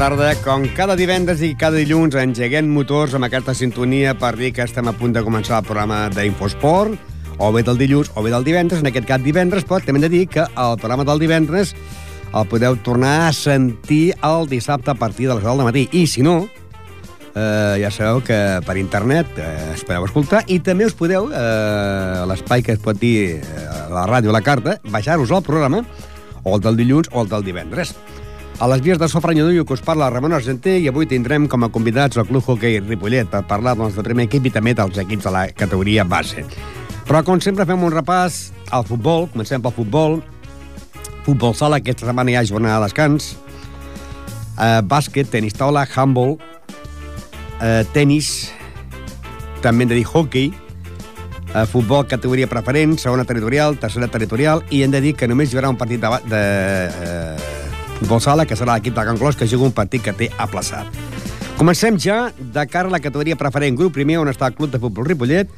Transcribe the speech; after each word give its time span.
tarda. 0.00 0.30
Com 0.40 0.62
cada 0.72 0.94
divendres 0.96 1.42
i 1.44 1.50
cada 1.60 1.76
dilluns 1.76 2.14
engeguem 2.16 2.70
motors 2.72 3.12
amb 3.12 3.26
aquesta 3.26 3.52
sintonia 3.52 4.14
per 4.16 4.30
dir 4.38 4.48
que 4.56 4.64
estem 4.64 4.88
a 4.88 4.94
punt 4.96 5.12
de 5.12 5.20
començar 5.20 5.58
el 5.58 5.66
programa 5.66 6.06
d'Infosport, 6.14 6.94
o 7.36 7.50
bé 7.52 7.60
del 7.66 7.76
dilluns 7.76 8.08
o 8.16 8.22
bé 8.24 8.30
del 8.32 8.46
divendres, 8.46 8.80
en 8.80 8.88
aquest 8.88 9.04
cap 9.10 9.20
divendres, 9.20 9.66
però 9.68 9.76
també 9.84 10.00
hem 10.00 10.06
de 10.06 10.10
dir 10.14 10.22
que 10.32 10.46
el 10.48 10.78
programa 10.80 11.04
del 11.04 11.20
divendres 11.20 11.74
el 12.32 12.46
podeu 12.48 12.78
tornar 12.80 13.26
a 13.26 13.34
sentir 13.36 14.14
el 14.24 14.48
dissabte 14.48 14.94
a 14.94 14.96
partir 14.96 15.28
de 15.28 15.34
les 15.34 15.44
10 15.44 15.58
del 15.58 15.68
matí. 15.68 15.82
I 15.92 16.06
si 16.08 16.24
no, 16.24 16.38
eh, 17.34 17.76
ja 17.82 17.90
sabeu 17.92 18.22
que 18.24 18.38
per 18.64 18.78
internet 18.80 19.36
eh, 19.36 19.74
es 19.74 19.84
podeu 19.84 20.06
escoltar 20.08 20.46
i 20.48 20.62
també 20.64 20.88
us 20.88 20.96
podeu, 20.96 21.28
eh, 21.28 22.24
l'espai 22.30 22.64
que 22.64 22.78
es 22.78 22.80
pot 22.80 22.96
dir 22.96 23.36
eh, 23.36 23.68
la 23.92 24.06
ràdio, 24.08 24.32
la 24.32 24.40
carta, 24.40 24.78
baixar-vos 24.88 25.36
el 25.36 25.44
programa, 25.44 25.84
o 26.40 26.56
el 26.56 26.64
del 26.64 26.80
dilluns 26.80 27.12
o 27.12 27.20
el 27.20 27.28
del 27.28 27.44
divendres. 27.44 27.92
A 28.60 28.66
les 28.68 28.82
vies 28.84 28.98
de 29.00 29.08
Sofranyoduyo 29.08 29.64
que 29.64 29.72
us 29.72 29.80
parla 29.80 30.10
Ramon 30.12 30.34
Argenter 30.36 30.74
i 30.84 30.88
avui 30.90 31.06
tindrem 31.08 31.46
com 31.48 31.62
a 31.64 31.70
convidats 31.72 32.18
el 32.20 32.26
Club 32.28 32.44
Hockey 32.44 32.82
Ripollet 32.82 33.30
per 33.32 33.40
parlar 33.48 33.72
doncs, 33.72 33.94
del 33.96 34.04
primer 34.04 34.26
equip 34.26 34.50
i 34.50 34.52
també 34.52 34.74
dels 34.76 34.98
equips 35.00 35.24
de 35.24 35.30
la 35.32 35.44
categoria 35.56 36.04
base. 36.04 36.44
Però 37.08 37.22
com 37.24 37.40
sempre 37.40 37.64
fem 37.64 37.80
un 37.80 37.94
repàs 37.94 38.50
al 38.68 38.84
futbol, 38.84 39.30
comencem 39.32 39.64
pel 39.64 39.72
futbol, 39.72 40.18
futbol 41.24 41.56
sala, 41.56 41.78
aquesta 41.80 42.04
setmana 42.04 42.34
hi 42.34 42.36
ha 42.36 42.42
jornada 42.50 42.82
de 42.82 42.90
descans, 42.90 43.30
eh, 44.60 44.82
bàsquet, 44.84 45.30
tenis 45.32 45.56
taula, 45.56 45.86
handball, 45.94 46.36
eh, 47.62 47.86
tenis, 47.94 48.50
també 49.64 49.86
hem 49.86 49.94
de 49.94 50.02
dir 50.02 50.04
hockey, 50.04 50.52
eh, 51.54 51.64
futbol 51.64 52.04
categoria 52.04 52.46
preferent, 52.46 52.98
segona 52.98 53.24
territorial, 53.24 53.80
tercera 53.80 54.12
territorial, 54.12 54.60
i 54.68 54.82
hem 54.82 54.92
de 54.92 55.00
dir 55.00 55.14
que 55.16 55.26
només 55.26 55.48
hi 55.48 55.56
haurà 55.56 55.72
un 55.72 55.80
partit 55.80 56.04
de, 56.04 56.12
de 56.28 56.44
eh, 57.08 57.59
sala, 58.20 58.46
que 58.46 58.56
serà 58.56 58.76
l'equip 58.76 58.94
de 58.94 59.04
Can 59.04 59.18
Clos, 59.18 59.36
que 59.36 59.46
juga 59.46 59.66
un 59.66 59.72
partit 59.72 60.02
que 60.02 60.12
té 60.12 60.30
aplaçat. 60.38 60.86
Comencem 61.58 61.98
ja 62.00 62.32
de 62.38 62.66
cara 62.66 62.88
a 62.88 62.90
la 62.90 63.00
categoria 63.00 63.36
preferent, 63.36 63.76
grup 63.76 63.92
primer, 63.92 64.18
on 64.18 64.28
està 64.28 64.48
el 64.48 64.54
Club 64.54 64.70
de 64.72 64.80
Futbol 64.80 65.04
Ripollet, 65.04 65.50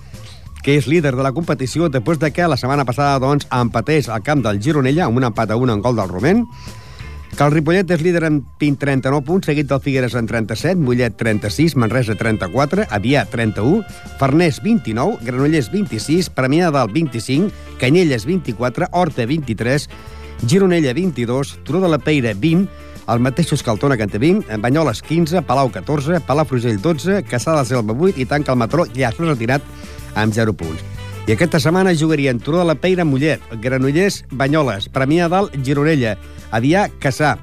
que 0.63 0.77
és 0.79 0.87
líder 0.87 1.15
de 1.15 1.23
la 1.23 1.33
competició 1.33 1.89
després 1.89 2.19
de 2.19 2.31
que 2.35 2.47
la 2.47 2.57
setmana 2.57 2.85
passada 2.85 3.19
doncs, 3.23 3.47
empatés 3.51 4.09
al 4.09 4.23
camp 4.23 4.43
del 4.43 4.61
Gironella 4.63 5.07
amb 5.07 5.19
un 5.19 5.27
empat 5.31 5.51
a 5.51 5.57
un 5.59 5.71
en 5.71 5.83
gol 5.83 5.99
del 5.99 6.11
Roment, 6.11 6.47
que 7.37 7.45
el 7.45 7.53
Ripollet 7.55 7.91
és 7.95 8.03
líder 8.05 8.27
amb 8.29 8.49
39 8.61 9.25
punts, 9.25 9.47
seguit 9.49 9.69
del 9.71 9.81
Figueres 9.81 10.15
en 10.19 10.27
37, 10.29 10.77
Mollet 10.83 11.17
36, 11.17 11.75
Manresa 11.81 12.15
34, 12.19 12.85
Avià 12.93 13.25
31, 13.31 13.81
Farners 14.21 14.61
29, 14.63 15.23
Granollers 15.25 15.71
26, 15.73 16.29
Premià 16.37 16.71
del 16.75 16.93
25, 16.93 17.79
Canyelles 17.81 18.27
24, 18.29 18.91
Horta 18.93 19.27
23, 19.27 19.89
Gironella 20.47 20.93
22, 20.93 21.61
Turó 21.63 21.81
de 21.81 21.89
la 21.89 21.99
Peira 21.99 22.33
20, 22.35 22.69
el 23.09 23.21
mateix 23.21 23.53
Escaltona 23.53 23.97
que 23.97 24.07
en 24.07 24.11
té 24.11 24.19
20, 24.19 24.57
Banyoles 24.63 25.03
15, 25.03 25.43
Palau 25.47 25.71
14, 25.71 26.21
Palafrugell 26.27 26.81
12, 26.83 27.23
Caçà 27.31 27.55
de 27.59 27.65
Selva 27.69 27.95
8 27.95 28.19
i 28.23 28.27
tanca 28.27 28.53
el 28.53 28.59
Matró 28.59 28.87
s'ha 28.87 29.13
retirat 29.19 29.63
amb 30.15 30.35
0 30.35 30.55
punts. 30.55 30.83
I 31.27 31.37
aquesta 31.37 31.61
setmana 31.63 31.95
jugarien 31.95 32.41
Turó 32.43 32.59
de 32.59 32.67
la 32.67 32.75
Peira, 32.75 33.05
Mollet, 33.05 33.41
Granollers, 33.63 34.25
Banyoles, 34.31 34.89
Premià 34.91 35.29
Dalt, 35.31 35.55
Gironella, 35.63 36.17
Avià, 36.51 36.89
Caçà, 36.99 37.37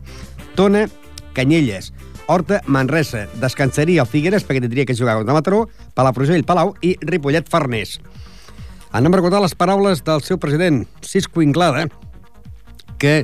Tona, 0.56 0.90
Canyelles, 1.34 1.94
Horta, 2.28 2.60
Manresa, 2.68 3.28
descansaria 3.40 4.04
el 4.04 4.12
Figueres 4.12 4.44
perquè 4.44 4.62
tindria 4.62 4.86
que 4.86 4.98
jugar 4.98 5.16
contra 5.18 5.34
Mataró, 5.34 5.64
Palafrugell, 5.96 6.44
Palau 6.44 6.76
i 6.82 6.98
Ripollet, 7.02 7.48
Farners. 7.50 8.02
Anem 8.92 9.14
a 9.14 9.18
recordar 9.22 9.40
les 9.42 9.56
paraules 9.56 10.04
del 10.04 10.22
seu 10.26 10.38
president, 10.42 10.84
Cisco 11.06 11.42
Inglada, 11.42 11.88
que 13.02 13.24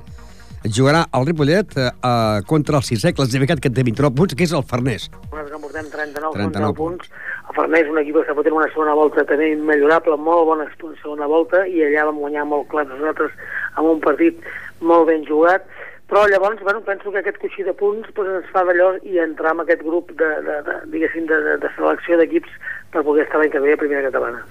jugarà 0.66 1.06
al 1.12 1.28
Ripollet 1.28 1.78
eh, 1.78 2.42
contra 2.50 2.80
el 2.80 2.86
sisè 2.88 3.14
classificat 3.14 3.62
que 3.62 3.70
té 3.70 3.86
29 3.86 4.16
punts, 4.18 4.36
que 4.36 4.48
és 4.48 4.54
el 4.56 4.66
Farners. 4.66 5.10
Nosaltres 5.30 5.54
que 5.54 5.62
portem 5.68 5.90
39, 5.94 6.34
39 6.40 6.54
39 6.58 6.78
punts. 6.80 7.10
El 7.46 7.58
Farners, 7.58 7.92
un 7.94 8.02
equip 8.02 8.18
que 8.18 8.26
està 8.26 8.38
fotent 8.38 8.58
una 8.58 8.70
segona 8.74 8.96
volta 8.98 9.26
també 9.30 9.52
immillorable, 9.54 10.18
molt 10.18 10.50
bona 10.50 10.70
segona 11.04 11.30
volta, 11.30 11.66
i 11.68 11.84
allà 11.86 12.08
vam 12.10 12.22
guanyar 12.24 12.48
molt 12.50 12.70
clar 12.72 12.88
nosaltres 12.90 13.36
amb 13.76 13.92
un 13.92 14.02
partit 14.02 14.42
molt 14.82 15.06
ben 15.12 15.28
jugat, 15.28 15.68
però 16.10 16.28
llavors, 16.30 16.62
bueno, 16.62 16.82
penso 16.86 17.12
que 17.12 17.22
aquest 17.22 17.38
coixí 17.42 17.64
de 17.66 17.74
punts 17.74 18.10
doncs, 18.14 18.34
ens 18.40 18.50
fa 18.54 18.62
d'allò 18.66 18.92
i 19.10 19.18
entrar 19.22 19.56
en 19.56 19.64
aquest 19.64 19.82
grup 19.86 20.12
de, 20.20 20.32
de, 20.46 20.58
de, 20.68 20.76
diguéssim, 20.94 21.26
de, 21.30 21.40
de, 21.48 21.56
de 21.64 21.72
selecció 21.78 22.20
d'equips 22.20 22.52
per 22.94 23.02
poder 23.08 23.26
estar 23.26 23.42
l'any 23.42 23.54
que 23.54 23.62
ve 23.64 23.74
a 23.74 23.80
Primera 23.82 24.06
Catalana. 24.06 24.44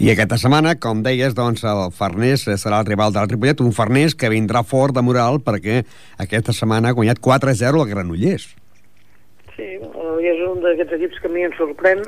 I 0.00 0.08
aquesta 0.08 0.38
setmana, 0.40 0.72
com 0.80 1.02
deies, 1.04 1.34
doncs, 1.36 1.62
el 1.68 1.90
Farners 1.92 2.46
serà 2.56 2.80
el 2.80 2.88
rival 2.88 3.12
del 3.12 3.28
Ripollet, 3.28 3.60
un 3.60 3.74
Farners 3.76 4.16
que 4.16 4.30
vindrà 4.32 4.62
fort 4.64 4.96
de 4.96 5.02
moral 5.04 5.40
perquè 5.44 5.82
aquesta 6.22 6.54
setmana 6.56 6.90
ha 6.90 6.96
guanyat 6.96 7.20
4-0 7.20 7.82
al 7.82 7.90
Granollers. 7.90 8.48
Sí, 9.52 9.68
és 9.76 10.40
un 10.48 10.62
d'aquests 10.64 10.96
equips 10.96 11.20
que 11.20 11.28
a 11.28 11.32
mi 11.34 11.44
em 11.44 11.52
sorprèn, 11.58 12.00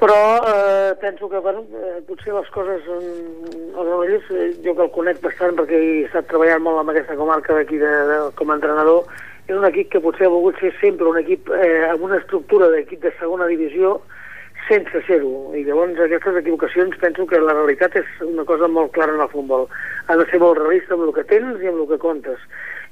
però 0.00 0.16
eh, 0.50 0.96
penso 1.00 1.30
que, 1.30 1.38
bueno, 1.38 1.62
eh, 1.70 2.00
potser 2.08 2.34
les 2.34 2.50
coses 2.50 2.82
en, 2.96 3.06
el 3.54 3.78
Granollers, 3.78 4.26
eh, 4.34 4.48
jo 4.64 4.74
que 4.74 4.84
el 4.88 4.90
conec 4.96 5.22
bastant 5.22 5.54
perquè 5.60 5.78
he 5.78 6.02
estat 6.08 6.26
treballant 6.32 6.66
molt 6.66 6.82
amb 6.82 6.90
aquesta 6.92 7.16
comarca 7.20 7.54
d'aquí 7.54 7.78
de, 7.78 7.92
de, 8.10 8.18
com 8.34 8.50
a 8.50 8.58
entrenador, 8.58 9.06
és 9.46 9.54
un 9.54 9.68
equip 9.70 9.94
que 9.94 10.02
potser 10.02 10.26
ha 10.26 10.34
volgut 10.34 10.58
ser 10.58 10.74
sempre 10.80 11.06
un 11.08 11.20
equip 11.22 11.48
eh, 11.54 11.86
amb 11.92 12.04
una 12.08 12.18
estructura 12.18 12.72
d'equip 12.74 13.06
de 13.06 13.14
segona 13.20 13.46
divisió, 13.48 14.00
sense 14.68 15.02
ser-ho. 15.06 15.52
I 15.56 15.64
llavors 15.66 15.98
aquestes 16.00 16.38
equivocacions 16.40 16.96
penso 17.02 17.26
que 17.26 17.40
la 17.40 17.56
realitat 17.56 17.96
és 18.00 18.08
una 18.26 18.44
cosa 18.48 18.68
molt 18.68 18.92
clara 18.96 19.14
en 19.14 19.24
el 19.24 19.32
futbol. 19.32 19.68
Ha 20.08 20.16
de 20.20 20.26
ser 20.30 20.40
molt 20.42 20.60
realista 20.60 20.96
amb 20.96 21.06
el 21.08 21.14
que 21.16 21.26
tens 21.30 21.62
i 21.62 21.70
amb 21.70 21.82
el 21.82 21.90
que 21.92 22.00
comptes. 22.02 22.40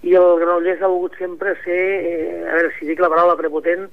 I 0.03 0.17
el 0.19 0.41
Granollers 0.41 0.83
ha 0.83 0.91
volgut 0.91 1.17
sempre 1.19 1.55
ser, 1.63 1.83
eh, 2.03 2.43
a 2.49 2.57
veure 2.57 2.73
si 2.79 2.89
dic 2.89 3.01
la 3.01 3.11
paraula 3.13 3.39
prepotent, 3.39 3.87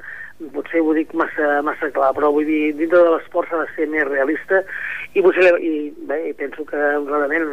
potser 0.53 0.81
ho 0.81 0.93
dic 0.95 1.11
massa, 1.17 1.59
massa 1.65 1.89
clar, 1.95 2.13
però 2.15 2.31
vull 2.31 2.47
dir, 2.47 2.71
dintre 2.77 3.01
de 3.03 3.15
l'esport 3.15 3.49
s'ha 3.49 3.63
de 3.63 3.73
ser 3.75 3.89
més 3.91 4.07
realista 4.07 4.61
i 5.17 5.23
potser, 5.25 5.51
i, 5.59 5.89
bé, 6.07 6.21
penso 6.39 6.63
que 6.67 6.79
clarament 7.09 7.49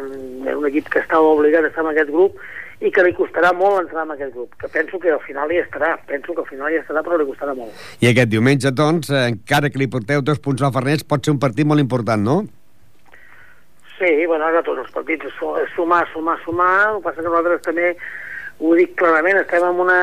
és 0.47 0.55
un 0.55 0.69
equip 0.69 0.87
que 0.93 1.03
estava 1.03 1.35
obligat 1.35 1.67
a 1.67 1.71
estar 1.71 1.83
en 1.83 1.91
aquest 1.91 2.13
grup 2.13 2.39
i 2.79 2.91
que 2.93 3.03
li 3.03 3.13
costarà 3.17 3.49
molt 3.57 3.81
entrar 3.81 4.03
en 4.05 4.13
aquest 4.13 4.35
grup, 4.35 4.53
que 4.61 4.69
penso 4.69 4.99
que 5.01 5.09
al 5.09 5.23
final 5.25 5.51
hi 5.51 5.63
estarà, 5.63 5.95
penso 6.07 6.35
que 6.35 6.43
al 6.43 6.49
final 6.49 6.71
hi 6.71 6.77
estarà, 6.77 7.01
però 7.03 7.17
li 7.17 7.25
costarà 7.25 7.55
molt. 7.57 7.73
I 8.05 8.11
aquest 8.11 8.29
diumenge, 8.29 8.71
doncs, 8.71 9.09
eh, 9.09 9.23
encara 9.33 9.71
que 9.73 9.81
li 9.81 9.89
porteu 9.89 10.21
dos 10.21 10.39
punts 10.39 10.61
al 10.61 10.75
Farners, 10.75 11.03
pot 11.03 11.25
ser 11.25 11.33
un 11.33 11.41
partit 11.41 11.65
molt 11.65 11.81
important, 11.81 12.21
no? 12.21 12.37
Sí, 13.97 14.11
bueno, 14.29 14.45
ara 14.45 14.61
tots 14.61 14.83
els 14.83 14.93
partits 14.93 15.25
és 15.25 15.39
sumar, 15.73 16.03
sumar, 16.13 16.37
sumar, 16.45 16.73
el 16.91 16.99
que 16.99 17.07
passa 17.09 17.23
que 17.23 17.25
nosaltres 17.25 17.65
també 17.65 17.95
ho 18.57 18.71
dic 18.73 18.95
clarament, 18.97 19.37
estem 19.37 19.61
en, 19.67 19.79
una, 19.83 19.97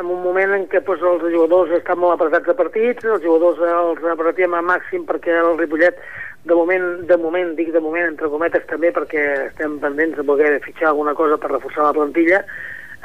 en 0.00 0.08
un 0.10 0.18
moment 0.24 0.56
en 0.56 0.64
què 0.70 0.80
doncs, 0.82 1.04
els 1.06 1.28
jugadors 1.30 1.70
estan 1.76 2.00
molt 2.02 2.16
apretats 2.16 2.48
de 2.50 2.56
partits, 2.58 3.06
els 3.06 3.22
jugadors 3.22 3.60
els 3.62 4.02
apretem 4.14 4.56
a 4.58 4.62
màxim 4.66 5.04
perquè 5.06 5.36
el 5.38 5.54
Ripollet 5.60 6.00
de 6.44 6.56
moment, 6.56 7.06
de 7.06 7.16
moment, 7.20 7.54
dic 7.54 7.70
de 7.70 7.82
moment, 7.84 8.08
entre 8.10 8.30
cometes 8.32 8.66
també 8.66 8.90
perquè 8.96 9.22
estem 9.46 9.78
pendents 9.78 10.18
de 10.18 10.26
poder 10.26 10.56
fitxar 10.64 10.90
alguna 10.90 11.14
cosa 11.14 11.38
per 11.38 11.52
reforçar 11.52 11.86
la 11.86 11.94
plantilla, 11.94 12.42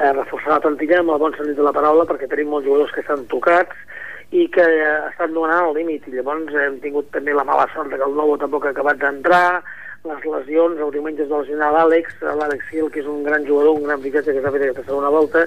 eh, 0.00 0.12
reforçar 0.12 0.56
la 0.56 0.64
plantilla 0.64 0.98
amb 1.02 1.14
el 1.14 1.22
bon 1.22 1.38
sentit 1.38 1.54
de 1.56 1.66
la 1.66 1.74
paraula 1.76 2.08
perquè 2.08 2.26
tenim 2.26 2.50
molts 2.50 2.66
jugadors 2.66 2.90
que 2.92 3.04
estan 3.04 3.26
tocats 3.30 3.76
i 4.32 4.48
que 4.50 4.64
eh, 4.64 5.00
estan 5.12 5.36
donant 5.36 5.68
al 5.68 5.76
límit. 5.76 6.08
I 6.08 6.18
llavors 6.18 6.50
hem 6.66 6.80
tingut 6.82 7.12
també 7.14 7.36
la 7.36 7.46
mala 7.46 7.68
sort 7.74 7.92
que 7.92 8.02
el 8.02 8.16
nou 8.16 8.34
tampoc 8.40 8.66
ha 8.66 8.74
acabat 8.74 8.98
d'entrar 9.04 9.62
les 10.06 10.24
lesions, 10.24 10.80
el 10.80 10.94
diumenge 10.94 11.24
es 11.24 11.30
va 11.30 11.42
lesionar 11.42 11.72
l'Àlex, 11.74 12.16
l'Àlex 12.22 12.70
Sil, 12.70 12.88
que 12.92 13.02
és 13.02 13.10
un 13.10 13.22
gran 13.26 13.44
jugador, 13.46 13.76
un 13.78 13.86
gran 13.88 14.02
fitxatge 14.04 14.36
que 14.36 14.42
s'ha 14.44 14.52
fet 14.54 14.64
aquesta 14.66 14.84
segona 14.86 15.12
volta, 15.12 15.44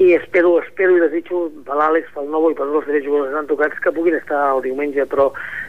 i 0.00 0.14
espero, 0.16 0.54
espero 0.62 0.96
i 0.96 1.02
desitjo 1.02 1.42
per 1.66 1.76
l'Àlex, 1.76 2.08
pel 2.14 2.30
Novo 2.32 2.50
i 2.50 2.56
per 2.56 2.64
tots 2.64 2.80
els 2.80 2.88
tres 2.88 3.04
jugadors 3.04 3.32
que 3.32 3.40
han 3.42 3.50
tocats 3.50 3.82
que 3.84 3.92
puguin 3.92 4.16
estar 4.16 4.40
el 4.54 4.62
diumenge, 4.64 5.04
però 5.10 5.28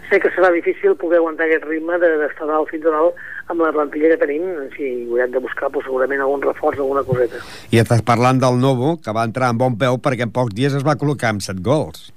sé 0.10 0.20
que 0.24 0.31
serà 0.31 0.50
difícil 0.56 0.96
poder 1.00 1.20
aguantar 1.20 1.50
aquest 1.50 1.68
ritme 1.68 2.00
d'estar 2.00 2.48
dalt 2.48 2.72
fins 2.72 2.88
a 2.88 2.96
dalt 2.96 3.20
amb 3.52 3.66
la 3.66 3.74
plantilla 3.75 4.14
que 4.14 4.22
tenim, 4.24 4.48
si 4.78 4.90
haurem 5.10 5.36
de 5.36 5.44
buscar 5.44 5.72
pues, 5.76 5.84
segurament 5.90 6.24
algun 6.24 6.46
reforç, 6.46 6.80
alguna 6.80 7.04
coseta. 7.04 7.44
I 7.76 7.84
estàs 7.84 8.04
parlant 8.08 8.40
del 8.40 8.60
Novo, 8.64 8.96
que 9.04 9.16
va 9.16 9.28
entrar 9.28 9.52
amb 9.52 9.60
bon 9.66 9.76
peu 9.80 10.00
perquè 10.00 10.28
en 10.28 10.36
pocs 10.36 10.56
dies 10.56 10.76
es 10.78 10.88
va 10.88 10.96
col·locar 11.00 11.34
amb 11.34 11.44
set 11.44 11.60
gols. 11.60 12.12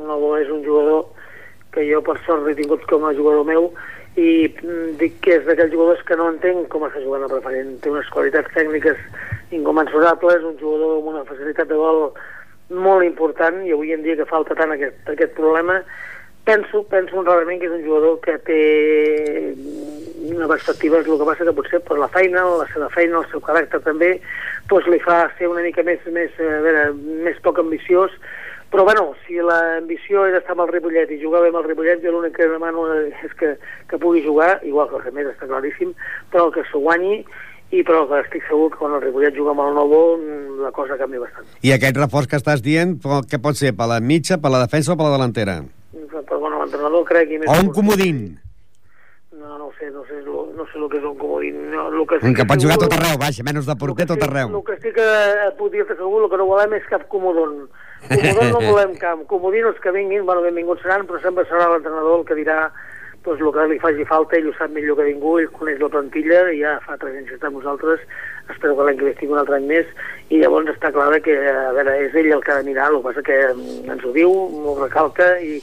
El 0.00 0.08
Novo 0.08 0.38
és 0.40 0.48
un 0.48 0.64
jugador 0.64 1.10
que 1.72 1.84
jo 1.88 2.00
per 2.04 2.18
sort 2.24 2.48
he 2.48 2.56
tingut 2.56 2.84
com 2.88 3.04
a 3.08 3.14
jugador 3.16 3.44
meu 3.48 3.72
i 4.20 4.30
mm, 4.48 4.94
dic 5.00 5.18
que 5.24 5.38
és 5.38 5.46
d'aquells 5.48 5.72
jugadors 5.72 6.04
que 6.08 6.18
no 6.20 6.28
entenc 6.32 6.68
com 6.72 6.84
està 6.88 7.00
jugant 7.04 7.24
el 7.26 7.32
preferent. 7.32 7.74
Té 7.80 7.92
unes 7.92 8.08
qualitats 8.12 8.52
tècniques 8.56 9.00
incommensurables, 9.56 10.46
un 10.48 10.58
jugador 10.60 10.98
amb 10.98 11.12
una 11.14 11.26
facilitat 11.28 11.70
de 11.70 11.80
gol 11.80 12.08
molt 12.72 13.04
important 13.04 13.60
i 13.66 13.72
avui 13.72 13.92
en 13.92 14.04
dia 14.04 14.16
que 14.16 14.28
falta 14.28 14.56
tant 14.56 14.72
aquest, 14.72 15.00
aquest 15.12 15.34
problema 15.36 15.82
penso, 16.44 16.82
penso 16.88 17.18
honradament 17.18 17.60
que 17.60 17.68
és 17.68 17.74
un 17.76 17.84
jugador 17.84 18.18
que 18.22 18.36
té 18.46 18.62
una 20.32 20.48
perspectiva, 20.50 21.00
és 21.00 21.08
el 21.08 21.18
que 21.18 21.28
passa 21.28 21.46
que 21.46 21.54
potser 21.54 21.80
per 21.86 21.98
la 21.98 22.10
feina, 22.10 22.44
la 22.58 22.66
seva 22.72 22.88
feina, 22.94 23.20
el 23.20 23.28
seu 23.30 23.42
caràcter 23.44 23.82
també, 23.84 24.14
doncs 24.70 24.88
li 24.90 25.00
fa 25.02 25.24
ser 25.38 25.50
una 25.50 25.64
mica 25.66 25.84
més, 25.86 26.02
més, 26.14 26.34
a 26.38 26.60
veure, 26.64 26.86
més 27.26 27.38
poc 27.44 27.60
ambiciós 27.62 28.14
però 28.72 28.86
bueno, 28.88 29.12
si 29.26 29.36
l'ambició 29.36 30.24
és 30.30 30.38
estar 30.38 30.56
amb 30.56 30.64
el 30.64 30.72
Ripollet 30.72 31.10
i 31.12 31.20
jugar 31.20 31.42
bé 31.44 31.52
amb 31.52 31.60
el 31.60 31.66
Ripollet, 31.68 32.00
jo 32.00 32.14
l'únic 32.14 32.34
que 32.38 32.48
demano 32.48 32.86
és 33.04 33.34
que, 33.38 33.54
que 33.90 34.00
pugui 34.00 34.24
jugar, 34.24 34.56
igual 34.64 34.88
que 34.88 34.96
els 34.96 35.08
altres 35.10 35.32
està 35.34 35.48
claríssim, 35.50 35.92
però 36.32 36.48
que 36.54 36.64
s'ho 36.70 36.80
guanyi 36.80 37.20
i 37.72 37.82
però 37.88 38.04
que 38.08 38.20
estic 38.20 38.44
segur 38.48 38.70
que 38.72 38.80
quan 38.80 38.96
el 38.96 39.04
Ripollet 39.04 39.36
juga 39.36 39.52
amb 39.52 39.64
el 39.64 39.76
Novo 39.76 40.00
la 40.60 40.72
cosa 40.76 40.96
canvia 41.00 41.22
bastant. 41.24 41.48
I 41.64 41.72
aquest 41.76 42.00
reforç 42.00 42.28
que 42.28 42.40
estàs 42.40 42.64
dient, 42.64 42.98
què 43.28 43.40
pot 43.44 43.60
ser? 43.60 43.72
Per 43.76 43.88
la 43.88 44.00
mitja, 44.00 44.40
per 44.40 44.52
la 44.52 44.64
defensa 44.64 44.92
o 44.92 44.96
per 44.96 45.08
la 45.08 45.14
delantera? 45.16 45.60
Però 45.92 46.40
bueno, 46.40 46.58
l'entrenador 46.60 47.06
crec... 47.08 47.32
I 47.32 47.40
més 47.40 47.52
o 47.52 47.60
un 47.64 47.70
comodín. 47.76 48.24
No, 49.36 49.56
no 49.56 49.70
ho 49.70 49.72
sé, 49.78 49.88
no 49.92 50.04
sé, 50.08 50.20
no 50.24 50.66
sé 50.68 50.80
el 50.80 50.88
que 50.92 51.00
és 51.00 51.06
un 51.08 51.16
comodín. 51.20 51.62
No, 51.72 51.88
el 51.88 52.04
que, 52.08 52.20
sí 52.24 52.34
que 52.36 52.48
pot 52.48 52.60
jugar 52.60 52.76
tot 52.80 52.96
arreu, 52.96 53.16
vaja, 53.20 53.44
menys 53.48 53.68
de 53.68 53.76
porter 53.80 54.08
tot 54.08 54.28
arreu. 54.28 54.52
El 54.52 54.66
que 54.68 54.76
sí 54.84 54.92
que 54.96 55.08
puc 55.60 55.72
dir-te 55.72 55.96
segur, 55.96 56.26
el 56.26 56.30
que 56.32 56.40
no 56.40 56.48
volem 56.52 56.76
és 56.76 56.84
cap 56.92 57.08
comodon. 57.12 57.64
Comodon 58.08 58.50
no 58.52 58.62
volem 58.70 58.96
cap. 59.00 59.26
Comodins 59.30 59.78
que 59.82 59.92
vinguin, 59.94 60.26
bueno, 60.26 60.42
benvinguts 60.42 60.82
seran, 60.82 61.06
però 61.06 61.20
sempre 61.22 61.46
serà 61.50 61.68
l'entrenador 61.70 62.20
el 62.20 62.26
que 62.28 62.38
dirà 62.38 62.58
doncs, 63.22 63.40
el 63.40 63.52
que 63.54 63.66
li 63.70 63.78
faci 63.82 64.06
falta, 64.08 64.36
ell 64.36 64.48
ho 64.50 64.54
sap 64.58 64.72
millor 64.74 64.98
que 64.98 65.06
ningú, 65.06 65.36
ell 65.38 65.50
coneix 65.54 65.78
la 65.78 65.90
plantilla, 65.92 66.42
i 66.50 66.62
ja 66.62 66.78
fa 66.86 66.98
tres 66.98 67.20
anys 67.20 67.30
que 67.30 67.38
està 67.38 67.50
amb 67.50 67.60
nosaltres, 67.60 68.02
espero 68.50 68.74
que 68.76 68.86
l'any 68.88 68.98
que 68.98 69.06
ve 69.06 69.12
estigui 69.14 69.34
un 69.34 69.42
altre 69.42 69.60
any 69.60 69.68
més, 69.70 69.92
i 70.32 70.38
llavors 70.40 70.70
està 70.72 70.88
clar 70.94 71.10
que, 71.20 71.34
a 71.36 71.72
veure, 71.76 71.92
és 72.06 72.14
ell 72.16 72.30
el 72.32 72.42
que 72.44 72.52
ha 72.54 72.60
de 72.62 72.64
mirar, 72.64 72.88
el 72.88 73.00
que 73.00 73.04
passa 73.10 73.24
que 73.26 73.34
mm, 73.50 73.90
ens 73.92 74.04
ho 74.08 74.12
diu, 74.14 74.30
m'ho 74.62 74.72
recalca, 74.78 75.26
i, 75.44 75.58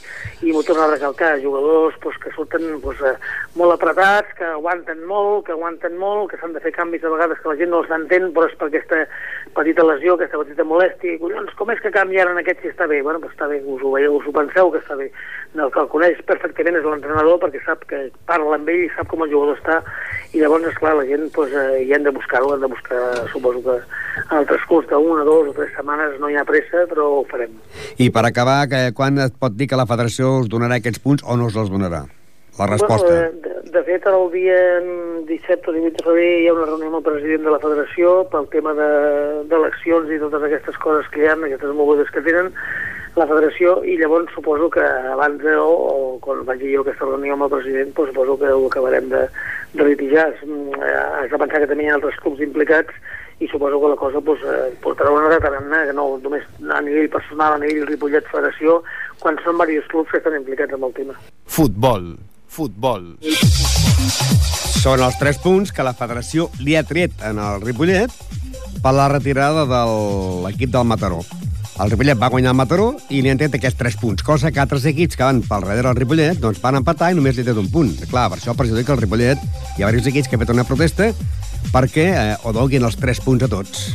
i 0.46 0.52
m'ho 0.54 0.62
torna 0.66 0.84
a 0.86 0.92
recalcar, 0.92 1.32
jugadors 1.42 1.96
pues, 2.04 2.18
que 2.22 2.30
surten 2.36 2.78
pues, 2.84 3.00
eh, 3.02 3.16
molt 3.58 3.74
apretats, 3.74 4.30
que 4.38 4.46
aguanten 4.46 5.02
molt, 5.10 5.42
que 5.48 5.56
aguanten 5.56 5.96
molt, 5.98 6.30
que 6.30 6.38
s'han 6.38 6.54
de 6.54 6.62
fer 6.62 6.74
canvis 6.76 7.02
a 7.02 7.10
vegades 7.10 7.40
que 7.42 7.50
la 7.50 7.56
gent 7.58 7.74
no 7.74 7.82
els 7.82 7.90
entén, 7.98 8.28
però 8.36 8.46
és 8.46 8.54
per 8.60 8.68
aquesta 8.70 9.00
petita 9.56 9.86
lesió, 9.88 10.14
aquesta 10.14 10.38
petita 10.44 10.68
molèstia, 10.70 11.16
i 11.16 11.22
collons, 11.24 11.50
com 11.58 11.74
és 11.74 11.82
que 11.82 11.94
canviaran 11.96 12.38
aquest 12.38 12.62
si 12.62 12.70
està 12.70 12.86
bé? 12.86 13.02
Bueno, 13.02 13.18
pues 13.24 13.34
està 13.34 13.50
bé, 13.50 13.58
us 13.66 13.82
ho, 13.82 13.90
veieu, 13.96 14.20
us 14.20 14.30
ho 14.30 14.36
penseu 14.38 14.70
que 14.70 14.84
està 14.84 14.94
bé. 15.00 15.10
El 15.58 15.72
que 15.74 15.82
el 15.82 15.90
coneix 15.90 16.22
perfectament 16.28 16.78
és 16.78 16.86
l'entrenador 16.86 17.40
perquè 17.42 17.58
sap 17.64 17.82
que 17.90 18.04
parla 18.30 18.54
amb 18.54 18.70
ell 18.70 18.84
i 18.84 18.90
sap 18.94 19.10
com 19.10 19.26
el 19.26 19.32
jugador 19.34 19.58
està, 19.58 19.80
i 20.30 20.44
llavors, 20.44 20.68
esclar, 20.70 20.94
la 21.00 21.08
gent 21.10 21.26
pues, 21.34 21.50
eh, 21.50 21.82
hi 21.82 21.94
han 21.96 22.06
de 22.06 22.14
buscar-ho, 22.14 22.54
han 22.54 22.62
de 22.62 22.70
buscar, 22.70 23.02
suposo 23.32 23.64
que 23.66 23.80
el 24.38 24.46
transcurs 24.60 24.86
d'una, 24.88 25.24
dues 25.24 25.50
o 25.50 25.52
tres 25.52 25.72
setmanes 25.74 26.20
no 26.20 26.28
hi 26.28 26.36
ha 26.36 26.44
pressa, 26.44 26.86
però 26.88 27.20
ho 27.20 27.24
farem. 27.30 27.52
I 27.98 28.10
per 28.10 28.24
acabar, 28.26 28.68
que, 28.68 28.92
quan 28.94 29.18
es 29.18 29.32
pot 29.32 29.52
dir 29.56 29.68
que 29.68 29.76
la 29.76 29.86
federació 29.86 30.40
us 30.40 30.48
donarà 30.48 30.76
aquests 30.78 31.00
punts 31.00 31.24
o 31.24 31.36
no 31.36 31.46
us 31.46 31.56
els 31.56 31.70
donarà? 31.70 32.04
La 32.58 32.66
resposta. 32.66 33.06
Bueno, 33.06 33.40
de, 33.40 33.70
de 33.72 33.82
fet, 33.86 34.06
el 34.06 34.30
dia 34.32 34.58
17 35.26 35.70
o 35.70 35.72
18 35.72 35.96
de 35.96 36.04
febrer 36.04 36.30
hi 36.42 36.48
ha 36.48 36.54
una 36.54 36.66
reunió 36.66 36.90
amb 36.90 36.98
el 36.98 37.06
president 37.06 37.46
de 37.46 37.54
la 37.54 37.60
federació 37.62 38.14
pel 38.28 38.48
tema 38.52 38.74
d'eleccions 38.76 40.08
de, 40.08 40.16
i 40.16 40.20
totes 40.20 40.44
aquestes 40.48 40.80
coses 40.82 41.08
que 41.14 41.22
hi 41.22 41.30
ha, 41.30 41.38
aquestes 41.38 41.76
mogudes 41.78 42.10
que 42.12 42.24
tenen, 42.26 42.50
la 43.16 43.26
federació 43.26 43.80
i 43.86 43.96
llavors 43.98 44.30
suposo 44.34 44.68
que 44.70 44.82
abans 44.82 45.42
o, 45.56 45.70
o 45.70 45.94
quan 46.22 46.44
vagi 46.46 46.74
jo 46.74 46.84
aquesta 46.84 47.08
reunió 47.08 47.34
amb 47.34 47.48
el 47.48 47.54
president 47.54 47.94
doncs 47.96 48.12
suposo 48.12 48.36
que 48.38 48.52
ho 48.52 48.66
acabarem 48.68 49.08
de, 49.10 49.24
de 49.72 49.88
litigar. 49.88 50.28
Mm, 50.44 50.76
eh, 50.76 51.00
has 51.22 51.32
de 51.32 51.40
pensar 51.40 51.62
que 51.62 51.70
també 51.70 51.86
hi 51.86 51.90
ha 51.90 51.96
altres 51.96 52.20
clubs 52.22 52.44
implicats 52.44 52.94
i 53.40 53.48
suposo 53.48 53.80
que 53.80 53.88
la 53.88 53.96
cosa 53.96 54.20
doncs, 54.20 54.42
eh, 54.44 54.76
portarà 54.84 55.10
una 55.10 55.28
data 55.32 55.50
que 55.50 55.92
no 55.96 56.06
només 56.22 56.44
a 56.60 56.80
nivell 56.84 57.08
personal, 57.08 57.54
a 57.56 57.58
nivell 57.58 57.86
Ripollet 57.88 58.28
Federació, 58.28 58.82
quan 59.18 59.38
són 59.44 59.56
diversos 59.56 59.88
clubs 59.90 60.12
que 60.12 60.20
estan 60.20 60.36
implicats 60.36 60.76
en 60.76 60.84
el 60.84 60.92
tema. 60.92 61.16
Futbol, 61.46 62.12
futbol. 62.46 63.16
Són 64.80 65.00
els 65.00 65.16
tres 65.20 65.40
punts 65.40 65.72
que 65.72 65.84
la 65.84 65.96
federació 65.96 66.50
li 66.60 66.76
ha 66.76 66.84
tret 66.84 67.16
en 67.24 67.40
el 67.40 67.64
Ripollet 67.64 68.12
per 68.84 68.92
la 68.96 69.08
retirada 69.12 69.64
de 69.68 69.80
l'equip 70.44 70.72
del 70.76 70.88
Mataró. 70.88 71.24
El 71.80 71.88
Ripollet 71.88 72.18
va 72.20 72.28
guanyar 72.28 72.52
el 72.52 72.58
Mataró 72.60 72.90
i 73.08 73.22
li 73.24 73.30
han 73.32 73.38
tret 73.40 73.54
aquests 73.56 73.78
3 73.80 73.94
punts, 73.96 74.24
cosa 74.24 74.50
que 74.52 74.60
altres 74.60 74.84
equips 74.90 75.16
que 75.16 75.24
van 75.24 75.40
pel 75.40 75.64
darrere 75.64 75.88
del 75.88 75.96
Ripollet 75.96 76.40
doncs 76.42 76.60
van 76.60 76.76
empatar 76.76 77.08
i 77.12 77.16
només 77.16 77.38
li 77.38 77.44
tret 77.46 77.56
un 77.56 77.70
punt. 77.72 77.94
Clar, 78.10 78.26
per 78.28 78.36
això 78.36 78.52
perjudica 78.56 78.92
el 78.92 79.00
Ripollet. 79.00 79.40
Hi 79.78 79.84
ha 79.84 79.88
diversos 79.88 80.10
equips 80.12 80.28
que 80.28 80.36
han 80.36 80.44
fet 80.44 80.52
una 80.52 80.68
protesta 80.68 81.08
perquè 81.72 82.06
eh, 82.10 82.38
o 82.44 82.54
doguin 82.56 82.86
els 82.88 82.96
3 83.00 83.20
punts 83.24 83.44
a 83.46 83.50
tots. 83.52 83.90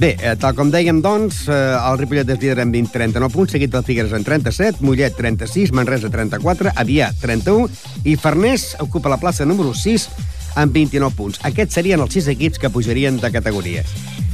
Bé, 0.00 0.14
eh, 0.16 0.36
tal 0.40 0.54
com 0.56 0.70
dèiem, 0.72 1.02
doncs, 1.04 1.42
eh, 1.52 1.54
el 1.76 1.98
Ripollet 2.00 2.30
és 2.32 2.38
líder 2.40 2.62
amb 2.62 2.72
20, 2.72 2.88
39 2.94 3.34
punts, 3.34 3.52
seguit 3.52 3.72
del 3.74 3.84
Figueres 3.84 4.14
en 4.16 4.24
37, 4.24 4.80
Mollet 4.86 5.16
36, 5.18 5.74
Manresa 5.76 6.08
34, 6.08 6.72
Avià 6.80 7.10
31 7.20 7.68
i 8.08 8.16
Farners 8.16 8.76
ocupa 8.80 9.12
la 9.12 9.20
plaça 9.20 9.44
número 9.44 9.74
6 9.74 10.08
amb 10.56 10.72
29 10.72 11.16
punts. 11.18 11.42
Aquests 11.44 11.76
serien 11.76 12.00
els 12.00 12.16
6 12.16 12.30
equips 12.32 12.62
que 12.62 12.72
pujarien 12.72 13.20
de 13.20 13.32
categoria. 13.34 13.84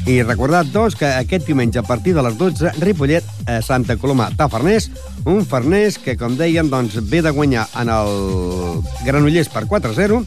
I 0.06 0.20
recordar, 0.22 0.62
doncs, 0.70 0.94
que 0.94 1.08
aquest 1.08 1.48
diumenge 1.48 1.81
a 1.81 1.82
partir 1.82 2.14
de 2.14 2.22
les 2.22 2.38
12, 2.38 2.76
Ripollet, 2.78 3.26
a 3.50 3.58
Santa 3.58 3.96
Coloma, 3.98 4.31
Tafarners, 4.38 4.87
un 5.26 5.43
Farners 5.43 5.98
que, 5.98 6.14
com 6.14 6.38
dèiem, 6.38 6.70
doncs, 6.70 7.00
ve 7.10 7.25
de 7.26 7.34
guanyar 7.34 7.66
en 7.82 7.90
el 7.90 8.84
Granollers 9.02 9.50
per 9.50 9.66
4-0 9.66 10.22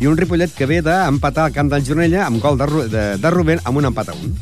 i 0.00 0.06
un 0.10 0.16
Ripollet 0.18 0.52
que 0.54 0.66
ve 0.66 0.80
d'empatar 0.82 1.44
al 1.48 1.54
camp 1.54 1.70
del 1.72 1.84
Gironella 1.86 2.26
amb 2.26 2.42
gol 2.42 2.58
de, 2.58 2.66
de, 2.90 3.04
de 3.20 3.30
Rubén 3.30 3.60
amb 3.64 3.78
un 3.78 3.90
empat 3.90 4.10
a 4.10 4.14
1. 4.14 4.34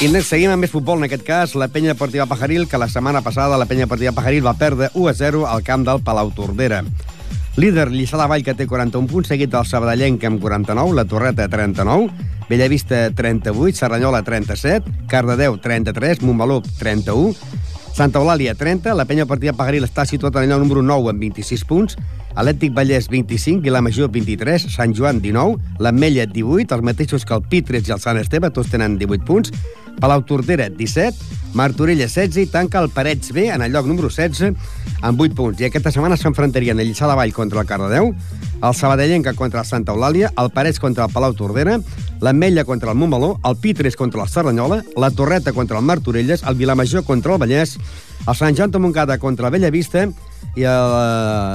I 0.00 0.08
seguim 0.24 0.48
amb 0.48 0.64
més 0.64 0.72
futbol, 0.72 0.96
en 0.96 1.04
aquest 1.10 1.26
cas, 1.26 1.52
la 1.60 1.68
penya 1.68 1.92
deportiva 1.92 2.24
Pajaril, 2.24 2.64
que 2.70 2.78
la 2.80 2.88
setmana 2.88 3.20
passada 3.20 3.58
la 3.60 3.66
penya 3.68 3.84
deportiva 3.84 4.14
Pajaril 4.16 4.46
va 4.46 4.54
perdre 4.56 4.88
1-0 4.94 5.44
al 5.44 5.60
camp 5.62 5.84
del 5.84 6.00
Palau 6.00 6.30
Tordera. 6.32 6.80
Líder 7.60 7.90
Lliçà 7.90 8.16
de 8.16 8.28
Vall, 8.30 8.44
que 8.46 8.54
té 8.56 8.64
41 8.64 9.10
punts, 9.10 9.28
seguit 9.28 9.50
del 9.52 9.66
Sabadellenc 9.68 10.24
amb 10.24 10.40
49, 10.40 10.94
la 10.96 11.04
Torreta 11.04 11.48
39, 11.52 12.08
Bellavista 12.48 13.10
38, 13.12 13.76
Serranyola 13.76 14.22
37, 14.24 15.04
Cardedeu 15.10 15.58
33, 15.60 16.22
Montmeló 16.24 16.62
31, 16.78 17.34
Santa 18.00 18.16
Eulàlia 18.16 18.54
30, 18.56 18.94
la 18.96 19.04
penya 19.04 19.26
partida 19.28 19.52
Pagaril 19.52 19.84
està 19.84 20.06
situat 20.08 20.38
en 20.40 20.54
el 20.54 20.62
número 20.62 20.80
9 20.80 21.10
amb 21.12 21.20
26 21.20 21.64
punts, 21.68 21.98
Atlètic 22.32 22.72
Vallès 22.72 23.10
25, 23.12 23.60
Vilamajor 23.60 24.08
23, 24.14 24.70
Sant 24.72 24.94
Joan 24.96 25.20
19, 25.20 25.58
l'Ametlla 25.84 26.24
18, 26.24 26.78
els 26.78 26.86
mateixos 26.88 27.28
que 27.28 27.36
el 27.36 27.44
Pitres 27.52 27.90
i 27.90 27.92
el 27.92 28.00
Sant 28.00 28.16
Esteve, 28.16 28.48
tots 28.56 28.72
tenen 28.72 28.96
18 28.96 29.28
punts, 29.28 29.52
Palau 30.00 30.24
Tordera 30.24 30.70
17, 30.70 31.38
Martorella 31.54 32.06
16 32.06 32.40
i 32.42 32.46
tanca 32.50 32.80
el 32.80 32.90
Parets 32.94 33.32
B 33.36 33.48
en 33.52 33.62
el 33.62 33.72
lloc 33.74 33.86
número 33.86 34.08
16 34.08 34.54
amb 35.02 35.20
8 35.20 35.36
punts. 35.36 35.60
I 35.60 35.68
aquesta 35.68 35.92
setmana 35.92 36.18
s'enfrontarien 36.18 36.78
el 36.78 36.88
Lliçà 36.88 37.08
de 37.10 37.16
Vall 37.18 37.34
contra 37.36 37.60
el 37.62 37.68
Cardedeu, 37.68 38.12
el 38.60 38.74
Sabadellenca 38.76 39.34
contra 39.34 39.60
el 39.60 39.68
Santa 39.68 39.92
Eulàlia, 39.92 40.32
el 40.38 40.50
Parets 40.54 40.80
contra 40.80 41.06
el 41.06 41.12
Palau 41.12 41.34
Tordera, 41.36 41.78
l'Ametlla 42.20 42.64
contra 42.64 42.92
el 42.92 42.98
Montmeló, 42.98 43.38
el 43.44 43.56
Pitres 43.56 43.96
contra 43.96 44.22
el 44.22 44.28
Cerdanyola, 44.28 44.82
la 44.96 45.10
Torreta 45.10 45.52
contra 45.52 45.78
el 45.78 45.84
Martorelles, 45.84 46.44
el 46.44 46.56
Vilamajor 46.56 47.04
contra 47.04 47.34
el 47.34 47.40
Vallès, 47.42 47.78
el 48.26 48.36
Sant 48.36 48.56
Joan 48.56 48.70
de 48.70 48.78
Montcada 48.78 49.18
contra 49.18 49.48
la 49.48 49.50
Bella 49.50 49.70
Vista 49.70 50.08
i 50.56 50.66
el, 50.66 50.94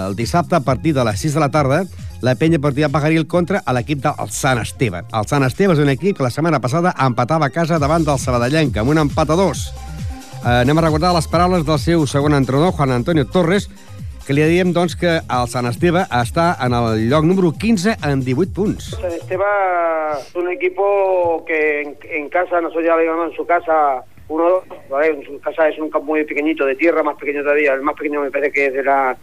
el 0.10 0.16
dissabte 0.16 0.56
a 0.56 0.64
partir 0.66 0.96
de 0.96 1.06
les 1.06 1.20
6 1.20 1.34
de 1.36 1.40
la 1.40 1.52
tarda 1.52 1.86
la 2.26 2.34
penya 2.34 2.58
partida 2.58 2.90
Pajaril 2.90 3.28
contra 3.30 3.60
l'equip 3.78 4.00
del 4.02 4.30
Sant 4.34 4.58
Esteve. 4.58 5.04
El 5.14 5.28
Sant 5.30 5.44
Esteve 5.46 5.76
és 5.76 5.82
un 5.84 5.92
equip 5.94 6.18
que 6.18 6.26
la 6.26 6.32
setmana 6.34 6.58
passada 6.58 6.96
empatava 7.06 7.46
a 7.46 7.54
casa 7.54 7.78
davant 7.78 8.02
del 8.08 8.18
Sabadellenca 8.18 8.82
amb 8.82 8.96
un 8.96 8.98
empat 9.04 9.30
a 9.30 9.38
dos. 9.38 9.68
Eh, 10.42 10.64
anem 10.64 10.82
a 10.82 10.86
recordar 10.88 11.14
les 11.14 11.30
paraules 11.30 11.68
del 11.68 11.78
seu 11.78 12.08
segon 12.10 12.34
entrenador, 12.34 12.74
Juan 12.74 12.96
Antonio 12.98 13.28
Torres, 13.30 13.70
que 14.26 14.34
li 14.34 14.42
diem 14.50 14.74
doncs, 14.74 14.98
que 14.98 15.20
el 15.22 15.52
Sant 15.54 15.70
Esteve 15.70 16.08
està 16.18 16.48
en 16.66 16.74
el 16.74 17.06
lloc 17.12 17.30
número 17.30 17.54
15 17.54 18.00
en 18.10 18.26
18 18.26 18.58
punts. 18.58 18.90
Sant 18.98 19.14
Esteve 19.14 19.54
es 20.18 20.34
un 20.34 20.50
equipo 20.50 21.46
que 21.46 21.84
en, 21.84 21.96
en 22.10 22.30
casa, 22.34 22.58
nosotros 22.60 22.90
ya 22.90 22.98
le 22.98 23.06
en 23.06 23.38
su 23.38 23.46
casa 23.46 24.02
uno, 24.30 24.64
¿vale? 24.90 25.14
en 25.14 25.24
su 25.24 25.40
casa 25.42 25.70
es 25.70 25.78
un 25.78 25.92
campo 25.92 26.08
muy 26.08 26.26
pequeñito 26.26 26.66
de 26.66 26.74
tierra, 26.74 27.04
más 27.04 27.18
pequeño 27.18 27.44
todavía, 27.44 27.74
el 27.74 27.84
más 27.84 27.94
pequeño 27.94 28.22
me 28.22 28.32
parece 28.32 28.52
que 28.52 28.66
es 28.66 28.74
de, 28.74 28.84
la, 28.84 29.16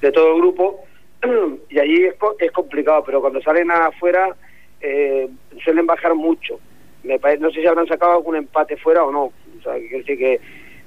de 0.00 0.10
todo 0.10 0.32
el 0.32 0.40
grupo, 0.40 0.86
y 1.70 1.78
allí 1.78 2.04
es, 2.04 2.14
es 2.38 2.52
complicado, 2.52 3.02
pero 3.04 3.20
cuando 3.20 3.40
salen 3.40 3.70
afuera 3.70 4.34
eh, 4.80 5.28
suelen 5.64 5.86
bajar 5.86 6.14
mucho. 6.14 6.58
Me 7.02 7.18
parece, 7.18 7.40
no 7.40 7.50
sé 7.50 7.60
si 7.60 7.66
habrán 7.66 7.86
sacado 7.86 8.12
algún 8.12 8.36
empate 8.36 8.76
fuera 8.76 9.04
o 9.04 9.12
no. 9.12 9.24
O 9.24 9.62
sea, 9.62 9.74
decir 9.74 10.18
que 10.18 10.40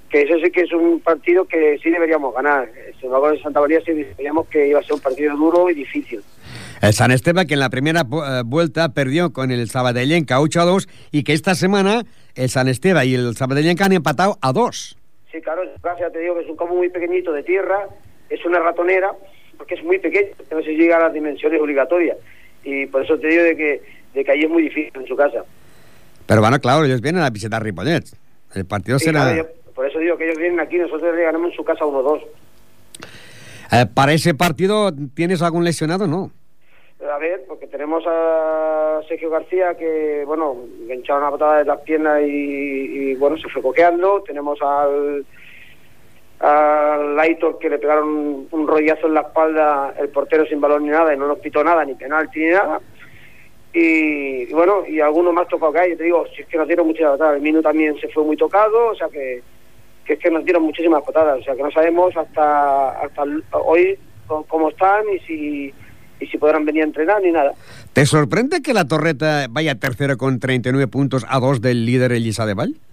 que 0.09 0.23
eso 0.23 0.33
sí 0.43 0.51
que 0.51 0.61
es 0.61 0.73
un 0.73 0.99
partido 0.99 1.45
que 1.45 1.77
sí 1.81 1.89
deberíamos 1.89 2.33
ganar. 2.33 2.69
Sin 2.97 3.05
embargo, 3.05 3.31
en 3.31 3.41
Santa 3.41 3.61
María 3.61 3.79
sí 3.85 3.91
sabíamos 4.15 4.47
que 4.47 4.67
iba 4.67 4.79
a 4.79 4.83
ser 4.83 4.93
un 4.93 5.01
partido 5.01 5.35
duro 5.35 5.69
y 5.69 5.75
difícil. 5.75 6.21
El 6.81 6.93
San 6.93 7.11
Esteban 7.11 7.45
que 7.45 7.53
en 7.53 7.59
la 7.59 7.69
primera 7.69 8.01
uh, 8.01 8.43
vuelta 8.43 8.89
perdió 8.89 9.31
con 9.31 9.51
el 9.51 9.69
Sabadellenca 9.69 10.41
8 10.41 10.61
a 10.61 10.65
2 10.65 10.87
y 11.11 11.23
que 11.23 11.33
esta 11.33 11.53
semana 11.53 12.03
el 12.35 12.49
San 12.49 12.67
Esteban 12.67 13.07
y 13.07 13.13
el 13.13 13.35
Sabadellenca 13.35 13.85
han 13.85 13.93
empatado 13.93 14.37
a 14.41 14.51
2. 14.51 14.97
Sí, 15.31 15.41
claro, 15.41 15.61
ya 15.99 16.09
te 16.09 16.19
digo 16.19 16.35
que 16.35 16.41
es 16.41 16.49
un 16.49 16.57
campo 16.57 16.73
muy 16.73 16.89
pequeñito 16.89 17.31
de 17.31 17.43
tierra, 17.43 17.87
es 18.29 18.43
una 18.45 18.59
ratonera, 18.59 19.11
porque 19.69 19.75
es 19.75 19.83
muy 19.83 19.99
pequeño, 19.99 20.29
no 20.51 20.61
se 20.63 20.71
llega 20.71 20.97
a 20.97 21.01
las 21.01 21.13
dimensiones 21.13 21.61
obligatorias. 21.61 22.17
Y 22.63 22.87
por 22.87 23.03
eso 23.03 23.17
te 23.19 23.27
digo 23.27 23.43
de 23.43 23.55
que, 23.55 23.81
de 24.13 24.23
que 24.23 24.31
ahí 24.31 24.41
es 24.41 24.49
muy 24.49 24.63
difícil 24.63 24.91
en 24.95 25.05
su 25.05 25.15
casa. 25.15 25.43
Pero 26.25 26.41
bueno, 26.41 26.59
claro, 26.59 26.83
ellos 26.85 27.01
vienen 27.01 27.21
a 27.21 27.29
visitar 27.29 27.61
Ripollet. 27.61 28.03
El 28.55 28.65
partido 28.65 28.97
sí, 28.97 29.05
será... 29.05 29.31
Claro, 29.31 29.49
Por 29.75 29.85
eso 29.85 29.99
digo 29.99 30.17
que 30.17 30.25
ellos 30.25 30.37
vienen 30.37 30.59
aquí, 30.59 30.77
nosotros 30.77 31.15
le 31.15 31.23
ganamos 31.23 31.51
en 31.51 31.55
su 31.55 31.63
casa 31.63 31.85
1-2. 31.85 32.21
Eh, 33.71 33.85
¿Para 33.93 34.13
ese 34.13 34.33
partido 34.33 34.91
tienes 35.13 35.41
algún 35.43 35.63
lesionado 35.63 36.07
no? 36.07 36.31
A 37.13 37.17
ver, 37.19 37.45
porque 37.47 37.67
tenemos 37.67 38.03
a 38.07 39.01
Sergio 39.07 39.29
García 39.29 39.75
que, 39.75 40.23
bueno, 40.25 40.57
le 40.85 40.95
una 40.95 41.31
patada 41.31 41.59
de 41.59 41.65
las 41.65 41.79
piernas 41.81 42.21
y, 42.23 43.11
y, 43.11 43.15
bueno, 43.15 43.37
se 43.37 43.47
fue 43.49 43.61
coqueando. 43.61 44.21
Tenemos 44.23 44.59
al 44.61 45.25
al 46.39 47.19
Aitor 47.19 47.59
que 47.59 47.69
le 47.69 47.79
pegaron 47.79 48.47
un 48.49 48.67
rollazo 48.67 49.07
en 49.07 49.13
la 49.13 49.21
espalda 49.21 49.93
el 49.99 50.09
portero 50.09 50.45
sin 50.45 50.61
balón 50.61 50.83
ni 50.83 50.89
nada 50.89 51.13
y 51.13 51.17
no 51.17 51.27
nos 51.27 51.39
pitó 51.39 51.63
nada, 51.63 51.83
ni 51.83 51.95
penalti 51.95 52.39
ni 52.39 52.51
nada. 52.51 52.79
Y, 53.73 54.45
bueno, 54.51 54.83
y 54.87 54.99
algunos 54.99 55.33
más 55.33 55.47
tocado 55.47 55.73
que 55.73 55.79
hay, 55.79 55.95
te 55.95 56.05
digo, 56.05 56.25
si 56.35 56.41
es 56.41 56.47
que 56.47 56.57
nos 56.57 56.67
dieron 56.67 56.87
muchas 56.87 57.11
patadas, 57.11 57.35
el 57.35 57.41
Minu 57.41 57.61
también 57.61 57.99
se 57.99 58.07
fue 58.07 58.23
muy 58.23 58.35
tocado, 58.35 58.87
o 58.87 58.95
sea 58.95 59.07
que, 59.09 59.43
es 60.07 60.19
que 60.19 60.31
nos 60.31 60.43
dieron 60.43 60.63
muchísimas 60.63 61.03
patadas, 61.03 61.39
o 61.39 61.43
sea 61.43 61.55
que 61.55 61.61
no 61.61 61.69
sabemos 61.69 62.15
hasta, 62.17 63.01
hasta 63.01 63.23
hoy 63.63 63.97
cómo 64.25 64.69
están 64.69 65.03
y 65.13 65.19
si, 65.19 65.73
y 66.19 66.25
si 66.25 66.37
podrán 66.37 66.65
venir 66.65 66.81
a 66.83 66.85
entrenar 66.87 67.21
ni 67.21 67.31
nada. 67.31 67.53
¿Te 67.93 68.05
sorprende 68.05 68.61
que 68.61 68.73
la 68.73 68.87
Torreta 68.87 69.45
vaya 69.49 69.75
tercera 69.75 70.15
con 70.15 70.39
39 70.39 70.87
puntos 70.87 71.25
a 71.29 71.39
dos 71.39 71.61
del 71.61 71.85
líder 71.85 72.11
el 72.11 72.23
de? 72.23 72.88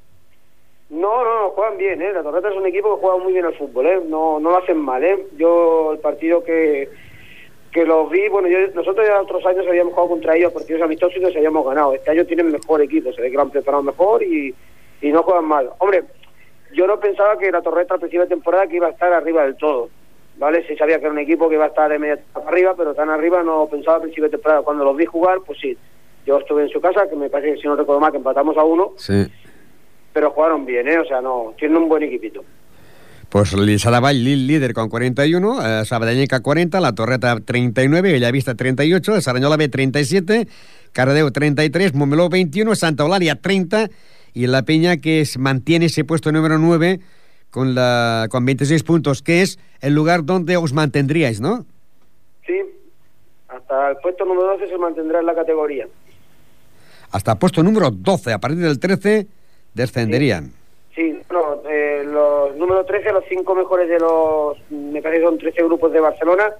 No, 0.96 1.22
no, 1.24 1.42
no, 1.42 1.50
juegan 1.50 1.76
bien, 1.76 2.00
¿eh? 2.00 2.10
La 2.12 2.22
Torreta 2.22 2.48
es 2.48 2.56
un 2.56 2.66
equipo 2.66 2.94
que 2.94 3.02
juega 3.02 3.18
muy 3.18 3.34
bien 3.34 3.44
al 3.44 3.54
fútbol, 3.54 3.86
¿eh? 3.86 4.00
No, 4.06 4.40
no 4.40 4.50
lo 4.50 4.56
hacen 4.56 4.78
mal, 4.78 5.04
¿eh? 5.04 5.26
Yo, 5.36 5.92
el 5.92 5.98
partido 5.98 6.42
que, 6.42 6.88
que 7.70 7.84
los 7.84 8.08
vi, 8.10 8.28
bueno, 8.28 8.48
yo, 8.48 8.58
nosotros 8.74 9.06
ya 9.06 9.20
otros 9.20 9.44
años 9.44 9.66
habíamos 9.68 9.92
jugado 9.92 10.08
contra 10.14 10.36
ellos 10.36 10.54
partidos 10.54 10.80
amistosos 10.80 11.18
y 11.18 11.20
los 11.20 11.36
habíamos 11.36 11.66
ganado. 11.66 11.92
Este 11.92 12.10
año 12.10 12.24
tienen 12.24 12.50
mejor 12.50 12.80
equipo, 12.80 13.12
se 13.12 13.20
ve 13.20 13.30
que 13.30 13.36
lo 13.36 13.42
han 13.42 13.50
preparado 13.50 13.82
mejor 13.82 14.22
y, 14.22 14.54
y 15.02 15.12
no 15.12 15.22
juegan 15.22 15.44
mal. 15.44 15.70
Hombre, 15.78 16.04
yo 16.72 16.86
no 16.86 16.98
pensaba 16.98 17.36
que 17.36 17.52
la 17.52 17.60
Torreta 17.60 17.94
al 17.94 18.00
principio 18.00 18.22
de 18.22 18.28
temporada 18.28 18.66
que 18.66 18.76
iba 18.76 18.86
a 18.86 18.90
estar 18.92 19.12
arriba 19.12 19.42
del 19.42 19.56
todo, 19.56 19.90
¿vale? 20.38 20.66
Sí 20.66 20.76
sabía 20.76 20.96
que 20.98 21.04
era 21.04 21.12
un 21.12 21.18
equipo 21.18 21.50
que 21.50 21.56
iba 21.56 21.64
a 21.64 21.68
estar 21.68 21.90
de 21.90 21.98
media 21.98 22.18
arriba, 22.46 22.74
pero 22.74 22.94
tan 22.94 23.10
arriba 23.10 23.42
no 23.42 23.68
pensaba 23.70 23.96
al 23.96 24.02
principio 24.02 24.24
de 24.24 24.30
temporada. 24.30 24.62
Cuando 24.62 24.82
los 24.82 24.96
vi 24.96 25.04
jugar, 25.04 25.40
pues 25.44 25.58
sí. 25.60 25.76
Yo 26.24 26.38
estuve 26.38 26.62
en 26.62 26.70
su 26.70 26.80
casa, 26.80 27.06
que 27.08 27.14
me 27.14 27.30
parece 27.30 27.54
que 27.54 27.60
si 27.60 27.68
no 27.68 27.76
recuerdo 27.76 28.00
mal, 28.00 28.10
que 28.10 28.16
empatamos 28.16 28.56
a 28.56 28.64
uno, 28.64 28.94
Sí. 28.96 29.26
Pero 30.16 30.30
jugaron 30.30 30.64
bien, 30.64 30.88
¿eh? 30.88 30.98
O 30.98 31.04
sea, 31.04 31.20
no, 31.20 31.52
tienen 31.58 31.76
un 31.76 31.90
buen 31.90 32.02
equipito. 32.02 32.42
Pues 33.28 33.52
l'Issada 33.52 34.00
Vall, 34.00 34.24
lí- 34.24 34.46
líder 34.46 34.72
con 34.72 34.88
41, 34.88 35.60
eh, 35.82 35.84
Sabadellenca 35.84 36.40
40, 36.40 36.80
La 36.80 36.94
Torreta 36.94 37.38
39, 37.38 38.12
Bellavista 38.12 38.54
38, 38.54 39.20
Saranyola 39.20 39.58
B 39.58 39.68
37, 39.68 40.48
Cardeu 40.94 41.30
33, 41.30 41.92
Momeló 41.92 42.30
21, 42.30 42.74
Santa 42.74 43.02
Eulalia 43.02 43.34
30 43.36 43.90
y 44.32 44.46
La 44.46 44.62
Peña 44.62 44.96
que 44.96 45.20
es- 45.20 45.36
mantiene 45.36 45.84
ese 45.86 46.04
puesto 46.04 46.32
número 46.32 46.56
9 46.56 47.00
con, 47.50 47.74
la, 47.74 48.28
con 48.30 48.46
26 48.46 48.82
puntos, 48.84 49.20
que 49.20 49.42
es 49.42 49.58
el 49.82 49.92
lugar 49.94 50.24
donde 50.24 50.56
os 50.56 50.72
mantendríais, 50.72 51.42
¿no? 51.42 51.66
Sí, 52.46 52.54
hasta 53.48 53.90
el 53.90 53.96
puesto 53.98 54.24
número 54.24 54.46
12 54.56 54.66
se 54.68 54.78
mantendrá 54.78 55.20
en 55.20 55.26
la 55.26 55.34
categoría. 55.34 55.86
Hasta 57.10 57.38
puesto 57.38 57.62
número 57.62 57.90
12, 57.90 58.32
a 58.32 58.38
partir 58.38 58.60
del 58.60 58.78
13 58.78 59.26
descenderían. 59.76 60.52
Sí, 60.94 61.14
no, 61.30 61.62
eh, 61.70 62.02
los 62.06 62.56
número 62.56 62.84
13, 62.84 63.12
los 63.12 63.24
cinco 63.28 63.54
mejores 63.54 63.88
de 63.88 63.98
los, 64.00 64.56
me 64.70 65.02
parece 65.02 65.20
que 65.20 65.26
son 65.28 65.38
13 65.38 65.62
grupos 65.64 65.92
de 65.92 66.00
Barcelona, 66.00 66.50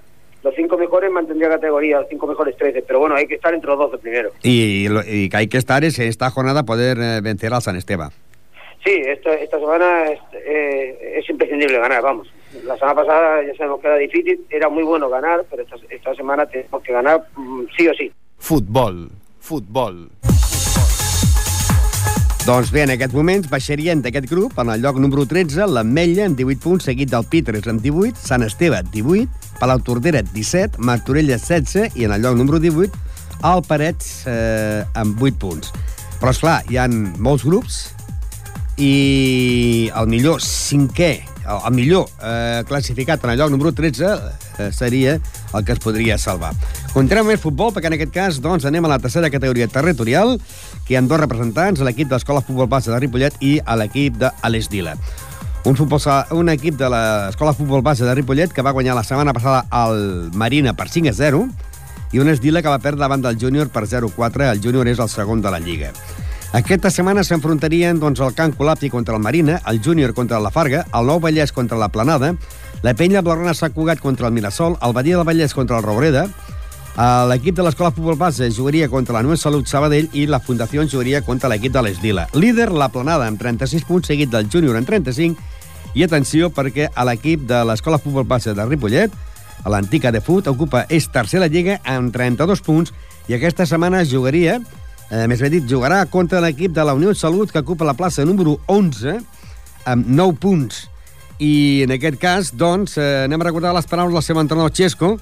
los 0.43 0.55
cinco 0.55 0.77
mejores 0.77 1.11
mantendría 1.11 1.49
categoría, 1.49 2.01
los 2.01 2.09
cinco 2.11 2.27
mejores 2.27 2.55
13, 2.57 2.83
pero 2.83 2.99
bueno, 3.01 3.15
hay 3.17 3.27
que 3.27 3.37
estar 3.37 3.55
entre 3.55 3.71
los 3.71 3.79
12 3.79 3.99
primero. 3.99 4.31
Y, 4.43 4.89
lo- 4.89 5.01
y 5.05 5.29
que 5.31 5.37
hay 5.39 5.49
que 5.49 5.57
estar 5.57 5.83
es 5.85 5.99
en 5.99 6.09
esta 6.09 6.31
jornada 6.31 6.65
poder 6.65 6.99
eh, 7.01 7.21
vencer 7.23 7.53
al 7.55 7.63
San 7.63 7.77
Esteban. 7.77 8.11
Sí, 8.85 8.93
esta, 9.07 9.33
esta 9.35 9.59
semana 9.59 10.05
es, 10.11 10.21
eh, 10.35 11.15
es 11.19 11.29
imprescindible 11.31 11.79
ganar, 11.79 12.03
vamos. 12.03 12.29
La 12.65 12.77
semana 12.77 12.95
pasada 12.95 13.43
ya 13.43 13.55
sabemos 13.57 13.81
que 13.81 13.87
era 13.89 13.97
difícil, 13.97 14.47
era 14.51 14.69
muy 14.69 14.85
bueno 14.85 15.09
ganar, 15.09 15.45
pero 15.51 15.63
esta, 15.63 15.77
esta 15.91 16.15
semana 16.15 16.47
tenemos 16.47 16.83
que 16.83 16.93
ganar 16.93 17.25
mm, 17.37 17.63
sí 17.77 17.89
o 17.89 17.95
sí. 17.95 18.13
Futbol, 18.39 19.11
futbol. 19.41 20.11
Doncs 22.47 22.69
bé, 22.71 22.85
en 22.87 22.93
aquests 22.95 23.17
moments 23.17 23.49
baixarien 23.51 23.99
d'aquest 24.05 24.29
grup 24.31 24.61
en 24.63 24.69
el 24.71 24.85
lloc 24.85 25.01
número 25.03 25.25
13, 25.27 25.65
l'Ametlla 25.67 26.29
amb 26.29 26.39
18 26.39 26.63
punts, 26.63 26.85
seguit 26.87 27.11
del 27.11 27.25
Pitres 27.27 27.67
amb 27.67 27.83
18, 27.83 28.21
Sant 28.23 28.45
Esteve 28.47 28.79
18, 28.93 29.27
Palau 29.59 29.83
Tordera 29.83 30.21
17, 30.23 30.79
Martorella 30.79 31.41
16 31.43 31.99
i 31.99 32.07
en 32.07 32.15
el 32.15 32.23
lloc 32.23 32.39
número 32.39 32.61
18 32.63 32.95
el 33.51 33.65
Parets 33.67 34.13
eh, 34.31 34.87
amb 34.95 35.19
8 35.19 35.41
punts. 35.43 35.75
Però, 36.21 36.31
esclar, 36.31 36.61
hi 36.71 36.79
han 36.79 37.17
molts 37.19 37.43
grups 37.49 37.81
i 38.79 39.91
el 39.99 40.07
millor 40.07 40.39
cinquè, 40.45 41.17
el, 41.51 41.75
millor 41.75 42.07
eh, 42.23 42.63
classificat 42.71 43.27
en 43.27 43.35
el 43.35 43.43
lloc 43.43 43.51
número 43.51 43.75
13 43.75 44.07
eh, 44.07 44.71
seria 44.71 45.19
el 45.19 45.67
que 45.67 45.75
es 45.75 45.83
podria 45.83 46.15
salvar. 46.15 46.55
Continuem 46.95 47.27
amb 47.27 47.35
el 47.35 47.43
futbol, 47.43 47.75
perquè 47.75 47.91
en 47.91 47.99
aquest 47.99 48.15
cas 48.15 48.39
doncs, 48.45 48.65
anem 48.69 48.87
a 48.87 48.95
la 48.95 49.03
tercera 49.03 49.35
categoria 49.35 49.67
territorial, 49.67 50.37
que 50.87 50.95
hi 50.95 50.99
ha 50.99 51.03
dos 51.03 51.21
representants, 51.21 51.83
l'equip 51.83 52.09
de 52.09 52.15
l'Escola 52.17 52.41
Futbol 52.41 52.71
Base 52.71 52.93
de 52.93 53.01
Ripollet 53.03 53.37
i 53.43 53.59
l'equip 53.81 54.21
de 54.23 54.31
l'Esdila. 54.49 54.95
Un, 55.67 55.75
futbol, 55.75 55.99
un 56.39 56.49
equip 56.53 56.77
de 56.79 56.89
l'Escola 56.89 57.53
Futbol 57.53 57.83
Base 57.83 58.07
de 58.07 58.15
Ripollet 58.15 58.53
que 58.55 58.63
va 58.63 58.71
guanyar 58.71 58.95
la 58.95 59.03
setmana 59.03 59.35
passada 59.35 59.65
al 59.71 60.31
Marina 60.33 60.77
per 60.79 60.87
5 60.89 61.11
a 61.11 61.17
0 61.19 61.43
i 62.15 62.23
un 62.23 62.31
Esdila 62.31 62.63
que 62.63 62.71
va 62.71 62.79
perdre 62.79 63.03
davant 63.03 63.25
del 63.25 63.39
júnior 63.41 63.69
per 63.75 63.83
0-4. 63.91 64.53
El 64.53 64.63
júnior 64.63 64.87
és 64.87 65.03
el 65.03 65.11
segon 65.11 65.43
de 65.43 65.51
la 65.51 65.59
Lliga. 65.59 65.91
Aquesta 66.55 66.89
setmana 66.95 67.25
s'enfrontarien 67.27 67.99
doncs, 68.01 68.23
el 68.23 68.33
Can 68.33 68.55
Colapti 68.55 68.89
contra 68.89 69.17
el 69.17 69.21
Marina, 69.21 69.59
el 69.67 69.83
Júnior 69.83 70.15
contra 70.15 70.39
la 70.41 70.53
Farga, 70.55 70.87
el 70.95 71.11
Nou 71.11 71.19
Vallès 71.21 71.53
contra 71.53 71.77
la 71.77 71.91
Planada, 71.91 72.31
la 72.87 72.95
Penya 72.95 73.21
Blaugrana 73.21 73.53
Sant 73.53 73.75
Cugat 73.75 74.01
contra 74.01 74.31
el 74.31 74.33
Mirasol, 74.33 74.79
el 74.81 74.95
Badia 74.95 75.19
del 75.19 75.27
Vallès 75.27 75.53
contra 75.53 75.77
el 75.77 75.85
Roureda, 75.85 76.25
eh, 76.25 76.46
l'equip 76.97 77.55
de 77.57 77.63
l'Escola 77.63 77.91
Futbol 77.93 78.17
Base 78.17 78.49
jugaria 78.51 78.89
contra 78.89 79.13
la 79.13 79.23
Nueva 79.23 79.37
Salut 79.37 79.69
Sabadell 79.69 80.09
i 80.17 80.25
la 80.27 80.41
Fundació 80.41 80.87
jugaria 80.89 81.21
contra 81.21 81.51
l'equip 81.53 81.73
de 81.75 81.83
l'Esdila. 81.85 82.25
Líder, 82.33 82.71
la 82.73 82.89
Planada, 82.89 83.27
amb 83.29 83.39
36 83.39 83.85
punts, 83.85 84.09
seguit 84.09 84.33
del 84.33 84.49
Júnior 84.49 84.79
amb 84.79 84.89
35, 84.89 85.37
i 85.93 86.05
atenció 86.05 86.49
perquè 86.49 86.89
a 86.89 87.05
l'equip 87.05 87.45
de 87.49 87.61
l'Escola 87.69 88.01
Futbol 88.01 88.25
Base 88.25 88.55
de 88.57 88.65
Ripollet, 88.65 89.13
a 89.65 89.73
l'antica 89.73 90.13
de 90.13 90.23
Fut, 90.25 90.49
ocupa 90.49 90.87
és 90.89 91.09
tercer 91.13 91.43
la 91.43 91.51
Lliga 91.53 91.79
amb 91.85 92.15
32 92.15 92.65
punts 92.65 92.93
i 93.29 93.37
aquesta 93.37 93.67
setmana 93.69 94.05
jugaria, 94.09 94.57
eh, 95.11 95.27
més 95.29 95.41
ben 95.41 95.53
dit, 95.53 95.69
jugarà 95.69 96.05
contra 96.09 96.41
l'equip 96.41 96.73
de 96.73 96.85
la 96.85 96.95
Unió 96.97 97.13
de 97.13 97.21
Salut 97.21 97.53
que 97.53 97.61
ocupa 97.61 97.85
la 97.85 97.97
plaça 97.99 98.25
número 98.25 98.57
11 98.67 99.19
amb 99.85 100.07
9 100.09 100.39
punts. 100.41 100.87
I 101.39 101.83
en 101.85 101.93
aquest 101.93 102.17
cas, 102.17 102.55
doncs, 102.57 102.97
eh, 102.97 103.25
anem 103.27 103.41
a 103.43 103.51
recordar 103.51 103.75
les 103.77 103.87
paraules 103.87 104.15
del 104.15 104.25
seu 104.25 104.41
entrenador 104.41 104.73
Xesco, 104.73 105.19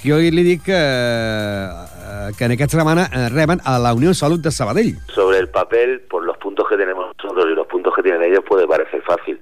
jo 0.00 0.16
li 0.16 0.42
dic 0.42 0.62
que, 0.64 0.76
eh, 0.76 2.30
que 2.36 2.44
en 2.46 2.54
aquesta 2.54 2.78
setmana 2.78 3.04
eh, 3.12 3.28
reben 3.28 3.60
a 3.64 3.78
la 3.78 3.92
Unió 3.92 4.08
de 4.08 4.14
Salut 4.14 4.40
de 4.40 4.50
Sabadell. 4.50 4.96
sobre 5.08 5.38
el 5.38 5.48
papel, 5.48 6.00
por 6.08 6.24
los 6.24 6.38
puntos 6.38 6.68
que 6.68 6.76
tenemos 6.76 7.14
nosotros 7.22 7.46
y 7.50 7.54
los 7.54 7.66
puntos 7.66 7.94
que 7.94 8.02
tienen 8.02 8.22
ellos, 8.22 8.42
puede 8.46 8.66
parecer 8.66 9.02
fácil. 9.02 9.40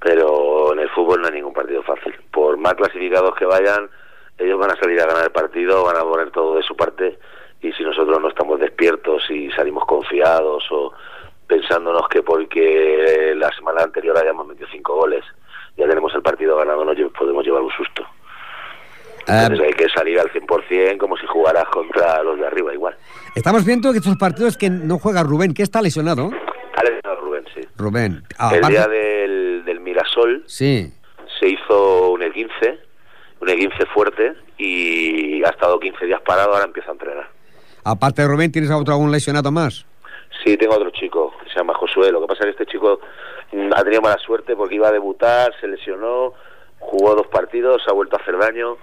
Pero 0.00 0.72
en 0.74 0.80
el 0.80 0.90
fútbol 0.90 1.20
no 1.20 1.28
hay 1.28 1.34
ningún 1.34 1.54
partido 1.54 1.82
fácil. 1.82 2.14
Por 2.30 2.56
más 2.58 2.74
clasificados 2.74 3.34
que 3.34 3.46
vayan, 3.46 3.88
ellos 4.36 4.58
van 4.58 4.70
a 4.70 4.76
salir 4.76 5.00
a 5.00 5.06
ganar 5.06 5.24
el 5.24 5.32
partido, 5.32 5.84
van 5.84 5.96
a 5.96 6.02
poner 6.02 6.30
todo 6.30 6.56
de 6.56 6.62
su 6.62 6.76
parte. 6.76 7.18
Y 7.62 7.72
si 7.72 7.82
nosotros 7.82 8.20
no 8.20 8.28
estamos 8.28 8.60
despiertos 8.60 9.28
y 9.30 9.50
salimos 9.52 9.84
confiados 9.86 10.64
o 10.70 10.92
pensándonos 11.46 12.08
que 12.08 12.22
porque 12.22 13.32
la 13.34 13.50
semana 13.52 13.82
anterior 13.82 14.16
hayamos 14.18 14.46
metido 14.46 14.68
cinco 14.70 14.94
goles, 14.94 15.24
ya 15.76 15.88
tenemos 15.88 16.14
el 16.14 16.22
partido 16.22 16.56
ganado, 16.56 16.84
nos 16.84 16.96
podemos 17.12 17.44
llevar 17.44 17.62
un 17.62 17.72
susto. 17.72 18.06
Entonces 19.28 19.60
Eh, 19.60 19.66
hay 19.66 19.72
que 19.74 19.88
salir 19.90 20.18
al 20.18 20.30
100% 20.32 20.98
como 20.98 21.16
si 21.16 21.26
jugaras 21.26 21.64
contra 21.66 22.22
los 22.22 22.38
de 22.38 22.46
arriba 22.46 22.72
igual. 22.72 22.96
estamos 23.34 23.64
viendo 23.64 23.92
que 23.92 23.98
estos 23.98 24.16
partidos 24.16 24.56
que 24.56 24.70
no 24.70 24.98
juega 24.98 25.22
Rubén, 25.22 25.52
que 25.54 25.62
está 25.62 25.82
lesionado. 25.82 26.30
Alex 26.76 27.00
Rubén, 27.20 27.44
sí. 27.54 27.60
Rubén. 27.76 28.22
ah, 28.38 28.52
el 28.54 28.66
día 28.68 28.86
del, 28.88 29.62
del 29.64 29.80
Mirasol 29.80 30.44
Sí. 30.46 30.92
se 31.40 31.48
hizo 31.48 32.10
un 32.12 32.20
E15, 32.22 32.78
un 33.40 33.48
E15 33.48 33.86
fuerte 33.92 34.32
y 34.56 35.42
ha 35.44 35.50
estado 35.50 35.78
15 35.78 36.06
días 36.06 36.20
parado, 36.22 36.52
ahora 36.52 36.64
empieza 36.64 36.90
a 36.90 36.92
entrenar. 36.92 37.28
Aparte 37.84 38.22
de 38.22 38.28
Rubén, 38.28 38.50
¿tienes 38.52 38.70
a 38.70 38.76
otro 38.76 38.94
algún 38.94 39.12
lesionado 39.12 39.50
más? 39.52 39.84
Sí, 40.44 40.56
tengo 40.56 40.74
otro 40.74 40.90
chico, 40.90 41.32
que 41.42 41.50
se 41.50 41.56
llama 41.56 41.74
Josué. 41.74 42.12
Lo 42.12 42.20
que 42.20 42.26
pasa 42.28 42.40
es 42.48 42.54
que 42.56 42.62
este 42.62 42.72
chico 42.72 43.00
mm, 43.52 43.70
ha 43.74 43.82
tenido 43.82 44.02
mala 44.02 44.18
suerte 44.18 44.54
porque 44.56 44.74
iba 44.76 44.88
a 44.88 44.92
debutar, 44.92 45.52
se 45.60 45.66
lesionó, 45.66 46.32
jugó 46.78 47.14
dos 47.14 47.26
partidos, 47.28 47.82
ha 47.88 47.92
vuelto 47.92 48.16
a 48.16 48.20
hacer 48.22 48.36
daño 48.38 48.76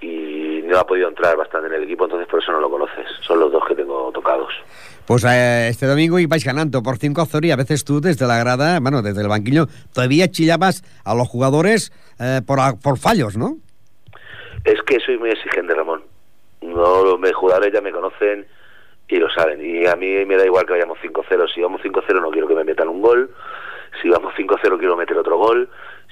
y 0.00 0.62
no 0.64 0.78
ha 0.78 0.86
podido 0.86 1.08
entrar 1.08 1.36
bastante 1.36 1.68
en 1.68 1.74
el 1.74 1.84
equipo, 1.84 2.04
entonces 2.04 2.28
por 2.28 2.42
eso 2.42 2.52
no 2.52 2.60
lo 2.60 2.70
conoces. 2.70 3.06
Son 3.22 3.38
los 3.40 3.52
dos 3.52 3.62
que 3.66 3.74
tengo 3.74 4.10
tocados. 4.12 4.52
Pues 5.06 5.24
eh, 5.24 5.68
este 5.68 5.86
domingo 5.86 6.18
ibais 6.18 6.44
ganando 6.44 6.82
por 6.82 6.98
5 6.98 7.20
a 7.20 7.26
0 7.26 7.46
y 7.46 7.50
a 7.52 7.56
veces 7.56 7.84
tú 7.84 8.00
desde 8.00 8.26
la 8.26 8.38
grada, 8.38 8.80
bueno, 8.80 9.02
desde 9.02 9.22
el 9.22 9.28
banquillo, 9.28 9.66
todavía 9.94 10.28
chillabas 10.28 10.82
a 11.04 11.14
los 11.14 11.28
jugadores 11.28 11.92
eh, 12.18 12.40
por, 12.46 12.58
por 12.82 12.98
fallos, 12.98 13.36
¿no? 13.36 13.56
Es 14.64 14.82
que 14.82 14.98
soy 14.98 15.16
muy 15.16 15.30
exigente, 15.30 15.74
Ramón. 15.74 16.02
No, 16.60 17.04
los 17.04 17.32
jugadores 17.34 17.72
ya 17.72 17.80
me 17.80 17.92
conocen 17.92 18.46
y 19.08 19.16
lo 19.16 19.30
saben. 19.30 19.64
Y 19.64 19.86
a 19.86 19.94
mí 19.94 20.24
me 20.24 20.36
da 20.36 20.44
igual 20.44 20.66
que 20.66 20.72
vayamos 20.72 20.98
5-0. 20.98 21.54
Si 21.54 21.60
vamos 21.60 21.80
5-0 21.82 22.20
no 22.20 22.30
quiero 22.30 22.48
que 22.48 22.54
me 22.54 22.64
metan 22.64 22.88
un 22.88 23.00
gol. 23.00 23.30
Si 24.02 24.08
vamos 24.08 24.34
5-0 24.34 24.78
quiero 24.78 24.96
meter 24.96 25.16
otro 25.16 25.38
gol. 25.38 25.68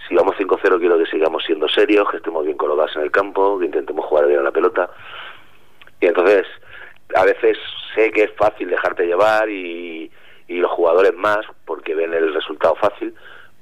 Si 0.08 0.14
vamos 0.14 0.36
5-0 0.36 0.78
quiero 0.78 0.98
que 0.98 1.06
sigamos 1.06 1.44
siendo 1.44 1.68
serios, 1.68 2.10
que 2.10 2.18
estemos 2.18 2.44
bien 2.44 2.56
colocados 2.56 2.94
en 2.96 3.02
el 3.02 3.10
campo, 3.10 3.58
que 3.58 3.66
intentemos 3.66 4.04
jugar 4.06 4.26
bien 4.26 4.40
a 4.40 4.44
la 4.44 4.50
pelota. 4.50 4.90
Y 6.00 6.06
entonces, 6.06 6.46
a 7.14 7.24
veces 7.24 7.56
sé 7.94 8.10
que 8.10 8.24
es 8.24 8.32
fácil 8.32 8.68
dejarte 8.68 9.06
llevar 9.06 9.48
y, 9.48 10.10
los 10.48 10.70
jugadores 10.70 11.14
más, 11.14 11.40
porque 11.64 11.94
ven 11.94 12.12
el 12.12 12.32
resultado 12.34 12.74
fácil, 12.76 13.14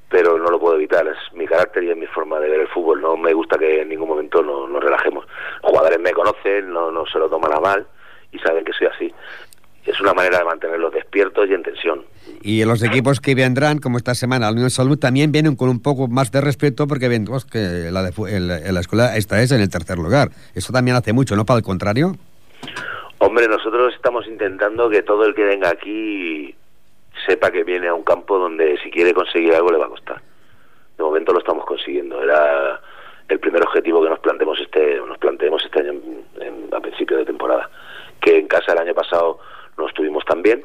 pero 0.09 0.37
no 0.37 0.51
lo 0.51 0.59
puedo 0.59 0.75
evitar, 0.75 1.07
es 1.07 1.17
mi 1.33 1.47
carácter 1.47 1.85
y 1.85 1.91
es 1.91 1.97
mi 1.97 2.07
forma 2.07 2.39
de 2.39 2.51
ver 2.51 2.61
el 2.61 2.69
fútbol, 2.69 3.01
no 3.01 3.17
me 3.17 3.33
gusta 3.33 3.57
que 3.57 3.83
en 3.83 3.89
ningún 3.89 4.09
momento 4.09 4.43
nos, 4.43 4.69
nos 4.69 4.83
relajemos. 4.83 5.25
Los 5.63 5.71
jugadores 5.71 6.01
me 6.01 6.13
conocen, 6.13 6.71
no, 6.71 6.91
no 6.91 7.07
se 7.07 7.19
lo 7.19 7.31
toman 7.31 7.55
a 7.55 7.61
mal 7.61 7.87
y 8.33 8.39
saben 8.41 8.65
que 8.65 8.73
soy 8.73 8.89
así. 8.89 9.15
Es 9.85 10.01
una 10.01 10.15
manera 10.15 10.39
de 10.39 10.45
mantenerlos 10.45 10.93
despiertos 10.93 11.49
y 11.49 11.55
en 11.55 11.63
tensión. 11.65 12.05
Y 12.43 12.65
los 12.65 12.83
equipos 12.85 13.21
que 13.21 13.35
vendrán, 13.35 13.79
como 13.79 13.99
esta 13.99 14.15
semana, 14.15 14.47
la 14.47 14.53
Unión 14.53 14.67
de 14.67 14.71
Salud, 14.71 14.97
también 14.99 15.33
vienen 15.33 15.57
con 15.57 15.69
un 15.69 15.83
poco 15.83 16.07
más 16.07 16.31
de 16.31 16.41
respeto 16.41 16.87
porque 16.87 17.09
ven 17.09 17.25
pues, 17.25 17.45
que 17.45 17.91
la, 17.91 18.03
de, 18.05 18.13
el- 18.29 18.51
el- 18.51 18.75
la 18.75 18.81
escuela 18.81 19.17
esta 19.17 19.43
es 19.43 19.51
en 19.51 19.61
el 19.61 19.69
tercer 19.69 19.99
lugar. 19.99 20.31
Eso 20.55 20.73
también 20.73 20.97
hace 20.97 21.13
mucho, 21.13 21.35
¿no? 21.35 21.45
Para 21.45 21.59
el 21.59 21.65
contrario. 21.65 22.13
Hombre, 23.19 23.49
nosotros 23.49 23.93
estamos 23.95 24.27
intentando 24.27 24.89
que 24.89 25.03
todo 25.03 25.25
el 25.25 25.35
que 25.35 25.45
venga 25.45 25.71
aquí 25.71 26.55
sepa 27.27 27.51
que 27.51 27.65
viene 27.65 27.89
a 27.89 27.95
un 27.95 28.03
campo 28.03 28.39
donde 28.39 28.79
si 28.83 28.91
quiere 28.91 29.13
conseguir 29.15 29.55
algo 29.55 29.71
le 29.71 29.79
va 29.79 29.87
a 29.87 29.91
costar. 29.91 30.23
De 30.97 31.05
momento 31.05 31.33
lo 31.33 31.39
estamos 31.41 31.65
consiguiendo. 31.65 32.23
Era 32.23 32.81
el 33.29 33.39
primer 33.41 33.63
objetivo 33.63 34.03
que 34.03 34.11
nos 34.11 34.19
planteemos 34.21 34.59
este, 34.61 34.99
nos 35.07 35.19
planteemos 35.19 35.65
este 35.65 35.81
año 35.81 35.91
en- 35.93 36.25
en- 36.43 36.75
a 36.75 36.81
principio 36.81 37.17
de 37.17 37.25
temporada. 37.25 37.69
Que 38.21 38.39
en 38.39 38.47
casa 38.49 38.73
el 38.73 38.79
año 38.79 38.95
pasado 38.95 39.39
no 39.79 39.89
estuvimos 39.89 40.25
tan 40.25 40.43
bien, 40.43 40.65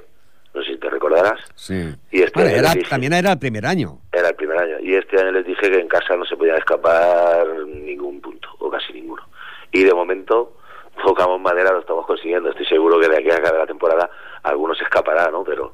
no 0.54 0.62
sé 0.64 0.72
si 0.74 0.78
te 0.78 0.90
recordarás. 0.90 1.40
Sí. 1.56 1.94
Y 2.12 2.22
este 2.22 2.34
Bueno, 2.34 2.50
año 2.50 2.60
era, 2.60 2.68
les 2.70 2.78
dije- 2.80 2.90
también 2.90 3.14
era 3.14 3.32
el 3.34 3.40
primer 3.40 3.66
año. 3.66 4.00
Era 4.12 4.30
el 4.30 4.36
primer 4.36 4.58
año. 4.58 4.80
Y 4.82 4.96
este 4.96 5.20
año 5.20 5.32
les 5.32 5.46
dije 5.46 5.70
que 5.70 5.80
en 5.80 5.88
casa 5.88 6.16
no 6.16 6.26
se 6.26 6.36
podía 6.36 6.56
escapar 6.58 7.46
ningún 7.68 8.20
punto, 8.22 8.50
o 8.60 8.70
casi 8.70 8.94
ninguno. 8.94 9.24
Y 9.72 9.84
de 9.84 9.94
momento, 9.94 10.58
tocamos 11.06 11.40
madera, 11.42 11.72
lo 11.72 11.80
estamos 11.80 12.06
consiguiendo. 12.08 12.50
Estoy 12.50 12.66
seguro 12.66 13.00
que 13.00 13.08
de 13.10 13.18
aquí 13.18 13.30
a 13.30 13.40
la 13.40 13.68
temporada 13.68 14.10
alguno 14.44 14.74
se 14.76 14.84
escapará, 14.84 15.30
¿no? 15.30 15.44
Pero 15.44 15.74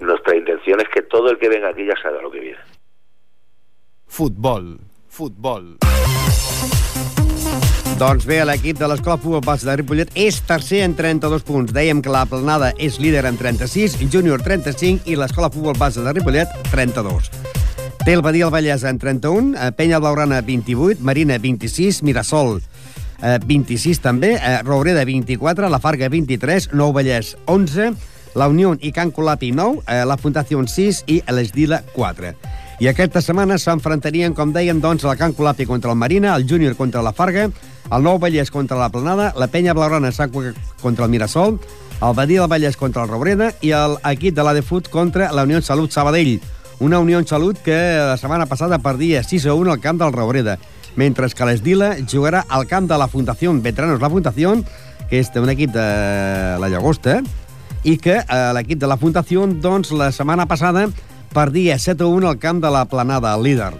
nuestra 0.00 0.36
intención 0.36 0.80
es 0.80 0.88
que 0.88 1.02
todo 1.02 1.30
el 1.30 1.38
que 1.38 1.48
venga 1.48 1.68
aquí 1.70 1.84
ya 1.84 1.94
sabe 2.00 2.18
a 2.18 2.22
lo 2.22 2.30
que 2.30 2.40
viene. 2.40 2.58
Futbol. 4.06 4.78
Futbol. 5.08 5.78
Doncs 7.98 8.28
bé, 8.30 8.36
l'equip 8.46 8.78
de 8.78 8.86
l'Escola 8.86 9.16
Futbol 9.18 9.40
Base 9.42 9.66
de 9.66 9.74
Ripollet 9.74 10.12
és 10.14 10.36
tercer 10.46 10.84
en 10.84 10.92
32 10.94 11.42
punts. 11.42 11.72
Dèiem 11.74 11.98
que 11.98 12.12
la 12.14 12.20
Planada 12.30 12.68
és 12.78 13.00
líder 13.02 13.24
en 13.26 13.34
36, 13.34 13.96
Júnior 14.12 14.44
35 14.46 15.10
i 15.10 15.16
l'Escola 15.18 15.48
Futbol 15.50 15.74
Base 15.74 16.04
de 16.04 16.12
Ripollet 16.14 16.52
32. 16.70 17.26
Té 18.04 18.14
el 18.14 18.22
Badia 18.22 18.46
el 18.46 18.52
Vallès 18.54 18.84
en 18.86 19.00
31, 19.02 19.50
eh, 19.58 19.72
Penya 19.74 19.98
Blaurana 19.98 20.38
28, 20.46 21.02
Marina 21.02 21.40
26, 21.42 22.04
Mirasol 22.06 22.60
eh, 22.60 23.40
26 23.42 23.98
també, 23.98 24.36
eh, 24.36 24.60
Roureda 24.62 25.02
24, 25.02 25.66
La 25.66 25.82
Farga 25.82 26.06
23, 26.08 26.70
Nou 26.78 26.94
Vallès 26.94 27.34
11, 27.46 27.90
la 28.38 28.46
Unió 28.46 28.76
i 28.78 28.92
Can 28.94 29.10
Colapi 29.10 29.50
9, 29.50 29.82
eh, 29.88 30.04
la 30.06 30.20
Fundació 30.22 30.62
6 30.62 31.02
i 31.10 31.18
l'Esdila 31.34 31.82
4. 31.98 32.36
I 32.78 32.86
aquesta 32.86 33.18
setmana 33.18 33.56
s'enfrontarien, 33.58 34.36
com 34.38 34.52
dèiem, 34.54 34.78
doncs, 34.78 35.02
el 35.02 35.16
Can 35.18 35.32
Colapi 35.34 35.64
contra 35.66 35.90
el 35.90 35.98
Marina, 35.98 36.36
el 36.36 36.44
Júnior 36.46 36.76
contra 36.78 37.02
la 37.02 37.10
Farga, 37.10 37.48
el 37.90 38.04
Nou 38.06 38.20
Vallès 38.22 38.52
contra 38.54 38.78
la 38.78 38.86
Planada, 38.88 39.32
la 39.34 39.48
Penya 39.50 39.74
Blaurana 39.74 40.12
contra 40.80 41.04
el 41.04 41.10
Mirasol, 41.10 41.58
el 42.00 42.14
Badia 42.14 42.40
del 42.40 42.50
Vallès 42.50 42.76
contra 42.76 43.02
el 43.02 43.08
Roureda 43.08 43.50
i 43.66 43.72
l'equip 43.72 44.36
de 44.36 44.44
l'Adefut 44.46 44.88
contra 44.92 45.32
la 45.32 45.42
Unió 45.42 45.60
Salut 45.60 45.90
Sabadell. 45.90 46.38
Una 46.78 47.00
Unió 47.00 47.18
Salut 47.26 47.58
que 47.58 47.74
la 47.98 48.16
setmana 48.16 48.46
passada 48.46 48.78
perdia 48.78 49.24
6 49.24 49.46
a 49.46 49.54
1 49.54 49.72
al 49.72 49.80
camp 49.80 49.98
del 49.98 50.12
Roureda, 50.12 50.58
mentre 50.94 51.26
que 51.34 51.50
l'Esdila 51.50 51.96
jugarà 52.06 52.44
al 52.48 52.68
camp 52.70 52.86
de 52.86 52.96
la 52.96 53.08
Fundació 53.08 53.58
Veteranos 53.58 54.00
La 54.00 54.10
Fundació, 54.10 54.54
que 55.10 55.18
és 55.18 55.34
un 55.34 55.50
equip 55.50 55.74
de 55.74 55.88
la 56.62 56.70
Llagosta, 56.70 57.24
i 57.82 57.98
que 57.98 58.20
eh, 58.22 58.52
l'equip 58.54 58.78
de 58.78 58.86
la 58.86 58.96
Fundació, 58.96 59.46
doncs, 59.50 59.90
la 59.90 60.12
setmana 60.12 60.46
passada 60.46 60.86
perdia 61.38 61.78
7 61.78 62.02
a 62.02 62.06
1 62.06 62.28
al 62.28 62.38
camp 62.42 62.58
de 62.60 62.70
la 62.70 62.84
Planada, 62.90 63.34
el 63.36 63.44
líder. 63.46 63.70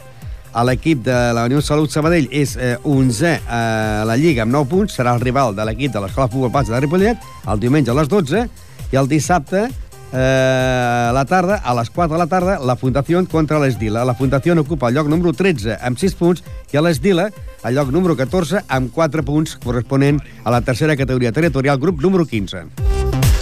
L'equip 0.64 1.02
de 1.02 1.16
la 1.34 1.44
Unió 1.46 1.58
Salut 1.62 1.90
Sabadell 1.90 2.28
és 2.30 2.54
eh, 2.54 2.76
11 2.86 3.32
a 3.50 3.58
la 4.06 4.14
Lliga 4.18 4.44
amb 4.44 4.54
9 4.54 4.70
punts, 4.70 4.94
serà 4.94 5.16
el 5.16 5.22
rival 5.22 5.56
de 5.56 5.66
l'equip 5.66 5.92
de 5.94 6.02
l'Escola 6.02 6.28
Futbol 6.30 6.52
Base 6.54 6.70
de 6.70 6.80
Ripollet, 6.80 7.26
el 7.50 7.60
diumenge 7.62 7.90
a 7.90 7.96
les 7.98 8.10
12, 8.10 8.44
i 8.92 8.98
el 8.98 9.10
dissabte 9.10 9.64
eh, 9.66 10.18
a 10.18 11.10
la 11.14 11.24
tarda, 11.26 11.58
a 11.58 11.74
les 11.78 11.90
4 11.90 12.14
de 12.14 12.20
la 12.22 12.28
tarda, 12.30 12.58
la 12.62 12.78
Fundació 12.78 13.24
contra 13.30 13.58
l'Esdila. 13.62 14.06
La 14.06 14.14
Fundació 14.14 14.54
ocupa 14.62 14.92
el 14.92 14.98
lloc 15.00 15.10
número 15.10 15.34
13 15.34 15.80
amb 15.82 15.98
6 15.98 16.18
punts 16.18 16.46
i 16.72 16.78
a 16.78 16.84
l'Esdila 16.86 17.30
el 17.66 17.74
lloc 17.74 17.90
número 17.90 18.14
14 18.18 18.66
amb 18.68 18.94
4 18.94 19.26
punts 19.26 19.58
corresponent 19.64 20.22
a 20.44 20.54
la 20.54 20.62
tercera 20.62 20.96
categoria 20.96 21.34
territorial, 21.34 21.78
grup 21.78 22.02
número 22.02 22.26
15. 22.26 22.88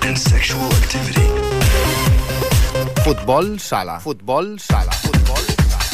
and 0.06 0.16
sexual 0.16 0.70
activity. 0.72 1.25
Futbol 3.06 3.60
sala. 3.60 4.00
Futbol 4.02 4.58
sala. 4.58 4.90
Futbol 4.98 5.44
sala. 5.70 5.84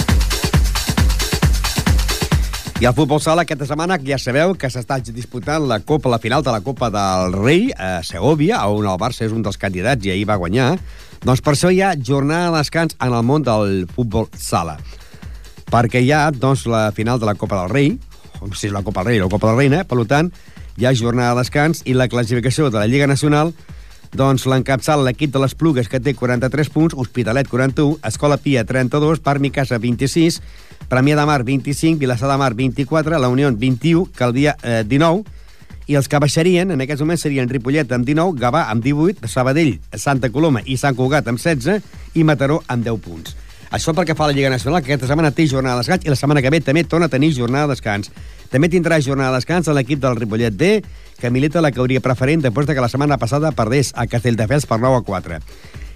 I 2.81 2.87
al 2.89 2.95
futbol 2.97 3.21
sala 3.21 3.43
aquesta 3.45 3.67
setmana 3.69 3.99
ja 4.01 4.17
sabeu 4.17 4.55
que 4.57 4.71
s'està 4.73 4.97
disputant 5.13 5.67
la 5.69 5.83
Copa, 5.85 6.09
la 6.09 6.17
final 6.23 6.41
de 6.41 6.55
la 6.55 6.63
Copa 6.65 6.89
del 6.89 7.37
Rei 7.37 7.69
a 7.77 8.01
Segovia, 8.01 8.63
on 8.65 8.89
el 8.89 8.97
Barça 8.97 9.27
és 9.27 9.35
un 9.37 9.45
dels 9.45 9.61
candidats 9.61 10.09
i 10.09 10.15
ahir 10.15 10.25
va 10.31 10.39
guanyar. 10.41 10.71
Doncs 11.21 11.45
per 11.45 11.53
això 11.53 11.69
hi 11.69 11.83
ha 11.85 11.93
jornada 12.01 12.49
de 12.49 12.63
descans 12.63 12.97
en 12.97 13.13
el 13.13 13.29
món 13.29 13.45
del 13.45 13.85
futbol 13.93 14.31
sala. 14.33 14.79
Perquè 15.69 16.01
hi 16.01 16.15
ha, 16.17 16.31
doncs, 16.33 16.65
la 16.65 16.97
final 16.97 17.21
de 17.21 17.29
la 17.29 17.37
Copa 17.37 17.61
del 17.61 17.75
Rei, 17.77 17.93
o 18.41 18.49
si 18.57 18.71
és 18.71 18.73
la 18.73 18.81
Copa 18.81 19.05
del 19.05 19.13
Rei 19.13 19.21
o 19.21 19.29
la 19.29 19.35
Copa 19.37 19.53
del 19.53 19.61
Reina, 19.61 19.85
per 19.85 20.01
tant, 20.09 20.33
hi 20.81 20.89
ha 20.89 20.97
jornada 20.97 21.37
de 21.37 21.45
descans 21.45 21.85
i 21.85 21.93
la 21.93 22.09
classificació 22.09 22.73
de 22.73 22.81
la 22.81 22.89
Lliga 22.89 23.05
Nacional 23.05 23.53
doncs 24.13 24.45
l'encapçala 24.47 25.07
l'equip 25.07 25.33
de 25.33 25.41
les 25.41 25.55
Plugues, 25.57 25.89
que 25.89 26.01
té 26.01 26.15
43 26.15 26.71
punts, 26.73 26.97
Hospitalet 26.97 27.49
41, 27.49 27.99
Escola 28.09 28.37
Pia 28.37 28.65
32, 28.69 29.23
Parc 29.25 29.41
Micasa 29.41 29.79
26, 29.81 30.41
Premià 30.93 31.17
de 31.17 31.27
Mar 31.27 31.43
25, 31.49 31.99
Vilassar 32.01 32.29
de 32.31 32.37
Mar 32.41 32.53
24, 32.55 33.19
La 33.19 33.31
Unió 33.33 33.51
21, 33.53 34.11
Caldia 34.17 34.57
eh, 34.63 34.83
19, 34.89 35.25
i 35.89 35.97
els 35.99 36.09
que 36.09 36.21
baixarien 36.23 36.71
en 36.71 36.83
aquests 36.85 37.03
moments 37.03 37.25
serien 37.25 37.49
Ripollet 37.51 37.91
amb 37.93 38.07
19, 38.07 38.37
Gavà 38.41 38.67
amb 38.71 38.85
18, 38.85 39.29
Sabadell, 39.29 39.79
Santa 39.97 40.31
Coloma 40.31 40.63
i 40.65 40.77
Sant 40.77 40.97
Cugat 40.97 41.29
amb 41.33 41.41
16 41.41 41.81
i 42.15 42.25
Mataró 42.29 42.61
amb 42.69 42.85
10 42.85 43.01
punts. 43.03 43.39
Això 43.73 43.95
pel 43.97 44.05
que 44.05 44.15
fa 44.15 44.27
a 44.27 44.29
la 44.29 44.37
Lliga 44.37 44.51
Nacional, 44.53 44.83
que 44.83 44.93
aquesta 44.93 45.09
setmana 45.09 45.33
té 45.33 45.47
jornada 45.49 45.79
de 45.79 45.87
descans 45.87 46.05
i 46.05 46.13
la 46.13 46.19
setmana 46.21 46.43
que 46.45 46.51
ve 46.53 46.61
també 46.61 46.85
torna 46.85 47.09
a 47.09 47.13
tenir 47.13 47.33
jornada 47.33 47.71
de 47.71 47.73
descans. 47.73 48.13
També 48.53 48.69
tindrà 48.69 49.01
jornada 49.01 49.33
de 49.33 49.41
descans 49.41 49.69
a 49.69 49.75
l'equip 49.75 50.03
del 50.03 50.19
Ripollet 50.19 50.53
D, 50.53 50.83
que 51.19 51.31
milita 51.33 51.63
la 51.65 51.71
categoria 51.73 52.03
preferent 52.05 52.43
després 52.45 52.69
de 52.69 52.75
que 52.77 52.85
la 52.85 52.91
setmana 52.93 53.17
passada 53.17 53.55
perdés 53.57 53.95
a 53.97 54.05
Castelldefels 54.07 54.69
per 54.69 54.77
9 54.83 55.01
a 55.01 55.07
4. 55.07 55.39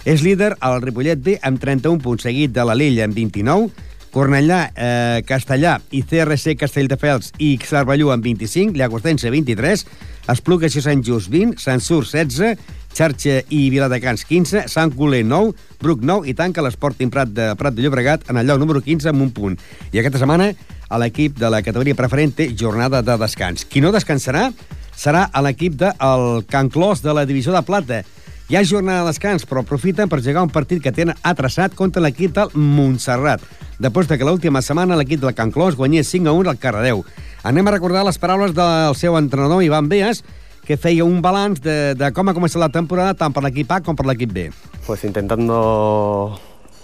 És 0.08 0.22
líder 0.24 0.54
el 0.64 0.80
Ripollet 0.80 1.20
B 1.20 1.36
amb 1.44 1.60
31 1.60 2.00
punts, 2.00 2.24
seguit 2.24 2.54
de 2.56 2.64
l'Alella 2.64 3.04
amb 3.04 3.18
29, 3.18 3.68
Cornellà, 4.16 4.70
eh, 4.72 5.22
Castellà 5.28 5.74
i 5.92 6.00
CRC 6.00 6.54
Castelldefels 6.56 7.34
i 7.36 7.58
Cervelló 7.60 8.14
amb 8.14 8.24
25, 8.24 8.78
Llagostense 8.78 9.28
23, 9.28 9.84
Esplugues 10.32 10.78
i 10.78 10.80
Sant 10.80 11.02
Just 11.04 11.28
20, 11.28 11.58
Sant 11.60 11.84
Sur 11.84 12.06
16, 12.08 12.54
Xarxa 12.96 13.42
i 13.52 13.66
Viladecans 13.68 14.24
15, 14.24 14.70
Sant 14.72 14.94
Coler 14.96 15.20
9, 15.26 15.52
Bruc 15.82 16.00
9 16.00 16.30
i 16.30 16.34
tanca 16.38 16.64
l'Sporting 16.64 17.12
Prat 17.12 17.34
de 17.36 17.50
Prat 17.60 17.76
de 17.76 17.84
Llobregat 17.84 18.30
en 18.30 18.40
el 18.40 18.48
lloc 18.48 18.62
número 18.62 18.80
15 18.80 19.12
amb 19.12 19.26
un 19.26 19.34
punt. 19.36 19.58
I 19.92 20.00
aquesta 20.00 20.22
setmana 20.22 20.54
a 20.88 20.99
l'equip 21.03 21.38
de 21.38 21.51
la 21.51 21.62
categoria 21.62 21.96
preferent 21.99 22.35
jornada 22.59 23.03
de 23.03 23.16
descans. 23.18 23.64
Qui 23.66 23.83
no 23.83 23.92
descansarà 23.94 24.51
serà 24.96 25.27
a 25.33 25.42
l'equip 25.44 25.77
del 25.81 26.44
Can 26.51 26.70
Clos 26.72 27.03
de 27.05 27.14
la 27.14 27.27
divisió 27.27 27.53
de 27.53 27.62
plata. 27.66 28.03
Hi 28.49 28.57
ha 28.57 28.64
jornada 28.64 29.03
de 29.03 29.11
descans, 29.11 29.42
però 29.42 29.64
aprofiten 29.64 30.09
per 30.09 30.20
llegar 30.22 30.44
un 30.46 30.53
partit 30.55 30.79
que 30.83 30.94
tenen 30.94 31.18
atraçat 31.27 31.75
contra 31.75 32.03
l'equip 32.03 32.35
del 32.37 32.55
Montserrat. 32.55 33.42
Després 33.83 34.07
de 34.09 34.16
que 34.16 34.25
l'última 34.25 34.62
setmana 34.62 34.96
l'equip 34.96 35.20
del 35.20 35.35
Can 35.35 35.51
Clos 35.51 35.77
guanyés 35.77 36.09
5 36.14 36.31
a 36.31 36.35
1 36.37 36.51
al 36.51 36.61
Cardedeu. 36.62 37.05
Anem 37.42 37.66
a 37.66 37.75
recordar 37.75 38.07
les 38.07 38.18
paraules 38.22 38.55
del 38.55 38.94
seu 38.94 39.18
entrenador, 39.18 39.64
Ivan 39.66 39.90
Beas, 39.90 40.22
que 40.66 40.79
feia 40.79 41.05
un 41.05 41.20
balanç 41.22 41.61
de, 41.62 41.94
de 41.94 42.11
com 42.14 42.27
ha 42.27 42.35
començat 42.35 42.62
la 42.62 42.72
temporada 42.75 43.14
tant 43.18 43.35
per 43.35 43.44
l'equip 43.44 43.70
A 43.70 43.83
com 43.87 43.99
per 43.99 44.07
l'equip 44.07 44.33
B. 44.33 44.49
Pues 44.87 45.05
intentando 45.05 46.38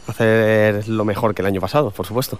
hacer 0.06 0.88
lo 0.88 1.04
mejor 1.04 1.34
que 1.34 1.42
el 1.42 1.46
año 1.46 1.60
pasado, 1.60 1.90
por 1.90 2.06
supuesto. 2.06 2.38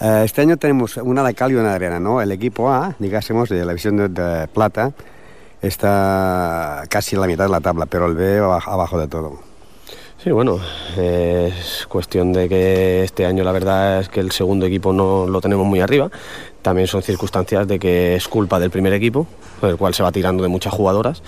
Eh, 0.00 0.22
Este 0.24 0.42
año 0.42 0.56
tenemos 0.56 0.96
una 0.98 1.22
de 1.24 1.34
cal 1.34 1.52
y 1.52 1.54
una 1.54 1.70
de 1.70 1.74
arena, 1.76 2.00
¿no? 2.00 2.20
El 2.20 2.32
equipo 2.32 2.70
A, 2.70 2.94
digásemos, 2.98 3.48
de 3.48 3.64
la 3.64 3.72
división 3.72 4.12
de, 4.14 4.48
plata, 4.48 4.92
está 5.62 6.84
casi 6.88 7.14
en 7.16 7.22
la 7.22 7.26
mitad 7.26 7.44
de 7.44 7.50
la 7.50 7.60
tabla, 7.60 7.86
pero 7.86 8.06
el 8.06 8.14
B 8.14 8.38
abajo, 8.38 8.98
de 8.98 9.08
todo. 9.08 9.38
Sí, 10.22 10.30
bueno, 10.30 10.58
es 10.96 11.86
cuestión 11.88 12.32
de 12.32 12.48
que 12.48 13.04
este 13.04 13.26
año 13.26 13.44
la 13.44 13.52
verdad 13.52 14.00
es 14.00 14.08
que 14.08 14.20
el 14.20 14.32
segundo 14.32 14.66
equipo 14.66 14.92
no 14.92 15.26
lo 15.26 15.40
tenemos 15.40 15.66
muy 15.66 15.80
arriba. 15.80 16.10
También 16.62 16.88
son 16.88 17.02
circunstancias 17.02 17.68
de 17.68 17.78
que 17.78 18.16
es 18.16 18.26
culpa 18.26 18.58
del 18.58 18.70
primer 18.70 18.92
equipo, 18.92 19.26
el 19.62 19.76
cual 19.76 19.94
se 19.94 20.02
va 20.02 20.10
tirando 20.10 20.42
de 20.42 20.48
muchas 20.48 20.72
jugadoras 20.72 21.22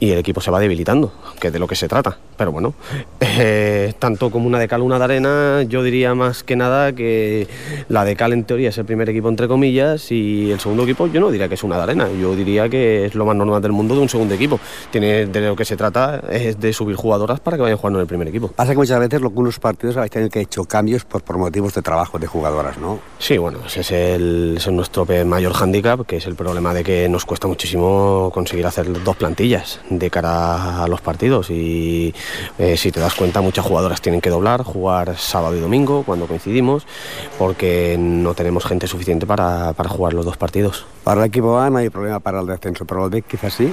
y 0.00 0.12
el 0.12 0.18
equipo 0.18 0.40
se 0.40 0.50
va 0.50 0.60
debilitando, 0.60 1.12
que 1.38 1.48
es 1.48 1.52
de 1.52 1.58
lo 1.58 1.66
que 1.66 1.76
se 1.76 1.88
trata. 1.88 2.18
Pero 2.38 2.52
bueno, 2.52 2.72
eh, 3.20 3.92
tanto 3.98 4.30
como 4.30 4.46
una 4.46 4.60
de 4.60 4.68
cal, 4.68 4.80
una 4.80 4.96
de 4.98 5.04
arena, 5.04 5.62
yo 5.64 5.82
diría 5.82 6.14
más 6.14 6.44
que 6.44 6.54
nada 6.54 6.92
que 6.92 7.48
la 7.88 8.04
de 8.04 8.14
cal 8.14 8.32
en 8.32 8.44
teoría 8.44 8.68
es 8.68 8.78
el 8.78 8.84
primer 8.84 9.10
equipo 9.10 9.28
entre 9.28 9.48
comillas 9.48 10.10
y 10.12 10.52
el 10.52 10.60
segundo 10.60 10.84
equipo 10.84 11.08
yo 11.08 11.20
no 11.20 11.32
diría 11.32 11.48
que 11.48 11.54
es 11.54 11.64
una 11.64 11.76
de 11.76 11.82
arena, 11.82 12.08
yo 12.20 12.36
diría 12.36 12.68
que 12.68 13.06
es 13.06 13.16
lo 13.16 13.26
más 13.26 13.34
normal 13.34 13.60
del 13.60 13.72
mundo 13.72 13.96
de 13.96 14.02
un 14.02 14.08
segundo 14.08 14.34
equipo. 14.34 14.60
Tiene, 14.92 15.26
de 15.26 15.40
lo 15.40 15.56
que 15.56 15.64
se 15.64 15.76
trata 15.76 16.22
es 16.30 16.60
de 16.60 16.72
subir 16.72 16.94
jugadoras 16.94 17.40
para 17.40 17.56
que 17.56 17.64
vayan 17.64 17.76
jugando 17.76 17.98
en 17.98 18.02
el 18.02 18.06
primer 18.06 18.28
equipo. 18.28 18.48
Pasa 18.48 18.70
que 18.70 18.78
muchas 18.78 19.00
veces 19.00 19.20
algunos 19.20 19.58
partidos 19.58 19.96
habéis 19.96 20.12
tenido 20.12 20.30
que 20.30 20.40
hecho 20.40 20.64
cambios 20.64 21.04
por, 21.04 21.22
por 21.22 21.38
motivos 21.38 21.74
de 21.74 21.82
trabajo 21.82 22.20
de 22.20 22.28
jugadoras, 22.28 22.78
¿no? 22.78 23.00
Sí, 23.18 23.36
bueno, 23.36 23.58
ese 23.66 23.80
es, 23.80 23.90
el, 23.90 24.54
ese 24.58 24.70
es 24.70 24.76
nuestro 24.76 25.04
mayor 25.26 25.54
hándicap, 25.54 26.06
que 26.06 26.18
es 26.18 26.26
el 26.26 26.36
problema 26.36 26.72
de 26.72 26.84
que 26.84 27.08
nos 27.08 27.24
cuesta 27.24 27.48
muchísimo 27.48 28.30
conseguir 28.32 28.64
hacer 28.64 29.02
dos 29.02 29.16
plantillas 29.16 29.80
de 29.90 30.08
cara 30.08 30.84
a 30.84 30.88
los 30.88 31.00
partidos. 31.00 31.50
Y 31.50 32.14
eh, 32.58 32.76
si 32.76 32.92
te 32.92 33.00
das 33.00 33.14
cuenta, 33.14 33.40
muchas 33.40 33.64
jugadoras 33.64 34.00
tienen 34.00 34.20
que 34.20 34.30
doblar, 34.30 34.62
jugar 34.62 35.16
sábado 35.16 35.56
y 35.56 35.60
domingo 35.60 36.02
cuando 36.04 36.26
coincidimos, 36.26 36.86
porque 37.38 37.96
no 37.98 38.34
tenemos 38.34 38.64
gente 38.64 38.86
suficiente 38.86 39.26
para, 39.26 39.72
para 39.72 39.88
jugar 39.88 40.14
los 40.14 40.24
dos 40.24 40.36
partidos. 40.36 40.86
Para 41.08 41.22
el 41.22 41.28
equipo 41.28 41.58
A 41.58 41.70
no 41.70 41.78
hay 41.78 41.88
problema 41.88 42.20
para 42.20 42.40
el 42.40 42.46
descenso, 42.46 42.84
pero 42.84 43.06
el 43.06 43.10
B 43.10 43.22
quizás 43.22 43.54
sí. 43.54 43.72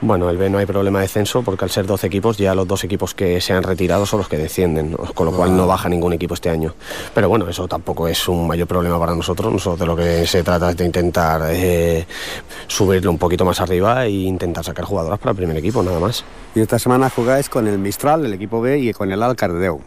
Bueno, 0.00 0.30
el 0.30 0.36
B 0.36 0.48
no 0.48 0.58
hay 0.58 0.66
problema 0.66 1.00
de 1.00 1.06
descenso 1.06 1.42
porque 1.42 1.64
al 1.64 1.70
ser 1.72 1.84
12 1.84 2.06
equipos 2.06 2.38
ya 2.38 2.54
los 2.54 2.68
dos 2.68 2.84
equipos 2.84 3.12
que 3.12 3.40
se 3.40 3.52
han 3.52 3.64
retirado 3.64 4.06
son 4.06 4.20
los 4.20 4.28
que 4.28 4.36
descienden, 4.36 4.92
con 4.92 5.26
lo 5.26 5.32
cual 5.32 5.56
no 5.56 5.66
baja 5.66 5.88
ningún 5.88 6.12
equipo 6.12 6.34
este 6.34 6.48
año. 6.48 6.72
Pero 7.12 7.28
bueno, 7.28 7.48
eso 7.48 7.66
tampoco 7.66 8.06
es 8.06 8.28
un 8.28 8.46
mayor 8.46 8.68
problema 8.68 9.00
para 9.00 9.16
nosotros. 9.16 9.52
Nosotros 9.52 9.80
de 9.80 9.86
lo 9.86 9.96
que 9.96 10.24
se 10.28 10.44
trata 10.44 10.70
es 10.70 10.76
de 10.76 10.84
intentar 10.84 11.42
eh, 11.48 12.06
subirlo 12.68 13.10
un 13.10 13.18
poquito 13.18 13.44
más 13.44 13.60
arriba 13.60 14.06
e 14.06 14.10
intentar 14.10 14.62
sacar 14.62 14.84
jugadoras 14.84 15.18
para 15.18 15.32
el 15.32 15.38
primer 15.38 15.56
equipo, 15.56 15.82
nada 15.82 15.98
más. 15.98 16.24
Y 16.54 16.60
esta 16.60 16.78
semana 16.78 17.10
jugáis 17.10 17.48
con 17.48 17.66
el 17.66 17.80
Mistral, 17.80 18.24
el 18.24 18.34
equipo 18.34 18.60
B, 18.60 18.78
y 18.78 18.92
con 18.92 19.10
el 19.10 19.20
Al 19.24 19.34
Cardedeu. 19.34 19.80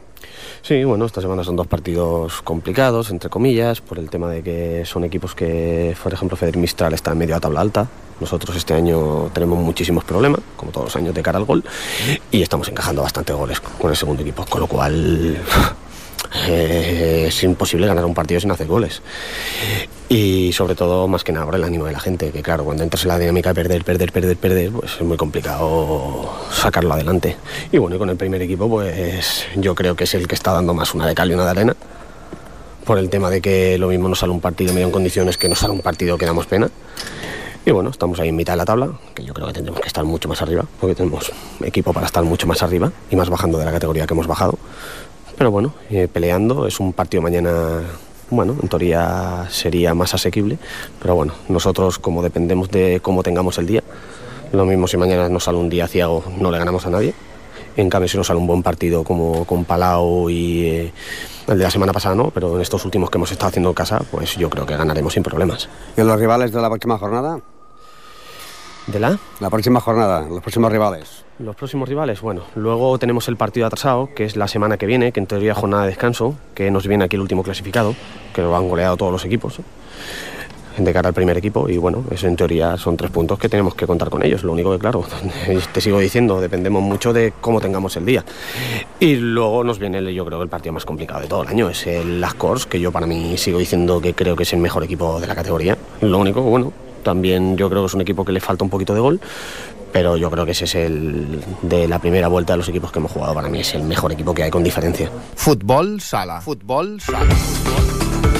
Sí, 0.64 0.82
bueno, 0.86 1.04
esta 1.04 1.20
semana 1.20 1.44
son 1.44 1.58
dos 1.58 1.68
partidos 1.68 2.42
complicados, 2.42 3.10
entre 3.10 3.30
comillas, 3.30 3.82
por 3.82 4.00
el 4.00 4.10
tema 4.10 4.30
de 4.30 4.42
que 4.42 4.86
son 4.86 5.04
equipos 5.04 5.36
que, 5.36 5.94
por 6.02 6.14
ejemplo, 6.14 6.38
Feder 6.38 6.56
Mistral 6.56 6.94
está 6.94 7.12
en 7.12 7.18
medio 7.18 7.36
a 7.36 7.42
tabla 7.42 7.60
alta. 7.60 7.86
Nosotros 8.22 8.56
este 8.56 8.74
año 8.74 9.30
tenemos 9.34 9.60
muchísimos 9.60 10.06
problemas, 10.06 10.40
como 10.56 10.72
todos 10.72 10.86
los 10.86 10.96
años 10.96 11.14
de 11.14 11.22
cara 11.22 11.38
al 11.38 11.44
gol, 11.44 11.66
y 12.32 12.42
estamos 12.42 12.70
encajando 12.70 13.02
bastantes 13.02 13.36
goles 13.36 13.60
con 13.60 13.90
el 13.90 13.98
segundo 13.98 14.22
equipo, 14.22 14.46
con 14.46 14.62
lo 14.62 14.68
cual 14.68 15.38
eh, 16.48 17.26
es 17.28 17.44
imposible 17.44 17.88
ganar 17.88 18.06
un 18.06 18.14
partido 18.14 18.40
sin 18.40 18.52
hacer 18.52 18.68
goles. 18.68 19.02
Y 20.10 20.52
sobre 20.54 20.76
todo, 20.76 21.08
más 21.08 21.24
que 21.24 21.32
nada, 21.32 21.46
por 21.46 21.56
el 21.56 21.64
ánimo 21.64 21.86
de 21.86 21.92
la 21.92 22.00
gente, 22.00 22.32
que 22.32 22.44
claro, 22.44 22.64
cuando 22.64 22.84
entras 22.84 23.04
en 23.04 23.10
la 23.10 23.18
dinámica 23.18 23.50
de 23.50 23.56
perder, 23.56 23.84
perder, 23.84 24.12
perder, 24.12 24.38
perder, 24.38 24.72
pues 24.72 24.94
es 24.94 25.02
muy 25.02 25.18
complicado 25.18 26.32
sacarlo 26.52 26.94
adelante. 26.94 27.36
Y 27.72 27.78
bueno, 27.78 27.96
y 27.96 28.00
con 28.00 28.10
el 28.10 28.18
primer 28.18 28.42
equipo, 28.42 28.70
pues 28.70 29.46
yo 29.56 29.74
creo 29.74 29.96
que 29.96 30.04
es 30.04 30.14
el 30.14 30.28
que 30.28 30.36
está 30.36 30.52
dando 30.52 30.74
más 30.74 30.94
una 30.94 31.08
de 31.08 31.16
cal 31.16 31.32
y 31.32 31.34
una 31.34 31.46
de 31.46 31.50
arena, 31.50 31.76
por 32.84 32.98
el 32.98 33.10
tema 33.10 33.30
de 33.30 33.42
que 33.42 33.78
lo 33.78 33.88
mismo 33.88 34.10
nos 34.10 34.20
sale 34.20 34.34
un 34.34 34.42
partido 34.42 34.74
medio 34.74 34.88
en 34.88 34.92
condiciones 34.92 35.38
que 35.38 35.50
nos 35.50 35.60
sale 35.60 35.74
un 35.74 35.82
partido 35.82 36.18
que 36.18 36.26
damos 36.26 36.46
pena. 36.46 36.70
Y 37.66 37.72
bueno, 37.72 37.92
estamos 37.92 38.20
ahí 38.20 38.28
en 38.28 38.36
mitad 38.36 38.54
de 38.54 38.58
la 38.58 38.66
tabla, 38.66 38.92
que 39.16 39.24
yo 39.24 39.34
creo 39.34 39.48
que 39.48 39.54
tendremos 39.54 39.80
que 39.80 39.88
estar 39.88 40.04
mucho 40.04 40.28
más 40.28 40.42
arriba, 40.42 40.66
porque 40.82 40.96
tenemos 40.96 41.32
equipo 41.64 41.94
para 41.94 42.06
estar 42.06 42.22
mucho 42.24 42.46
más 42.46 42.62
arriba 42.62 42.92
y 43.10 43.16
más 43.16 43.30
bajando 43.30 43.58
de 43.58 43.64
la 43.64 43.72
categoría 43.72 44.06
que 44.06 44.14
hemos 44.14 44.28
bajado. 44.28 44.60
Pero 45.38 45.52
bueno, 45.52 45.74
eh, 45.90 46.08
peleando, 46.12 46.68
es 46.68 46.80
un 46.80 46.94
partido 46.94 47.22
mañana, 47.22 47.82
bueno, 48.30 48.56
en 48.62 48.68
teoría 48.70 49.48
sería 49.50 49.94
más 49.94 50.14
asequible, 50.14 50.58
pero 51.02 51.16
bueno, 51.16 51.34
nosotros 51.50 52.00
como 52.00 52.22
dependemos 52.22 52.70
de 52.70 53.00
cómo 53.02 53.24
tengamos 53.24 53.58
el 53.58 53.66
día, 53.66 53.84
lo 54.52 54.66
mismo 54.66 54.88
si 54.88 54.98
mañana 54.98 55.30
nos 55.30 55.46
sale 55.46 55.58
un 55.58 55.70
día 55.70 55.88
ciego, 55.88 56.24
no 56.40 56.52
le 56.52 56.60
ganamos 56.60 56.86
a 56.86 56.90
nadie. 56.92 57.14
En 57.76 57.90
cambio, 57.90 58.08
si 58.08 58.18
nos 58.18 58.28
sale 58.28 58.40
un 58.40 58.46
buen 58.46 58.62
partido 58.62 59.04
como 59.04 59.46
con 59.46 59.66
Palau 59.66 60.30
y 60.30 60.66
eh, 60.66 60.94
el 61.48 61.58
de 61.58 61.64
la 61.64 61.72
semana 61.72 61.92
pasada 61.92 62.14
no, 62.14 62.30
pero 62.30 62.56
en 62.56 62.62
estos 62.62 62.86
últimos 62.86 63.10
que 63.10 63.18
hemos 63.18 63.32
estado 63.32 63.50
haciendo 63.50 63.70
en 63.70 63.76
casa, 63.76 64.00
pues 64.12 64.36
yo 64.38 64.50
creo 64.52 64.66
que 64.66 64.78
ganaremos 64.78 65.14
sin 65.14 65.24
problemas. 65.24 65.68
¿Y 65.98 66.02
los 66.02 66.20
rivales 66.20 66.52
de 66.52 66.62
la 66.62 66.70
próxima 66.70 67.00
jornada? 67.00 67.40
¿De 68.88 69.00
la? 69.00 69.18
La 69.40 69.50
próxima 69.50 69.80
jornada, 69.80 70.22
los 70.28 70.42
próximos 70.42 70.72
rivales. 70.72 71.24
Los 71.40 71.56
próximos 71.56 71.88
rivales, 71.88 72.20
bueno, 72.22 72.44
luego 72.56 73.00
tenemos 73.00 73.28
el 73.30 73.38
partido 73.38 73.66
atrasado, 73.66 74.10
que 74.14 74.26
es 74.26 74.36
la 74.36 74.48
semana 74.48 74.78
que 74.78 74.86
viene, 74.86 75.12
que 75.12 75.20
en 75.22 75.26
teoría 75.26 75.54
es 75.54 75.58
jornada 75.58 75.84
de 75.84 75.90
descanso, 75.90 76.36
que 76.54 76.70
nos 76.70 76.86
viene 76.86 77.06
aquí 77.06 77.16
el 77.16 77.22
último 77.22 77.44
clasificado, 77.44 77.96
que 78.34 78.42
lo 78.42 78.56
han 78.56 78.68
goleado 78.68 78.98
todos 78.98 79.12
los 79.12 79.24
equipos, 79.26 79.58
de 80.78 80.92
cara 80.94 81.08
al 81.10 81.14
primer 81.14 81.38
equipo, 81.38 81.70
y 81.70 81.78
bueno, 81.78 82.04
eso 82.12 82.28
en 82.28 82.36
teoría 82.36 82.78
son 82.78 82.98
tres 82.98 83.10
puntos 83.10 83.40
que 83.40 83.48
tenemos 83.48 83.74
que 83.74 83.88
contar 83.88 84.10
con 84.10 84.24
ellos. 84.24 84.44
Lo 84.44 84.52
único 84.52 84.72
que, 84.74 84.80
claro, 84.80 85.04
te 85.74 85.82
sigo 85.82 86.00
diciendo, 86.00 86.42
dependemos 86.42 86.82
mucho 86.84 87.14
de 87.14 87.34
cómo 87.42 87.62
tengamos 87.62 87.96
el 87.96 88.06
día. 88.06 88.26
Y 89.00 89.16
luego 89.16 89.64
nos 89.64 89.80
viene, 89.80 90.00
el- 90.00 90.10
yo 90.14 90.26
creo, 90.26 90.42
el 90.44 90.50
partido 90.50 90.74
más 90.74 90.86
complicado 90.86 91.22
de 91.22 91.28
todo 91.28 91.44
el 91.44 91.48
año, 91.48 91.70
es 91.70 91.88
el 91.88 92.20
Las 92.20 92.34
Cors, 92.34 92.66
que 92.66 92.80
yo 92.82 92.92
para 92.92 93.08
mí 93.08 93.38
sigo 93.38 93.60
diciendo 93.60 94.02
que 94.02 94.14
creo 94.14 94.36
que 94.36 94.44
es 94.44 94.54
el 94.54 94.60
mejor 94.60 94.84
equipo 94.84 95.20
de 95.22 95.28
la 95.28 95.36
categoría. 95.36 95.78
Lo 96.02 96.18
único, 96.20 96.42
bueno, 96.42 96.74
también 97.04 97.58
yo 97.58 97.70
creo 97.70 97.84
que 97.84 97.88
es 97.88 97.94
un 97.94 98.02
equipo 98.02 98.26
que 98.26 98.32
le 98.32 98.40
falta 98.40 98.64
un 98.64 98.70
poquito 98.70 98.94
de 98.94 99.00
gol, 99.00 99.20
pero 99.92 100.18
yo 100.18 100.32
creo 100.32 100.46
que 100.46 100.52
ese 100.52 100.66
es 100.66 100.76
el 100.76 101.40
de 101.62 101.88
la 101.88 102.00
primera 102.00 102.28
vuelta 102.28 102.54
de 102.54 102.58
los 102.58 102.70
equipos 102.70 102.92
que 102.92 103.00
hemos 103.00 103.12
jugado. 103.12 103.34
Para 103.36 103.50
mí 103.50 103.60
es 103.60 103.76
el 103.76 103.84
mejor 103.84 104.12
equipo 104.12 104.34
que 104.34 104.44
hay 104.44 104.50
con 104.50 104.64
diferencia. 104.64 105.12
Futbol 105.36 106.02
sala. 106.02 106.42
Futbol 106.42 107.00
sala. 107.00 107.30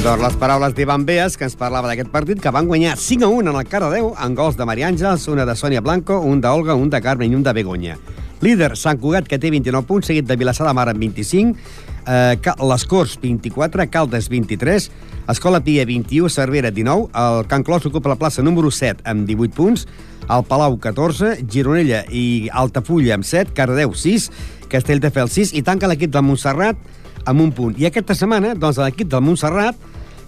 Doncs 0.04 0.20
les 0.20 0.34
paraules 0.36 0.74
d'Ivan 0.76 1.06
Beas, 1.08 1.38
que 1.40 1.46
ens 1.48 1.54
parlava 1.56 1.88
d'aquest 1.88 2.10
partit, 2.12 2.42
que 2.44 2.52
van 2.52 2.68
guanyar 2.68 2.98
5 3.00 3.24
a 3.24 3.30
1 3.32 3.54
en 3.54 3.60
el 3.62 3.70
Cardedeu, 3.72 4.10
amb 4.20 4.36
gols 4.36 4.58
de 4.60 4.66
Maria 4.68 4.90
Àngels, 4.92 5.30
una 5.32 5.46
de 5.48 5.56
Sònia 5.56 5.80
Blanco, 5.80 6.18
un 6.20 6.42
d'Olga, 6.44 6.76
un 6.76 6.90
de 6.92 7.00
Carmen 7.00 7.32
i 7.32 7.38
un 7.38 7.46
de 7.46 7.54
Begoña. 7.56 7.96
Líder, 8.44 8.74
Sant 8.76 9.00
Cugat, 9.00 9.30
que 9.32 9.40
té 9.40 9.48
29 9.54 9.88
punts, 9.88 10.10
seguit 10.12 10.28
de 10.28 10.36
Vilassar 10.36 10.68
de 10.68 10.74
Mar 10.76 10.90
amb 10.92 11.00
25, 11.00 11.56
eh, 12.08 12.38
les 12.70 12.86
Corts 12.86 13.18
24, 13.22 13.90
Caldes 13.90 14.30
23, 14.30 14.90
Escola 15.30 15.62
Pia 15.64 15.86
21, 15.86 16.30
Cervera 16.30 16.72
19, 16.72 17.10
el 17.14 17.48
Can 17.48 17.64
Clos 17.64 17.86
ocupa 17.86 18.10
la 18.10 18.18
plaça 18.20 18.44
número 18.44 18.72
7 18.72 19.04
amb 19.06 19.28
18 19.28 19.56
punts, 19.56 19.88
el 20.30 20.44
Palau 20.48 20.78
14, 20.80 21.46
Gironella 21.50 22.04
i 22.12 22.50
Altafulla 22.52 23.16
amb 23.16 23.28
7, 23.28 23.54
Cardedeu 23.56 23.94
6, 23.96 24.30
Castelldefels 24.72 25.40
6 25.40 25.56
i 25.60 25.64
tanca 25.64 25.88
l'equip 25.88 26.12
del 26.12 26.26
Montserrat 26.28 26.80
amb 27.26 27.42
un 27.42 27.52
punt. 27.56 27.76
I 27.80 27.88
aquesta 27.88 28.16
setmana, 28.18 28.56
doncs, 28.56 28.82
l'equip 28.82 29.12
del 29.12 29.24
Montserrat, 29.24 29.78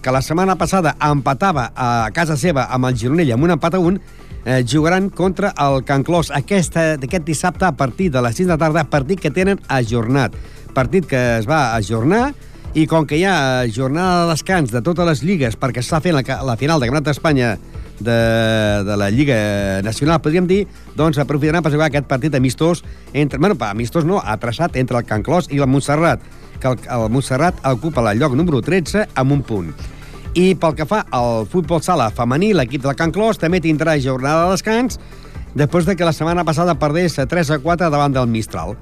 que 0.02 0.12
la 0.14 0.22
setmana 0.22 0.54
passada 0.54 0.94
empatava 1.02 1.70
a 1.74 2.10
casa 2.14 2.36
seva 2.38 2.68
amb 2.70 2.86
el 2.86 2.96
Gironella 2.96 3.34
amb 3.34 3.48
un 3.48 3.56
empat 3.56 3.74
a 3.74 3.80
un, 3.82 3.98
eh, 4.46 4.64
jugaran 4.64 5.10
contra 5.10 5.52
el 5.58 5.82
Can 5.84 6.04
Clos 6.06 6.30
aquesta- 6.30 6.94
aquest 6.94 7.24
dissabte 7.26 7.66
a 7.66 7.72
partir 7.76 8.10
de 8.14 8.22
les 8.22 8.36
6 8.36 8.46
de 8.46 8.52
la 8.54 8.58
tarda, 8.58 8.84
partit 8.88 9.20
que 9.20 9.30
tenen 9.30 9.60
ajornat. 9.68 10.32
Partit 10.72 11.04
que 11.06 11.38
es 11.38 11.46
va 11.48 11.74
ajornar 11.74 12.32
i 12.76 12.84
com 12.86 13.06
que 13.08 13.16
hi 13.16 13.24
ha 13.24 13.64
jornada 13.72 14.24
de 14.26 14.30
descans 14.34 14.70
de 14.70 14.82
totes 14.84 15.06
les 15.08 15.22
lligues 15.24 15.56
perquè 15.56 15.80
s'està 15.82 16.00
fent 16.04 16.14
la, 16.14 16.22
la 16.44 16.56
final 16.60 16.78
de 16.80 16.86
Campionat 16.86 17.06
d'Espanya 17.08 17.54
de, 17.98 18.16
de 18.84 18.96
la 19.00 19.08
Lliga 19.08 19.80
Nacional, 19.82 20.20
podríem 20.20 20.44
dir, 20.46 20.66
doncs 20.94 21.16
aprofitaran 21.18 21.64
per 21.64 21.72
jugar 21.72 21.86
aquest 21.88 22.04
partit 22.06 22.34
amistós 22.36 22.84
entre, 23.16 23.38
bueno, 23.40 23.56
amistós 23.64 24.04
no, 24.04 24.20
atrasat 24.20 24.76
entre 24.76 24.98
el 25.00 25.06
Can 25.08 25.24
Clos 25.24 25.48
i 25.48 25.56
el 25.56 25.66
Montserrat, 25.66 26.20
que 26.60 26.68
el, 26.68 26.76
el 26.84 27.08
Montserrat 27.08 27.64
ocupa 27.72 28.04
el 28.12 28.20
lloc 28.20 28.36
número 28.36 28.60
13 28.60 29.06
amb 29.14 29.32
un 29.32 29.40
punt. 29.42 29.72
I 30.36 30.50
pel 30.60 30.74
que 30.76 30.84
fa 30.84 30.98
al 31.16 31.46
futbol 31.48 31.80
sala 31.80 32.10
femení, 32.12 32.50
l'equip 32.52 32.82
del 32.84 32.92
Can 32.96 33.08
Clos 33.08 33.38
també 33.40 33.56
tindrà 33.64 33.94
jornada 33.96 34.44
de 34.44 34.52
descans 34.52 34.98
després 35.56 35.88
de 35.88 35.94
que 35.96 36.04
la 36.04 36.12
setmana 36.12 36.44
passada 36.44 36.74
perdés 36.76 37.16
3 37.16 37.52
a 37.54 37.58
4 37.64 37.88
davant 37.88 38.12
del 38.12 38.28
Mistral. 38.28 38.76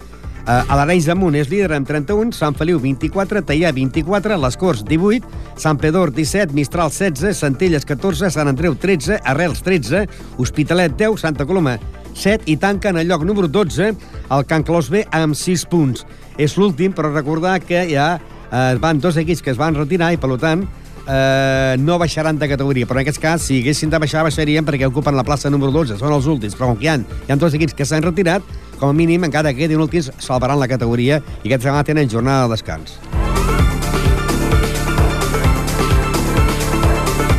Uh, 0.44 0.60
a 0.66 0.76
l'Arenys 0.76 1.06
de 1.06 1.14
Munt 1.16 1.38
és 1.38 1.48
líder 1.48 1.70
amb 1.76 1.86
31, 1.86 2.34
Sant 2.34 2.58
Feliu 2.58 2.80
24, 2.82 3.44
Teià 3.46 3.70
24, 3.72 4.36
Les 4.42 4.58
Corts 4.58 4.82
18, 4.90 5.30
Sant 5.62 5.78
Pedor 5.78 6.10
17, 6.12 6.52
Mistral 6.58 6.90
16, 6.90 7.38
Centelles 7.38 7.86
14, 7.86 8.34
Sant 8.34 8.50
Andreu 8.50 8.74
13, 8.74 9.22
Arrels 9.22 9.62
13, 9.62 10.04
Hospitalet 10.42 10.98
10, 10.98 11.22
Santa 11.22 11.46
Coloma 11.46 11.78
7 12.18 12.50
i 12.50 12.58
tanca 12.58 12.90
en 12.90 12.98
el 12.98 13.08
lloc 13.08 13.22
número 13.22 13.46
12 13.46 13.92
el 13.94 14.46
Can 14.50 14.66
Clos 14.66 14.90
B 14.90 15.06
amb 15.14 15.38
6 15.38 15.68
punts. 15.70 16.02
És 16.34 16.58
l'últim, 16.58 16.92
però 16.92 17.14
recordar 17.14 17.60
que 17.62 17.86
ja 17.94 18.16
eh, 18.18 18.74
van 18.82 18.98
dos 18.98 19.16
equips 19.22 19.40
que 19.40 19.54
es 19.54 19.60
van 19.60 19.78
retirar 19.78 20.10
i, 20.12 20.18
per 20.18 20.34
tant, 20.42 20.66
eh, 21.08 21.76
no 21.78 21.98
baixaran 21.98 22.38
de 22.38 22.48
categoria, 22.48 22.86
però 22.86 23.00
en 23.00 23.04
aquest 23.04 23.20
cas, 23.22 23.42
si 23.42 23.60
haguessin 23.62 23.92
de 23.92 24.00
baixar, 24.02 24.24
baixarien 24.26 24.66
perquè 24.66 24.88
ocupen 24.88 25.16
la 25.16 25.24
plaça 25.26 25.52
número 25.52 25.72
12, 25.72 25.98
són 26.00 26.12
els 26.14 26.28
últims, 26.30 26.56
però 26.56 26.72
com 26.72 26.80
que 26.80 26.88
hi 26.88 26.92
ha, 26.92 26.98
hi 27.00 27.32
ha 27.32 27.38
dos 27.40 27.54
equips 27.54 27.76
que 27.76 27.86
s'han 27.88 28.04
retirat, 28.04 28.42
com 28.78 28.90
a 28.90 28.96
mínim, 28.96 29.24
encara 29.24 29.52
que 29.52 29.64
quedin 29.64 29.82
últims, 29.84 30.10
salvaran 30.18 30.60
la 30.60 30.68
categoria 30.70 31.20
i 31.42 31.48
aquesta 31.48 31.68
setmana 31.68 31.86
tenen 31.90 32.10
jornada 32.10 32.48
de 32.48 32.56
descans. 32.56 32.98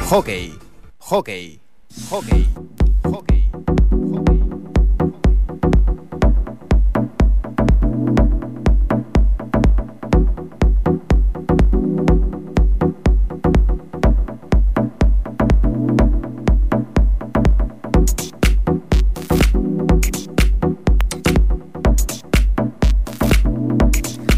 Hockey. 0.09 0.53
Hockey. 0.99 1.59
Hockey. 2.09 2.84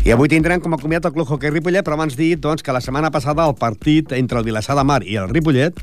I 0.07 0.11
avui 0.15 0.29
tindrem 0.31 0.61
com 0.63 0.71
a 0.71 0.77
comiat 0.79 1.03
el 1.09 1.11
Club 1.11 1.27
Hockey 1.33 1.51
Ripollet, 1.51 1.83
però 1.83 1.97
abans 1.97 2.15
dir 2.15 2.37
doncs, 2.39 2.63
que 2.63 2.71
la 2.71 2.79
setmana 2.83 3.09
passada 3.11 3.43
el 3.49 3.55
partit 3.59 4.13
entre 4.15 4.39
el 4.39 4.45
Vilassar 4.47 4.77
de 4.79 4.85
Mar 4.87 5.01
i 5.03 5.17
el 5.19 5.27
Ripollet 5.33 5.81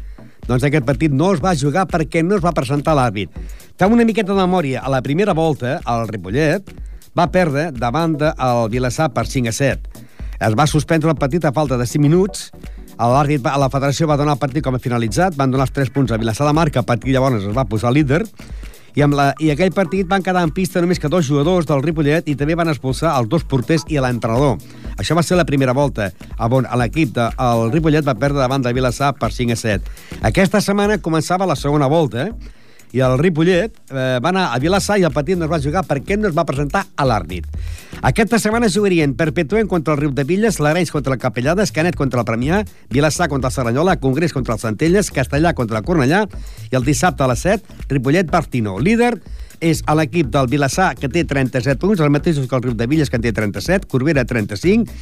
doncs 0.48 0.64
aquest 0.64 0.86
partit 0.88 1.12
no 1.12 1.30
es 1.34 1.42
va 1.44 1.52
jugar 1.56 1.84
perquè 1.88 2.22
no 2.24 2.36
es 2.38 2.44
va 2.44 2.52
presentar 2.56 2.94
l'àrbit. 2.96 3.32
Fem 3.80 3.92
una 3.92 4.04
miqueta 4.04 4.32
de 4.32 4.40
memòria. 4.40 4.80
A 4.84 4.90
la 4.92 5.00
primera 5.04 5.32
volta, 5.36 5.78
el 5.88 6.08
Ripollet 6.08 6.72
va 7.16 7.26
perdre 7.32 7.70
davant 7.72 8.16
del 8.20 8.68
Vilassar 8.72 9.10
per 9.12 9.26
5 9.28 9.48
a 9.52 9.56
7. 9.56 10.04
Es 10.40 10.56
va 10.56 10.66
suspendre 10.68 11.12
el 11.12 11.20
partit 11.20 11.44
a 11.48 11.52
falta 11.52 11.76
de 11.80 11.86
5 11.88 12.02
minuts. 12.04 12.50
L'àrbit, 12.96 13.40
va- 13.44 13.56
la 13.58 13.68
federació 13.72 14.06
va 14.08 14.16
donar 14.20 14.36
el 14.36 14.42
partit 14.42 14.64
com 14.64 14.76
a 14.76 14.78
finalitzat, 14.80 15.36
van 15.36 15.50
donar 15.50 15.64
els 15.68 15.72
3 15.76 15.90
punts 15.90 16.12
a 16.12 16.16
Vilassar 16.20 16.46
de 16.46 16.52
Mar, 16.52 16.70
que 16.70 16.78
a 16.78 16.82
partir 16.86 17.12
llavors 17.12 17.42
es 17.44 17.56
va 17.56 17.64
posar 17.64 17.92
líder, 17.92 18.22
i, 18.94 19.02
amb 19.02 19.16
la, 19.18 19.32
i 19.42 19.50
aquell 19.52 19.72
partit 19.74 20.08
van 20.10 20.22
quedar 20.22 20.44
en 20.46 20.52
pista 20.54 20.82
només 20.82 21.00
que 21.02 21.10
dos 21.10 21.26
jugadors 21.26 21.66
del 21.66 21.82
Ripollet 21.82 22.28
i 22.30 22.36
també 22.38 22.56
van 22.58 22.70
expulsar 22.70 23.14
els 23.18 23.28
dos 23.30 23.44
porters 23.50 23.86
i 23.90 23.98
l'entrenador. 24.00 24.58
Això 24.98 25.16
va 25.18 25.24
ser 25.26 25.38
la 25.38 25.46
primera 25.48 25.74
volta, 25.74 26.10
on 26.38 26.68
l'equip 26.80 27.14
del 27.16 27.70
Ripollet 27.72 28.06
va 28.06 28.14
perdre 28.14 28.42
davant 28.42 28.62
de 28.62 28.72
Vilassar 28.72 29.14
per 29.18 29.32
5 29.34 29.56
a 29.56 29.58
7. 29.58 29.96
Aquesta 30.30 30.62
setmana 30.62 31.00
començava 31.02 31.48
la 31.48 31.58
segona 31.58 31.90
volta, 31.90 32.30
i 32.94 33.02
el 33.02 33.16
Ripollet 33.18 33.74
eh, 33.90 34.18
va 34.22 34.30
anar 34.30 34.44
a 34.54 34.58
Vilassar 34.62 35.00
i 35.02 35.04
el 35.06 35.12
partit 35.12 35.38
no 35.38 35.48
es 35.48 35.50
va 35.50 35.58
jugar 35.62 35.82
perquè 35.88 36.16
no 36.18 36.28
es 36.30 36.36
va 36.36 36.46
presentar 36.46 36.84
a 36.94 37.06
l'àrbit. 37.08 37.48
Aquesta 38.06 38.38
setmana 38.38 38.70
jugarien 38.70 39.16
Perpetuent 39.18 39.68
contra 39.70 39.96
el 39.96 40.00
Riu 40.00 40.12
de 40.14 40.24
Villes, 40.28 40.60
l'Arenys 40.62 40.92
contra 40.94 41.14
el 41.14 41.20
Capellades, 41.22 41.72
Canet 41.74 41.98
contra 41.98 42.22
el 42.22 42.28
Premià, 42.28 42.62
Vilassar 42.94 43.28
contra 43.32 43.50
el 43.50 43.56
Serranyola, 43.56 43.98
Congrés 43.98 44.32
contra 44.32 44.54
el 44.54 44.62
Centelles, 44.62 45.10
Castellà 45.10 45.54
contra 45.58 45.82
el 45.82 45.86
Cornellà 45.86 46.22
i 46.70 46.78
el 46.78 46.86
dissabte 46.86 47.26
a 47.26 47.30
les 47.32 47.42
7, 47.42 47.80
Ripollet-Bartino. 47.90 48.78
Líder 48.78 49.16
és 49.64 49.82
a 49.86 49.94
l'equip 49.98 50.30
del 50.30 50.50
Vilassar, 50.52 50.92
que 50.98 51.10
té 51.10 51.24
37 51.26 51.80
punts, 51.82 52.02
el 52.04 52.14
mateix 52.14 52.38
que 52.38 52.58
el 52.58 52.62
Riu 52.62 52.78
de 52.78 52.86
Villes, 52.86 53.10
que 53.10 53.18
en 53.18 53.26
té 53.26 53.34
37, 53.34 53.88
Corbera 53.90 54.26
35, 54.28 54.92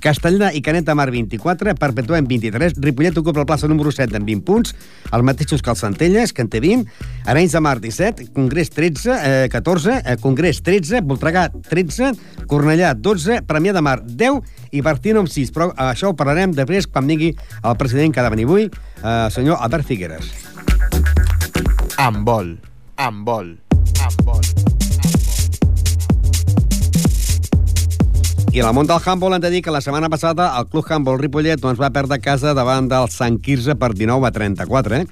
Castellà 0.00 0.50
i 0.56 0.62
Canet 0.64 0.86
de 0.88 0.94
Mar 0.96 1.10
24, 1.12 1.74
Perpetuem 1.78 2.26
23, 2.26 2.78
Ripollet 2.80 3.18
ocupa 3.20 3.42
la 3.42 3.46
plaça 3.48 3.68
número 3.68 3.92
7 3.92 4.16
amb 4.16 4.26
20 4.26 4.44
punts, 4.46 4.74
els 5.10 5.26
mateixos 5.26 5.62
que 5.62 5.70
el 5.70 5.78
Centelles, 5.78 6.32
que 6.32 6.42
en 6.42 6.50
té 6.50 6.62
20, 6.64 6.88
Arenys 7.28 7.56
de 7.56 7.60
Mar 7.60 7.76
17, 7.80 8.30
Congrés 8.36 8.72
13, 8.72 9.18
eh, 9.18 9.48
14, 9.52 10.00
eh, 10.00 10.16
Congrés 10.20 10.62
13, 10.64 11.02
Voltregà 11.04 11.48
13, 11.68 12.14
Cornellà 12.48 12.94
12, 12.94 13.42
Premià 13.46 13.76
de 13.76 13.84
Mar 13.84 14.00
10 14.04 14.40
i 14.72 14.80
Bartino 14.80 15.20
amb 15.20 15.30
6. 15.30 15.52
Però 15.52 15.70
això 15.76 16.10
ho 16.10 16.16
parlarem 16.16 16.56
després 16.56 16.88
quan 16.88 17.06
vingui 17.06 17.34
el 17.34 17.76
president 17.76 18.14
que 18.14 18.20
ha 18.20 18.28
de 18.28 18.34
venir 18.36 18.48
avui, 18.48 18.70
eh, 18.70 19.28
senyor 19.30 19.60
Albert 19.60 19.86
Figueres. 19.86 20.32
Amb 22.00 22.24
vol. 22.26 22.58
Amb 22.96 23.26
vol. 23.26 23.56
Amb 24.00 24.24
vol. 24.24 24.69
I 28.50 28.58
el 28.58 28.72
món 28.74 28.88
del 28.88 28.98
handball 28.98 29.36
hem 29.36 29.42
de 29.44 29.50
dir 29.52 29.60
que 29.62 29.70
la 29.70 29.78
setmana 29.78 30.08
passada 30.10 30.48
el 30.58 30.64
Club 30.66 30.88
Handball 30.90 31.20
Ripollet 31.20 31.60
doncs, 31.62 31.78
va 31.78 31.92
perdre 31.94 32.16
casa 32.18 32.50
davant 32.50 32.88
del 32.90 33.06
Sant 33.14 33.36
Quirze 33.38 33.76
per 33.78 33.92
19 33.94 34.26
a 34.26 34.32
34, 34.34 34.96
eh? 34.96 35.04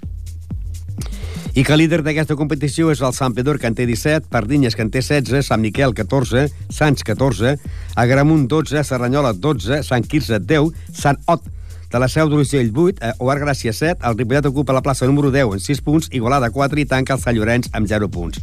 I 1.54 1.62
que 1.62 1.72
el 1.76 1.78
líder 1.84 2.00
d'aquesta 2.02 2.34
competició 2.34 2.90
és 2.90 2.98
el 2.98 3.14
Sant 3.14 3.36
Pedor, 3.36 3.60
que 3.62 3.70
en 3.70 3.78
té 3.78 3.86
17, 3.86 4.26
Pardinyes, 4.32 4.74
que 4.74 4.82
en 4.82 4.90
té 4.90 5.04
16, 5.06 5.46
Sant 5.46 5.62
Miquel, 5.62 5.94
14, 5.94 6.48
Sants, 6.66 7.06
14, 7.06 7.54
Agramunt, 7.94 8.48
12, 8.50 8.82
Serranyola, 8.82 9.30
12, 9.38 9.84
Sant 9.86 10.10
Quirze, 10.10 10.42
10, 10.42 10.74
Sant 10.90 11.22
Ot, 11.30 11.46
de 11.90 11.98
la 11.98 12.08
Seu 12.08 12.28
d'Urgell, 12.28 12.70
8, 12.74 12.98
eh, 13.00 13.12
Oar 13.18 13.38
Gràcia, 13.40 13.72
7, 13.72 14.02
el 14.04 14.18
Ripollet 14.18 14.46
ocupa 14.46 14.72
la 14.76 14.82
plaça 14.82 15.06
número 15.06 15.30
10 15.30 15.54
en 15.54 15.60
6 15.60 15.80
punts, 15.82 16.08
Igualada, 16.12 16.50
4 16.50 16.80
i 16.80 16.84
tanca 16.84 17.14
el 17.16 17.20
Sant 17.22 17.36
Llorenç 17.36 17.70
amb 17.72 17.88
0 17.88 18.08
punts. 18.12 18.40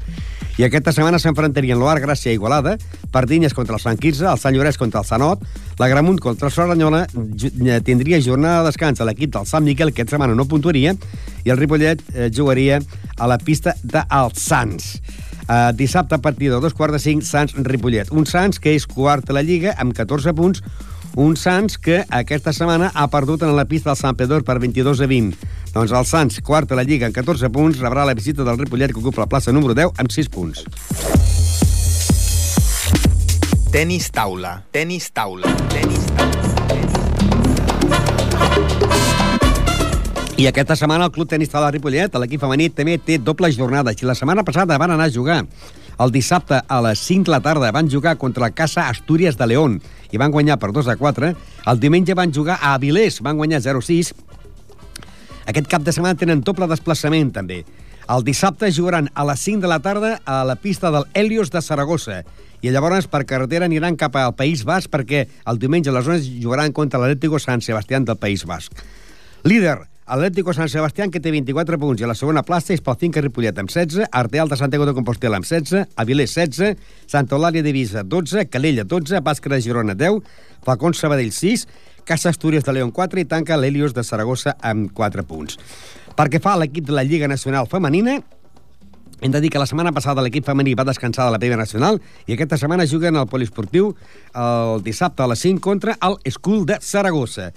I 0.57 0.63
aquesta 0.63 0.93
setmana 0.95 1.19
s'enfrontarien 1.19 1.77
l'Oar 1.77 1.99
Gràcia 1.99 2.31
i 2.31 2.37
Igualada, 2.39 2.77
Pardinyes 3.11 3.53
contra 3.53 3.75
el 3.75 3.81
Sant 3.83 3.99
Quirze, 3.99 4.23
el 4.25 4.39
Sant 4.39 4.55
Llorenç 4.55 4.77
contra 4.79 5.01
el 5.01 5.05
Sant 5.05 5.21
Ot, 5.21 5.43
la 5.77 5.89
Gramunt 5.91 6.17
contra 6.23 6.47
el 6.47 6.53
Serranyola, 6.55 7.05
ju- 7.35 7.51
eh, 7.67 7.81
tindria 7.83 8.21
jornada 8.23 8.61
de 8.63 8.69
descans 8.71 9.01
a 9.01 9.05
l'equip 9.05 9.33
del 9.35 9.45
Sant 9.45 9.65
Miquel, 9.67 9.91
que 9.93 10.01
aquesta 10.01 10.15
setmana 10.15 10.33
no 10.33 10.45
puntuaria, 10.47 10.95
i 11.43 11.49
el 11.51 11.57
Ripollet 11.59 12.01
eh, 12.15 12.31
jugaria 12.33 12.79
a 13.17 13.27
la 13.27 13.37
pista 13.37 13.75
dels 13.83 14.39
Sants. 14.41 15.01
Uh, 15.45 15.69
dissabte 15.77 16.15
a 16.15 16.17
partir 16.17 16.49
de 16.49 16.57
dos 16.59 16.73
quarts 16.73 16.95
de 16.95 16.99
cinc, 17.03 17.21
Sants-Ripollet. 17.21 18.09
Un 18.09 18.25
Sants 18.25 18.57
que 18.57 18.71
és 18.73 18.87
quart 18.89 19.29
a 19.29 19.33
la 19.37 19.43
Lliga 19.45 19.75
amb 19.77 19.93
14 19.93 20.33
punts, 20.33 20.63
un 21.15 21.37
Sants 21.39 21.77
que 21.79 22.03
aquesta 22.09 22.51
setmana 22.53 22.91
ha 22.93 23.07
perdut 23.07 23.43
en 23.47 23.55
la 23.55 23.65
pista 23.65 23.89
del 23.91 23.99
Sant 23.99 24.17
Pedor 24.19 24.43
per 24.43 24.59
22 24.59 25.01
a 25.01 25.07
20. 25.07 25.47
Doncs 25.73 25.91
el 25.95 26.05
Sants, 26.05 26.41
quart 26.43 26.71
a 26.71 26.79
la 26.79 26.83
Lliga 26.83 27.07
amb 27.07 27.15
14 27.15 27.49
punts, 27.55 27.79
rebrà 27.79 28.05
la 28.05 28.15
visita 28.15 28.43
del 28.43 28.59
Ripollet 28.59 28.91
que 28.91 28.99
ocupa 28.99 29.23
la 29.23 29.31
plaça 29.31 29.55
número 29.55 29.73
10 29.73 29.95
amb 30.03 30.11
6 30.11 30.29
punts. 30.29 30.65
Tenis 33.71 34.11
taula. 34.11 34.59
Tenis 34.71 35.09
taula. 35.11 35.55
Tenis 35.71 36.11
taula. 36.11 36.35
I 40.35 40.49
aquesta 40.49 40.75
setmana 40.75 41.05
el 41.07 41.13
Club 41.15 41.29
Tenis 41.31 41.47
Taula 41.47 41.69
de 41.69 41.77
Ripollet, 41.77 42.15
l'equip 42.19 42.41
femení, 42.43 42.67
també 42.75 42.97
té 42.99 43.15
doble 43.23 43.47
jornada. 43.55 43.93
Si 43.95 44.03
la 44.03 44.17
setmana 44.19 44.43
passada 44.43 44.75
van 44.75 44.91
anar 44.91 45.07
a 45.07 45.13
jugar 45.13 45.45
el 45.99 46.11
dissabte 46.11 46.59
a 46.67 46.81
les 46.83 46.99
5 46.99 47.29
de 47.29 47.31
la 47.31 47.41
tarda 47.41 47.71
van 47.71 47.89
jugar 47.89 48.17
contra 48.17 48.43
la 48.43 48.51
Casa 48.51 48.89
Astúries 48.89 49.37
de 49.37 49.47
León 49.47 49.79
i 50.11 50.19
van 50.19 50.31
guanyar 50.31 50.59
per 50.59 50.71
2 50.75 50.89
a 50.91 50.97
4. 50.99 51.31
El 51.71 51.79
diumenge 51.79 52.13
van 52.13 52.33
jugar 52.33 52.57
a 52.59 52.73
Avilés, 52.75 53.21
van 53.21 53.37
guanyar 53.37 53.61
0-6. 53.63 54.11
Aquest 55.45 55.67
cap 55.71 55.85
de 55.85 55.93
setmana 55.95 56.19
tenen 56.19 56.43
doble 56.43 56.67
desplaçament, 56.67 57.31
també. 57.31 57.63
El 58.11 58.25
dissabte 58.25 58.69
jugaran 58.73 59.09
a 59.15 59.23
les 59.25 59.39
5 59.47 59.63
de 59.63 59.71
la 59.71 59.79
tarda 59.79 60.19
a 60.25 60.43
la 60.45 60.55
pista 60.55 60.91
del 60.91 61.07
Helios 61.13 61.49
de 61.49 61.61
Saragossa 61.61 62.21
i 62.61 62.69
llavors 62.69 63.07
per 63.09 63.25
carretera 63.25 63.65
aniran 63.65 63.97
cap 63.97 64.15
al 64.19 64.35
País 64.37 64.63
Basc 64.65 64.91
perquè 64.93 65.25
el 65.45 65.59
diumenge 65.61 65.89
a 65.89 65.95
les 65.95 66.05
11 66.05 66.37
jugaran 66.43 66.73
contra 66.73 66.99
l'Atlético 67.01 67.39
San 67.39 67.61
Sebastián 67.65 68.05
del 68.05 68.17
País 68.17 68.45
Basc. 68.45 68.73
Líder, 69.43 69.79
Atlético 70.07 70.53
San 70.53 70.69
Sebastián, 70.69 71.09
que 71.09 71.17
té 71.19 71.31
24 71.33 71.79
punts, 71.81 71.97
i 71.97 72.05
a 72.05 72.07
la 72.11 72.13
segona 72.13 72.43
plaça 72.45 72.75
és 72.75 72.81
pel 72.85 72.97
Finca 73.01 73.23
Ripollet 73.25 73.57
amb 73.57 73.71
16, 73.73 74.05
Arteal 74.13 74.51
de 74.51 74.57
Santiago 74.59 74.85
de 74.85 74.93
Compostela 74.93 75.39
amb 75.41 75.47
16, 75.49 75.95
Avilés 75.97 76.35
16, 76.37 76.77
Santa 77.09 77.33
Eulàlia 77.33 77.65
de 77.65 77.73
Visa 77.73 78.03
12, 78.05 78.45
Calella 78.53 78.85
12, 78.85 79.23
Bàscara 79.25 79.57
de 79.57 79.65
Girona 79.65 79.97
10, 79.97 80.21
Falcons 80.61 81.01
Sabadell 81.01 81.33
6, 81.33 81.65
Casa 82.05 82.29
Astúries 82.29 82.61
de 82.61 82.77
León 82.77 82.93
4 82.93 83.23
i 83.23 83.25
tanca 83.25 83.57
l'Helios 83.57 83.97
de 83.97 84.05
Saragossa 84.05 84.53
amb 84.61 84.93
4 84.93 85.25
punts. 85.25 85.57
Perquè 86.13 86.37
fa 86.37 86.53
l'equip 86.61 86.85
de 86.85 86.93
la 86.93 87.01
Lliga 87.01 87.25
Nacional 87.25 87.65
Femenina, 87.65 88.19
hem 89.25 89.33
de 89.33 89.41
dir 89.41 89.49
que 89.49 89.57
la 89.57 89.65
setmana 89.65 89.89
passada 89.95 90.21
l'equip 90.21 90.45
femení 90.45 90.77
va 90.77 90.85
descansar 90.85 91.25
de 91.25 91.33
la 91.33 91.41
Primera 91.41 91.65
Nacional 91.65 91.97
i 92.27 92.35
aquesta 92.35 92.61
setmana 92.61 92.85
juguen 92.85 93.17
al 93.17 93.25
poliesportiu 93.25 93.95
el 94.37 94.83
dissabte 94.85 95.25
a 95.25 95.33
les 95.33 95.41
5 95.41 95.65
contra 95.65 95.97
el 95.97 96.19
School 96.29 96.67
de 96.69 96.77
Saragossa. 96.77 97.55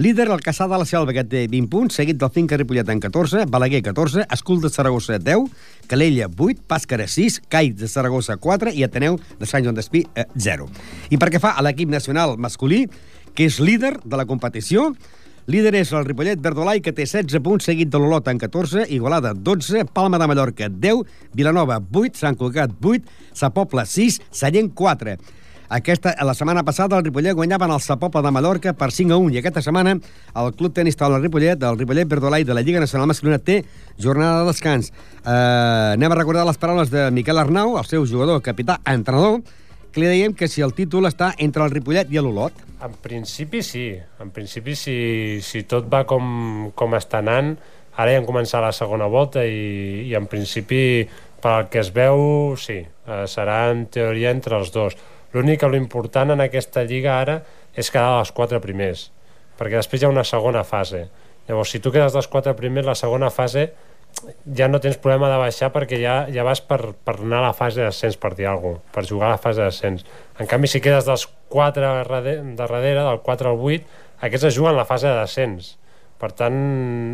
Líder 0.00 0.30
el 0.32 0.40
Caçà 0.40 0.64
de 0.64 0.78
la 0.80 0.86
Selva, 0.88 1.12
que 1.12 1.26
té 1.28 1.42
20 1.52 1.68
punts, 1.68 1.98
seguit 1.98 2.16
del 2.16 2.30
Finca 2.32 2.56
Ripollet 2.56 2.88
en 2.88 3.02
14, 3.02 3.42
Balaguer 3.52 3.82
14, 3.84 4.22
Escul 4.32 4.62
de 4.62 4.70
Saragossa 4.72 5.18
10, 5.20 5.50
Calella 5.90 6.30
8, 6.32 6.62
Pàscara 6.64 7.04
6, 7.04 7.42
Cai 7.52 7.68
de 7.76 7.84
Saragossa 7.84 8.38
4 8.40 8.72
i 8.72 8.86
Ateneu 8.86 9.18
de 9.36 9.48
Sant 9.50 9.66
Joan 9.66 9.76
d'Espí 9.76 10.06
eh, 10.16 10.24
0. 10.40 10.70
I 11.12 11.18
perquè 11.20 11.36
fa 11.42 11.50
a 11.52 11.64
l'equip 11.66 11.92
nacional 11.92 12.38
masculí, 12.40 12.86
que 13.36 13.44
és 13.44 13.58
líder 13.60 13.98
de 14.00 14.16
la 14.16 14.24
competició, 14.24 14.94
Líder 15.50 15.74
és 15.80 15.90
el 15.92 16.04
Ripollet 16.06 16.40
Verdolai, 16.40 16.80
que 16.80 16.92
té 16.96 17.04
16 17.04 17.42
punts, 17.44 17.66
seguit 17.68 17.90
de 17.90 18.00
l'Olot 18.00 18.28
en 18.30 18.38
14, 18.40 18.86
Igualada 18.94 19.34
12, 19.34 19.82
Palma 19.92 20.20
de 20.20 20.28
Mallorca 20.30 20.70
10, 20.70 21.04
Vilanova 21.36 21.76
8, 21.80 22.20
Sant 22.22 22.40
Cugat 22.40 22.72
8, 22.80 23.04
Sa 23.36 23.52
Pobla 23.52 23.84
6, 23.84 24.20
Sallent 24.30 24.72
4. 24.72 25.18
Aquesta, 25.70 26.16
la 26.26 26.34
setmana 26.34 26.64
passada 26.66 26.98
el 26.98 27.04
Ripollet 27.04 27.36
guanyaven 27.38 27.70
el 27.70 27.78
Sa 27.78 27.94
Pobla 27.94 28.24
de 28.26 28.30
Mallorca 28.34 28.72
per 28.74 28.88
5 28.90 29.14
a 29.14 29.18
1 29.22 29.36
i 29.36 29.38
aquesta 29.38 29.62
setmana 29.62 29.92
el 29.94 30.48
Club 30.58 30.72
Tenis 30.74 30.96
Taula 30.98 31.20
Ripollet, 31.20 31.62
el 31.62 31.76
Ripollet 31.78 32.08
Verdolai 32.10 32.42
de 32.42 32.56
la 32.58 32.64
Lliga 32.66 32.80
Nacional 32.82 33.06
Masculina 33.06 33.38
té 33.38 33.60
jornada 33.94 34.40
de 34.40 34.48
descans. 34.48 34.90
Uh, 35.22 35.94
anem 35.94 36.10
a 36.10 36.18
recordar 36.18 36.42
les 36.48 36.58
paraules 36.58 36.90
de 36.90 37.04
Miquel 37.14 37.38
Arnau, 37.38 37.76
el 37.78 37.86
seu 37.86 38.02
jugador, 38.02 38.42
capità, 38.42 38.80
entrenador, 38.82 39.44
que 39.94 40.02
li 40.02 40.08
dèiem 40.10 40.34
que 40.34 40.48
si 40.50 40.64
el 40.66 40.74
títol 40.74 41.06
està 41.06 41.30
entre 41.38 41.62
el 41.62 41.70
Ripollet 41.70 42.10
i 42.10 42.18
l'Olot. 42.18 42.66
En 42.82 42.98
principi 43.06 43.62
sí. 43.62 43.92
En 44.18 44.34
principi, 44.34 44.74
si, 44.74 44.96
si 45.38 45.62
tot 45.70 45.86
va 45.86 46.02
com, 46.02 46.72
com 46.74 46.98
està 46.98 47.22
anant, 47.22 47.54
ara 47.94 48.10
ja 48.10 48.18
hem 48.18 48.26
començat 48.26 48.66
la 48.66 48.74
segona 48.74 49.06
volta 49.06 49.46
i, 49.46 50.08
i 50.10 50.18
en 50.18 50.26
principi, 50.26 51.06
pel 51.40 51.70
que 51.70 51.78
es 51.86 51.94
veu, 51.94 52.56
sí, 52.58 52.80
eh, 52.82 53.22
serà 53.30 53.62
en 53.70 53.86
teoria 53.92 54.34
entre 54.34 54.58
els 54.58 54.74
dos. 54.74 54.98
L'únic 55.34 55.60
que 55.62 55.70
l'important 55.70 56.34
en 56.34 56.42
aquesta 56.42 56.82
lliga 56.82 57.20
ara 57.20 57.40
és 57.78 57.90
quedar 57.90 58.18
als 58.18 58.32
quatre 58.34 58.58
primers, 58.62 59.08
perquè 59.58 59.78
després 59.78 60.02
hi 60.02 60.08
ha 60.08 60.12
una 60.12 60.26
segona 60.26 60.64
fase. 60.66 61.06
Llavors, 61.48 61.70
si 61.70 61.80
tu 61.82 61.92
quedes 61.94 62.14
dels 62.14 62.28
quatre 62.30 62.54
primers, 62.58 62.86
la 62.86 62.98
segona 62.98 63.30
fase 63.30 63.70
ja 64.56 64.66
no 64.68 64.80
tens 64.82 64.98
problema 64.98 65.28
de 65.30 65.38
baixar 65.38 65.70
perquè 65.72 66.00
ja, 66.00 66.14
ja 66.34 66.44
vas 66.44 66.60
per, 66.66 66.80
per 67.06 67.14
anar 67.20 67.40
a 67.40 67.48
la 67.48 67.52
fase 67.56 67.84
d'ascens, 67.84 68.18
per 68.20 68.34
dir 68.34 68.48
alguna 68.50 68.80
cosa, 68.80 68.94
per 68.96 69.04
jugar 69.06 69.28
a 69.28 69.34
la 69.36 69.42
fase 69.42 69.62
d'ascens. 69.62 70.06
En 70.42 70.50
canvi, 70.50 70.70
si 70.70 70.82
quedes 70.82 71.06
dels 71.06 71.28
4 71.52 71.82
de 72.24 72.40
darrere, 72.58 72.96
del 72.98 73.22
4 73.26 73.52
al 73.52 73.62
8, 73.70 74.00
aquests 74.26 74.50
es 74.50 74.58
juguen 74.58 74.76
la 74.76 74.88
fase 74.88 75.12
d'ascens. 75.14 75.76
Per 76.20 76.32
tant, 76.36 76.58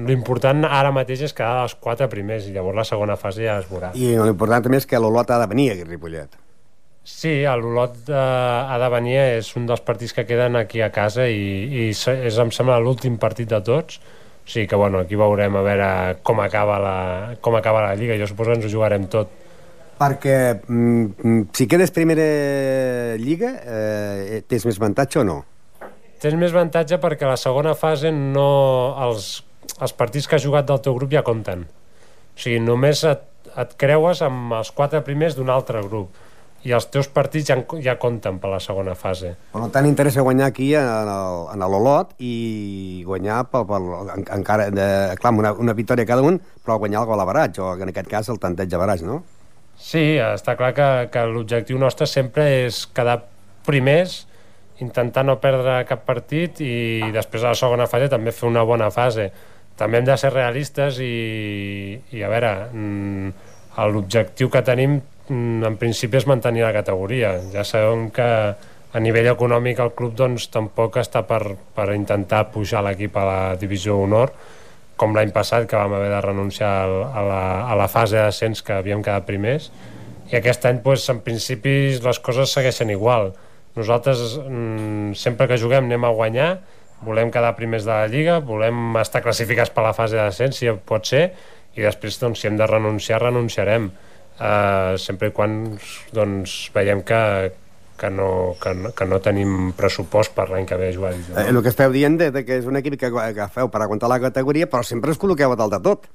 l'important 0.08 0.64
ara 0.66 0.90
mateix 0.90 1.28
és 1.28 1.36
quedar 1.36 1.60
dels 1.62 1.76
4 1.84 2.08
primers 2.10 2.48
i 2.48 2.56
llavors 2.56 2.80
la 2.80 2.88
segona 2.88 3.20
fase 3.20 3.44
ja 3.44 3.60
es 3.60 3.68
veurà. 3.70 3.92
I 3.94 4.16
l'important 4.18 4.66
també 4.66 4.80
és 4.82 4.88
que 4.88 4.98
l'Olot 4.98 5.30
ha 5.30 5.38
de 5.44 5.52
venir 5.52 5.70
a 5.76 5.78
Ripollet. 5.84 6.45
Sí, 7.06 7.44
l'Olot 7.46 8.08
eh, 8.10 8.18
ha 8.18 8.76
de 8.82 8.86
venir, 8.90 9.14
és 9.38 9.52
un 9.54 9.68
dels 9.68 9.82
partits 9.86 10.10
que 10.12 10.24
queden 10.26 10.58
aquí 10.58 10.80
a 10.82 10.88
casa 10.90 11.28
i, 11.30 11.44
i 11.70 11.84
és, 11.92 12.38
em 12.42 12.50
sembla, 12.50 12.80
l'últim 12.82 13.14
partit 13.22 13.46
de 13.52 13.60
tots. 13.62 14.00
O 14.42 14.50
sigui 14.50 14.66
que, 14.66 14.78
bueno, 14.78 15.04
aquí 15.04 15.18
veurem 15.18 15.54
a 15.54 15.62
veure 15.62 15.90
com 16.26 16.42
acaba 16.42 16.80
la, 16.82 16.96
com 17.40 17.54
acaba 17.54 17.84
la 17.86 17.94
Lliga. 17.94 18.18
Jo 18.18 18.26
suposo 18.26 18.50
que 18.50 18.58
ens 18.58 18.66
ho 18.66 18.72
jugarem 18.74 19.06
tot. 19.12 19.30
Perquè 20.00 20.34
mm, 20.58 21.06
mm, 21.22 21.46
si 21.54 21.68
quedes 21.70 21.94
primera 21.94 22.26
lliga, 23.22 23.54
eh, 23.62 24.42
tens 24.50 24.66
més 24.66 24.82
avantatge 24.82 25.22
o 25.22 25.26
no? 25.30 25.40
Tens 26.18 26.34
més 26.34 26.50
avantatge 26.50 26.98
perquè 26.98 27.30
la 27.30 27.38
segona 27.38 27.78
fase 27.78 28.10
no, 28.10 28.50
els, 29.06 29.30
els 29.78 29.94
partits 29.94 30.26
que 30.26 30.40
has 30.40 30.44
jugat 30.44 30.66
del 30.66 30.82
teu 30.82 30.98
grup 30.98 31.14
ja 31.14 31.22
compten. 31.22 31.68
O 31.70 32.38
sigui, 32.42 32.58
només 32.66 33.06
et, 33.06 33.22
et 33.54 33.78
creues 33.78 34.26
amb 34.26 34.58
els 34.58 34.74
quatre 34.74 35.06
primers 35.06 35.38
d'un 35.38 35.54
altre 35.54 35.86
grup 35.86 36.25
i 36.66 36.72
els 36.74 36.88
teus 36.90 37.06
partits 37.12 37.50
ja, 37.50 37.56
ja 37.84 37.94
compten 38.00 38.40
per 38.42 38.50
la 38.50 38.58
segona 38.62 38.96
fase. 38.98 39.34
Per 39.52 39.68
tant, 39.74 39.86
interessa 39.86 40.24
guanyar 40.26 40.48
aquí 40.50 40.72
en 40.78 41.62
l'Olot 41.62 42.16
i 42.18 43.02
guanyar 43.06 43.44
pel, 43.52 43.66
pel, 43.68 43.88
en, 44.16 44.26
encara, 44.38 44.70
de, 44.74 44.86
clar, 45.20 45.32
amb 45.34 45.44
una, 45.44 45.52
una 45.66 45.76
victòria 45.78 46.08
cada 46.08 46.24
un, 46.26 46.40
però 46.64 46.78
guanyar 46.82 47.04
el 47.04 47.10
gol 47.10 47.22
a 47.22 47.28
baratge, 47.28 47.62
o 47.62 47.74
en 47.76 47.92
aquest 47.92 48.10
cas 48.10 48.30
el 48.32 48.40
tanteig 48.42 48.72
de 48.72 48.80
baratge, 48.80 49.06
no? 49.06 49.20
Sí, 49.76 50.16
està 50.22 50.56
clar 50.56 50.72
que, 50.74 50.88
que 51.12 51.26
l'objectiu 51.28 51.78
nostre 51.78 52.08
sempre 52.08 52.48
és 52.64 52.86
quedar 52.96 53.20
primers, 53.66 54.24
intentar 54.82 55.24
no 55.24 55.38
perdre 55.40 55.82
cap 55.88 56.02
partit 56.08 56.60
i 56.64 57.10
després 57.14 57.44
a 57.44 57.52
la 57.52 57.58
segona 57.58 57.86
fase 57.88 58.08
també 58.12 58.32
fer 58.32 58.48
una 58.48 58.64
bona 58.66 58.90
fase. 58.92 59.30
També 59.76 60.00
hem 60.00 60.08
de 60.08 60.16
ser 60.16 60.32
realistes 60.32 61.00
i, 61.04 61.96
i 62.16 62.24
a 62.24 62.32
veure, 62.32 62.52
mm, 62.72 63.30
l'objectiu 63.92 64.48
que 64.52 64.64
tenim 64.64 64.98
en 65.30 65.76
principi 65.80 66.20
és 66.20 66.26
mantenir 66.28 66.64
la 66.64 66.74
categoria. 66.76 67.36
Ja 67.52 67.64
sabem 67.66 68.08
que 68.14 68.26
a 68.96 69.02
nivell 69.02 69.28
econòmic 69.32 69.80
el 69.82 69.92
club 69.96 70.14
doncs, 70.16 70.48
tampoc 70.52 71.00
està 71.02 71.24
per, 71.28 71.42
per 71.76 71.90
intentar 71.94 72.46
pujar 72.54 72.84
l'equip 72.86 73.16
a 73.18 73.24
la 73.26 73.40
divisió 73.60 73.98
honor, 74.00 74.32
com 74.96 75.12
l'any 75.12 75.32
passat 75.34 75.66
que 75.68 75.76
vam 75.76 75.92
haver 75.98 76.08
de 76.14 76.20
renunciar 76.24 76.70
a 76.86 77.24
la, 77.26 77.42
a 77.68 77.74
la 77.76 77.88
fase 77.92 78.16
d'ascens 78.16 78.62
que 78.64 78.78
havíem 78.78 79.02
quedat 79.04 79.26
primers. 79.28 79.68
I 80.32 80.38
aquest 80.38 80.64
any 80.66 80.80
doncs, 80.84 81.10
en 81.12 81.20
principi 81.26 81.74
les 82.02 82.22
coses 82.24 82.54
segueixen 82.54 82.90
igual. 82.94 83.34
Nosaltres 83.76 84.38
mm, 84.40 85.12
sempre 85.20 85.50
que 85.50 85.60
juguem 85.60 85.84
anem 85.84 86.08
a 86.08 86.14
guanyar 86.16 86.50
volem 87.04 87.30
quedar 87.30 87.52
primers 87.58 87.84
de 87.84 87.92
la 87.92 88.08
Lliga 88.08 88.38
volem 88.40 88.96
estar 89.02 89.20
classificats 89.20 89.72
per 89.74 89.84
la 89.84 89.92
fase 89.96 90.16
d'ascens 90.16 90.56
si 90.56 90.70
pot 90.88 91.04
ser 91.04 91.26
i 91.76 91.84
després 91.84 92.16
doncs, 92.22 92.40
si 92.40 92.48
hem 92.48 92.56
de 92.56 92.68
renunciar 92.68 93.20
renunciarem 93.20 93.90
uh, 94.40 94.96
sempre 95.00 95.30
i 95.30 95.34
quan 95.36 95.56
doncs, 96.16 96.56
veiem 96.74 97.02
que, 97.06 97.22
que, 97.96 98.10
no, 98.10 98.28
que, 98.60 98.74
no, 98.74 98.92
que 98.96 99.08
no 99.08 99.20
tenim 99.24 99.72
pressupost 99.76 100.34
per 100.36 100.48
l'any 100.52 100.68
que 100.68 100.78
ve 100.80 100.90
a 100.92 100.94
jugar 100.96 101.14
Divisió 101.16 101.40
Eh, 101.40 101.48
el 101.50 101.62
que 101.64 101.72
esteu 101.72 101.92
dient 101.94 102.20
de, 102.20 102.30
de 102.34 102.44
que 102.44 102.60
és 102.60 102.68
un 102.68 102.78
equip 102.80 102.98
que, 103.00 103.10
que 103.10 103.50
feu 103.54 103.72
per 103.72 103.82
aguantar 103.82 104.12
la 104.12 104.20
categoria, 104.22 104.68
però 104.70 104.84
sempre 104.84 105.14
us 105.14 105.20
col·loqueu 105.20 105.52
a 105.52 105.58
dalt 105.58 105.76
de 105.78 105.82
tot. 105.88 106.08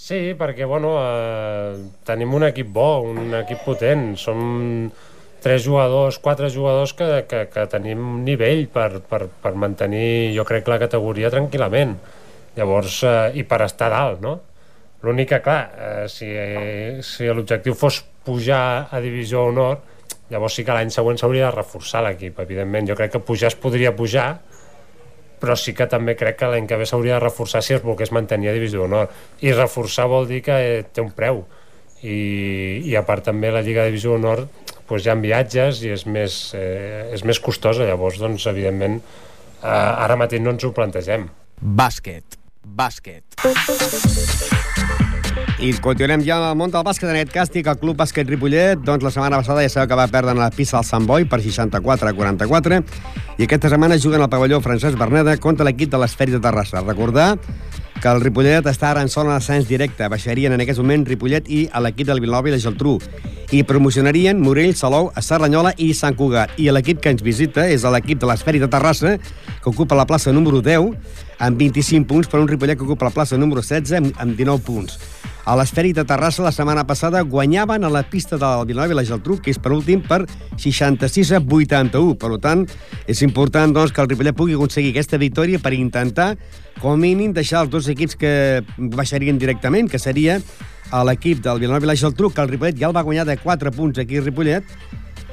Sí, 0.00 0.34
perquè 0.38 0.64
bueno, 0.64 0.94
eh, 1.02 1.76
tenim 2.06 2.34
un 2.34 2.46
equip 2.46 2.70
bo, 2.72 3.02
un 3.10 3.34
equip 3.42 3.64
potent. 3.66 4.14
Som 4.16 4.90
tres 5.40 5.64
jugadors, 5.64 6.18
quatre 6.22 6.50
jugadors 6.52 6.94
que, 6.94 7.08
que, 7.28 7.46
que 7.50 7.66
tenim 7.72 8.22
nivell 8.24 8.66
per, 8.72 9.00
per, 9.08 9.24
per 9.42 9.54
mantenir, 9.58 10.32
jo 10.36 10.44
crec, 10.48 10.68
la 10.68 10.78
categoria 10.80 11.32
tranquil·lament. 11.32 11.96
Llavors, 12.56 13.02
eh, 13.08 13.16
i 13.40 13.44
per 13.48 13.62
estar 13.66 13.90
dalt, 13.92 14.22
no? 14.24 14.38
L'únic 15.02 15.30
que, 15.32 15.40
clar, 15.44 15.60
eh, 15.72 16.08
si, 16.12 16.28
si 17.06 17.28
l'objectiu 17.30 17.76
fos 17.78 18.02
pujar 18.24 18.88
a 18.92 19.00
Divisió 19.00 19.46
Honor, 19.48 19.78
llavors 20.30 20.58
sí 20.58 20.64
que 20.66 20.76
l'any 20.76 20.92
següent 20.92 21.18
s'hauria 21.20 21.48
de 21.48 21.54
reforçar 21.56 22.04
l'equip, 22.04 22.38
evidentment. 22.44 22.90
Jo 22.90 22.96
crec 22.98 23.14
que 23.16 23.22
pujar 23.24 23.48
es 23.50 23.56
podria 23.58 23.94
pujar, 23.96 24.28
però 25.40 25.56
sí 25.56 25.72
que 25.72 25.88
també 25.88 26.14
crec 26.20 26.36
que 26.42 26.50
l'any 26.52 26.68
que 26.68 26.76
ve 26.76 26.86
s'hauria 26.86 27.16
de 27.16 27.24
reforçar 27.24 27.62
si 27.64 27.74
es 27.74 27.82
volgués 27.82 28.12
mantenir 28.12 28.52
a 28.52 28.56
Divisió 28.56 28.84
d'Honor. 28.84 29.08
I 29.40 29.54
reforçar 29.56 30.06
vol 30.12 30.28
dir 30.28 30.42
que 30.44 30.58
eh, 30.60 30.82
té 30.84 31.00
un 31.00 31.14
preu. 31.16 31.46
I, 32.00 32.84
i 32.88 32.94
a 32.96 33.04
part 33.04 33.24
també 33.28 33.50
la 33.52 33.64
Lliga 33.64 33.84
de 33.84 33.92
Divisió 33.92 34.14
d'Honor 34.14 34.46
doncs 34.90 35.06
hi 35.06 35.10
ha 35.12 35.14
viatges 35.22 35.82
i 35.86 35.92
és 35.94 36.04
més, 36.06 36.38
eh, 36.58 37.14
és 37.14 37.24
més 37.24 37.38
costosa, 37.40 37.86
llavors, 37.86 38.18
doncs, 38.18 38.46
evidentment, 38.50 38.98
eh, 39.62 39.66
ara 39.68 40.16
mateix 40.18 40.42
no 40.42 40.50
ens 40.56 40.64
ho 40.66 40.72
plantegem. 40.74 41.28
Bàsquet. 41.60 42.40
Bàsquet. 42.64 43.40
I 45.60 45.74
continuem 45.84 46.22
ja 46.24 46.38
al 46.40 46.54
món 46.56 46.70
del 46.72 46.84
bàsquet, 46.86 47.10
en 47.10 47.18
aquest 47.18 47.34
càstig, 47.34 47.66
el 47.68 47.76
Club 47.76 47.98
Bàsquet 48.00 48.28
Ripollet, 48.30 48.80
doncs 48.80 49.02
la 49.04 49.10
setmana 49.12 49.42
passada 49.42 49.60
ja 49.60 49.68
sabeu 49.68 49.90
que 49.90 49.98
va 49.98 50.06
perdre 50.08 50.32
en 50.32 50.38
la 50.40 50.48
pista 50.54 50.78
del 50.78 50.86
Sant 50.88 51.04
Boi 51.04 51.26
per 51.28 51.42
64 51.44 52.08
a 52.08 52.14
44, 52.16 52.78
i 53.36 53.44
aquesta 53.44 53.68
setmana 53.68 53.98
juguen 54.00 54.24
al 54.24 54.30
pavelló 54.32 54.62
Francesc 54.64 54.96
Berneda 54.96 55.34
contra 55.36 55.66
l'equip 55.68 55.92
de 55.92 56.00
l'Esferi 56.00 56.32
de 56.32 56.40
Terrassa. 56.40 56.80
Recordar 56.80 57.34
que 58.00 58.08
el 58.08 58.22
Ripollet 58.24 58.64
està 58.72 58.94
ara 58.94 59.02
en 59.04 59.12
zona 59.12 59.34
d'ascens 59.36 59.68
directe. 59.68 60.08
Baixarien 60.08 60.54
en 60.56 60.64
aquest 60.64 60.80
moment 60.80 61.04
Ripollet 61.04 61.50
i 61.52 61.66
l'equip 61.84 62.08
del 62.08 62.22
Vilanova 62.24 62.48
i 62.48 62.54
la 62.56 62.62
Geltrú. 62.62 62.96
I 63.52 63.60
promocionarien 63.68 64.40
Morell, 64.40 64.72
Salou, 64.78 65.10
Serranyola 65.20 65.74
i 65.76 65.90
Sant 65.92 66.16
Cugat. 66.16 66.56
I 66.56 66.70
l'equip 66.72 67.02
que 67.04 67.12
ens 67.12 67.20
visita 67.26 67.66
és 67.68 67.84
l'equip 67.84 68.22
de 68.22 68.30
l'Esferi 68.32 68.62
de 68.64 68.68
Terrassa, 68.72 69.18
que 69.60 69.68
ocupa 69.68 69.98
la 69.98 70.08
plaça 70.08 70.32
número 70.32 70.62
10, 70.64 70.94
amb 71.38 71.60
25 71.60 72.08
punts, 72.08 72.28
per 72.32 72.40
un 72.40 72.48
Ripollet 72.48 72.78
que 72.80 72.88
ocupa 72.88 73.10
la 73.10 73.12
plaça 73.12 73.36
número 73.36 73.60
16, 73.60 73.92
amb- 74.00 74.16
amb 74.16 74.32
19 74.38 74.64
punts. 74.64 74.96
A 75.48 75.54
l'Esfèric 75.56 75.94
de 75.96 76.04
Terrassa 76.04 76.44
la 76.44 76.52
setmana 76.52 76.84
passada 76.86 77.22
guanyaven 77.24 77.84
a 77.84 77.90
la 77.90 78.02
pista 78.04 78.36
del 78.40 78.66
Vilanova 78.68 78.92
i 78.92 78.98
la 78.98 79.04
Geltrú, 79.08 79.38
que 79.40 79.52
és 79.54 79.58
per 79.58 79.72
últim 79.72 80.02
per 80.04 80.24
66 80.60 81.32
a 81.32 81.40
81. 81.40 82.16
Per 82.20 82.32
tant, 82.44 82.66
és 83.08 83.22
important 83.24 83.72
doncs, 83.72 83.94
que 83.94 84.04
el 84.04 84.10
Ripollet 84.10 84.36
pugui 84.36 84.54
aconseguir 84.58 84.92
aquesta 84.92 85.20
victòria 85.20 85.58
per 85.58 85.72
intentar, 85.76 86.34
com 86.80 86.92
a 86.92 87.00
mínim, 87.00 87.32
deixar 87.32 87.64
els 87.64 87.72
dos 87.72 87.88
equips 87.88 88.18
que 88.20 88.32
baixarien 88.76 89.40
directament, 89.40 89.88
que 89.88 89.98
seria 89.98 90.40
l'equip 91.06 91.40
del 91.44 91.60
Vilanova 91.62 91.88
i 91.88 91.92
la 91.94 91.98
Geltrú, 91.98 92.32
que 92.34 92.44
el 92.44 92.52
Ripollet 92.52 92.78
ja 92.78 92.90
el 92.90 92.96
va 92.96 93.06
guanyar 93.06 93.26
de 93.28 93.38
4 93.40 93.72
punts 93.72 94.02
aquí 94.02 94.20
a 94.20 94.26
Ripollet, 94.26 94.76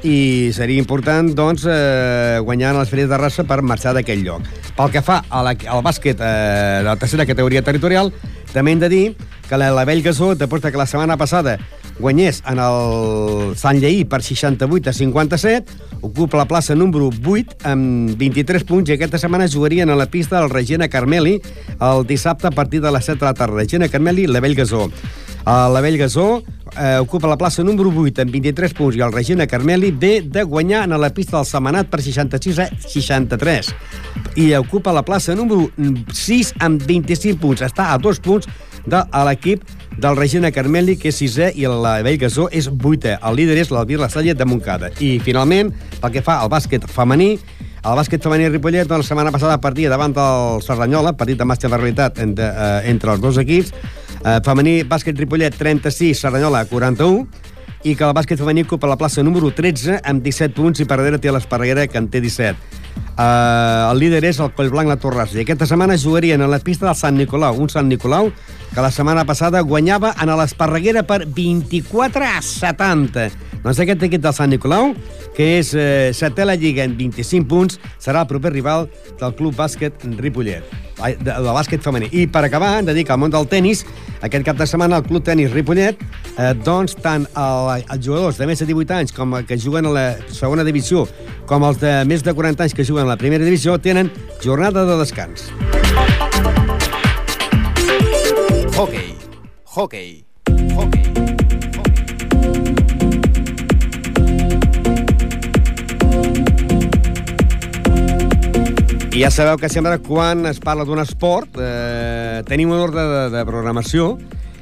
i 0.06 0.52
seria 0.54 0.78
important 0.78 1.32
doncs, 1.36 1.66
eh, 1.66 2.38
guanyar 2.46 2.74
en 2.74 2.82
l'Esfèric 2.82 3.08
de 3.08 3.16
Terrassa 3.16 3.44
per 3.50 3.64
marxar 3.66 3.96
d'aquell 3.98 4.22
lloc. 4.24 4.46
Pel 4.78 4.92
que 4.94 5.02
fa 5.02 5.24
a 5.28 5.42
la, 5.44 5.56
al 5.74 5.82
bàsquet 5.84 6.22
eh, 6.22 6.84
de 6.84 6.90
la 6.92 6.98
tercera 7.02 7.26
categoria 7.26 7.64
territorial, 7.66 8.14
també 8.54 8.76
hem 8.76 8.84
de 8.84 8.90
dir 8.94 9.06
que 9.48 9.58
la, 9.58 9.72
la 9.72 9.86
Vell 9.88 10.04
Gasó, 10.06 10.34
després 10.36 10.62
de 10.62 10.72
que 10.72 10.80
la 10.80 10.88
setmana 10.90 11.18
passada 11.18 11.58
guanyés 12.00 12.44
en 12.46 12.60
el 12.62 13.56
Sant 13.58 13.80
Lleí 13.82 14.04
per 14.06 14.22
68 14.22 14.92
a 14.92 14.94
57, 14.94 15.78
ocupa 16.02 16.38
la 16.38 16.48
plaça 16.50 16.76
número 16.76 17.10
8 17.10 17.64
amb 17.72 18.14
23 18.20 18.68
punts 18.68 18.92
i 18.92 18.98
aquesta 18.98 19.22
setmana 19.22 19.50
jugarien 19.50 19.90
a 19.90 19.98
la 19.98 20.10
pista 20.12 20.40
del 20.40 20.52
Regina 20.52 20.90
Carmeli 20.90 21.40
el 21.80 22.06
dissabte 22.08 22.48
a 22.48 22.52
partir 22.52 22.82
de 22.82 22.92
les 22.92 23.06
7 23.06 23.20
de 23.20 23.26
la 23.26 23.34
tarda. 23.34 23.64
Regina 23.64 23.90
Carmeli, 23.90 24.28
la 24.28 24.44
Vell 24.44 24.56
Gasó. 24.56 24.92
Uh, 25.48 25.72
la 25.72 25.82
Vell 25.82 25.98
Gasó 25.98 26.44
eh, 26.76 26.98
ocupa 27.00 27.28
la 27.28 27.38
plaça 27.38 27.64
número 27.64 27.88
8 27.90 28.26
amb 28.26 28.34
23 28.36 28.74
punts 28.76 28.98
i 28.98 29.04
el 29.06 29.14
Regina 29.14 29.48
Carmeli 29.48 29.94
ve 29.96 30.20
de 30.22 30.44
guanyar 30.44 30.84
en 30.84 30.98
la 31.00 31.10
pista 31.16 31.38
del 31.38 31.48
Semanat 31.48 31.88
per 31.88 32.02
66 32.04 32.60
a 32.60 32.68
63 32.84 33.72
i 34.44 34.50
ocupa 34.60 34.94
la 34.94 35.06
plaça 35.08 35.36
número 35.40 35.70
6 36.14 36.58
amb 36.60 36.84
25 36.84 37.40
punts. 37.40 37.64
Està 37.64 37.94
a 37.94 37.98
dos 37.98 38.20
punts 38.20 38.50
de 38.88 39.04
l'equip 39.28 39.64
del 39.98 40.16
Regina 40.16 40.52
Carmeli, 40.54 40.96
que 40.98 41.12
és 41.12 41.20
sisè, 41.20 41.52
i 41.58 41.68
la 41.68 41.98
Vell 42.06 42.20
Gasó 42.22 42.48
és 42.54 42.70
vuitè. 42.70 43.18
El 43.26 43.38
líder 43.40 43.58
és 43.64 43.72
l'Albir 43.74 44.00
La 44.00 44.10
Salle 44.14 44.36
de 44.38 44.46
Montcada. 44.46 44.92
I, 45.02 45.18
finalment, 45.26 45.74
pel 46.02 46.14
que 46.14 46.24
fa 46.26 46.40
al 46.44 46.52
bàsquet 46.54 46.86
femení, 46.92 47.36
el 47.88 47.96
bàsquet 47.98 48.24
femení 48.24 48.50
Ripollet, 48.52 48.88
doncs, 48.88 49.06
la 49.06 49.10
setmana 49.10 49.34
passada 49.34 49.60
partia 49.64 49.90
davant 49.90 50.14
del 50.16 50.62
Serranyola, 50.66 51.16
partit 51.18 51.40
de 51.40 51.48
màxima 51.48 51.78
realitat 51.80 52.20
entre, 52.24 52.46
eh, 52.46 52.90
entre 52.92 53.14
els 53.14 53.22
dos 53.22 53.38
equips. 53.38 53.74
Eh, 54.24 54.40
femení, 54.46 54.84
bàsquet 54.84 55.18
Ripollet, 55.18 55.56
36, 55.58 56.20
Serranyola, 56.20 56.66
41, 56.66 57.28
i 57.84 57.96
que 57.96 58.06
el 58.08 58.16
bàsquet 58.18 58.40
femení 58.40 58.64
ocupa 58.66 58.90
la 58.90 58.98
plaça 58.98 59.24
número 59.24 59.52
13 59.54 60.02
amb 60.04 60.24
17 60.26 60.56
punts 60.58 60.82
i 60.82 60.88
per 60.88 60.98
darrere 60.98 61.22
té 61.22 61.32
l'Esparreguera 61.34 61.88
que 61.88 62.00
en 62.02 62.10
té 62.10 62.22
17. 62.24 62.86
Uh, 63.18 63.90
el 63.92 63.98
líder 63.98 64.22
és 64.30 64.38
el 64.42 64.52
Collblanc 64.54 64.90
La 64.90 65.00
Torrassa 65.02 65.40
i 65.40 65.42
aquesta 65.42 65.66
setmana 65.70 65.98
jugarien 65.98 66.42
a 66.42 66.50
la 66.50 66.60
pista 66.62 66.86
del 66.86 66.98
Sant 66.98 67.18
Nicolau, 67.18 67.58
un 67.58 67.70
Sant 67.74 67.90
Nicolau 67.90 68.30
que 68.74 68.84
la 68.84 68.92
setmana 68.94 69.26
passada 69.26 69.64
guanyava 69.66 70.14
en 70.22 70.34
l'Esparreguera 70.38 71.02
per 71.08 71.24
24 71.26 72.28
a 72.28 72.42
70. 72.46 73.30
Doncs 73.64 73.80
aquest 73.84 74.04
equip 74.08 74.24
del 74.24 74.36
Sant 74.36 74.52
Nicolau, 74.52 74.94
que 75.36 75.48
és 75.60 75.74
eh, 75.76 76.10
setè 76.16 76.46
la 76.48 76.56
Lliga 76.60 76.86
en 76.88 76.96
25 76.98 77.48
punts, 77.50 77.80
serà 78.02 78.24
el 78.24 78.30
proper 78.30 78.54
rival 78.54 78.88
del 79.20 79.36
Club 79.38 79.58
Bàsquet 79.58 80.06
Ripollet, 80.20 80.66
de, 80.98 81.32
de 81.32 81.56
bàsquet 81.56 81.84
femení. 81.84 82.10
I 82.12 82.28
per 82.32 82.46
acabar, 82.48 82.78
hem 82.80 82.88
de 82.88 82.96
dir 82.98 83.06
que 83.08 83.16
al 83.16 83.22
món 83.22 83.34
del 83.34 83.50
tennis, 83.50 83.84
aquest 84.22 84.46
cap 84.48 84.60
de 84.60 84.68
setmana 84.70 85.02
el 85.02 85.08
Club 85.08 85.26
Tenis 85.28 85.52
Ripollet, 85.54 86.02
eh, 86.38 86.54
doncs 86.66 86.98
tant 87.04 87.28
el, 87.34 87.74
els 87.84 88.06
jugadors 88.06 88.40
de 88.40 88.50
més 88.50 88.62
de 88.64 88.70
18 88.70 89.00
anys 89.02 89.16
com 89.16 89.40
que 89.48 89.60
juguen 89.62 89.90
a 89.90 89.96
la 89.96 90.06
segona 90.34 90.66
divisió, 90.68 91.08
com 91.50 91.66
els 91.68 91.82
de 91.82 92.00
més 92.10 92.26
de 92.26 92.34
40 92.34 92.68
anys 92.68 92.78
que 92.78 92.86
juguen 92.88 93.06
a 93.06 93.14
la 93.14 93.20
primera 93.20 93.46
divisió, 93.46 93.78
tenen 93.82 94.12
jornada 94.44 94.86
de 94.86 95.02
descans. 95.02 95.52
Hockey. 98.78 99.16
Hockey. 99.66 100.27
I 109.18 109.24
ja 109.24 109.32
sabeu 109.34 109.58
que 109.58 109.66
sempre 109.66 109.96
quan 110.06 110.46
es 110.46 110.60
parla 110.62 110.84
d'un 110.86 111.00
esport 111.02 111.56
eh, 111.58 112.44
tenim 112.46 112.70
un 112.70 112.78
ordre 112.84 113.02
de, 113.02 113.22
de 113.34 113.40
programació 113.50 114.12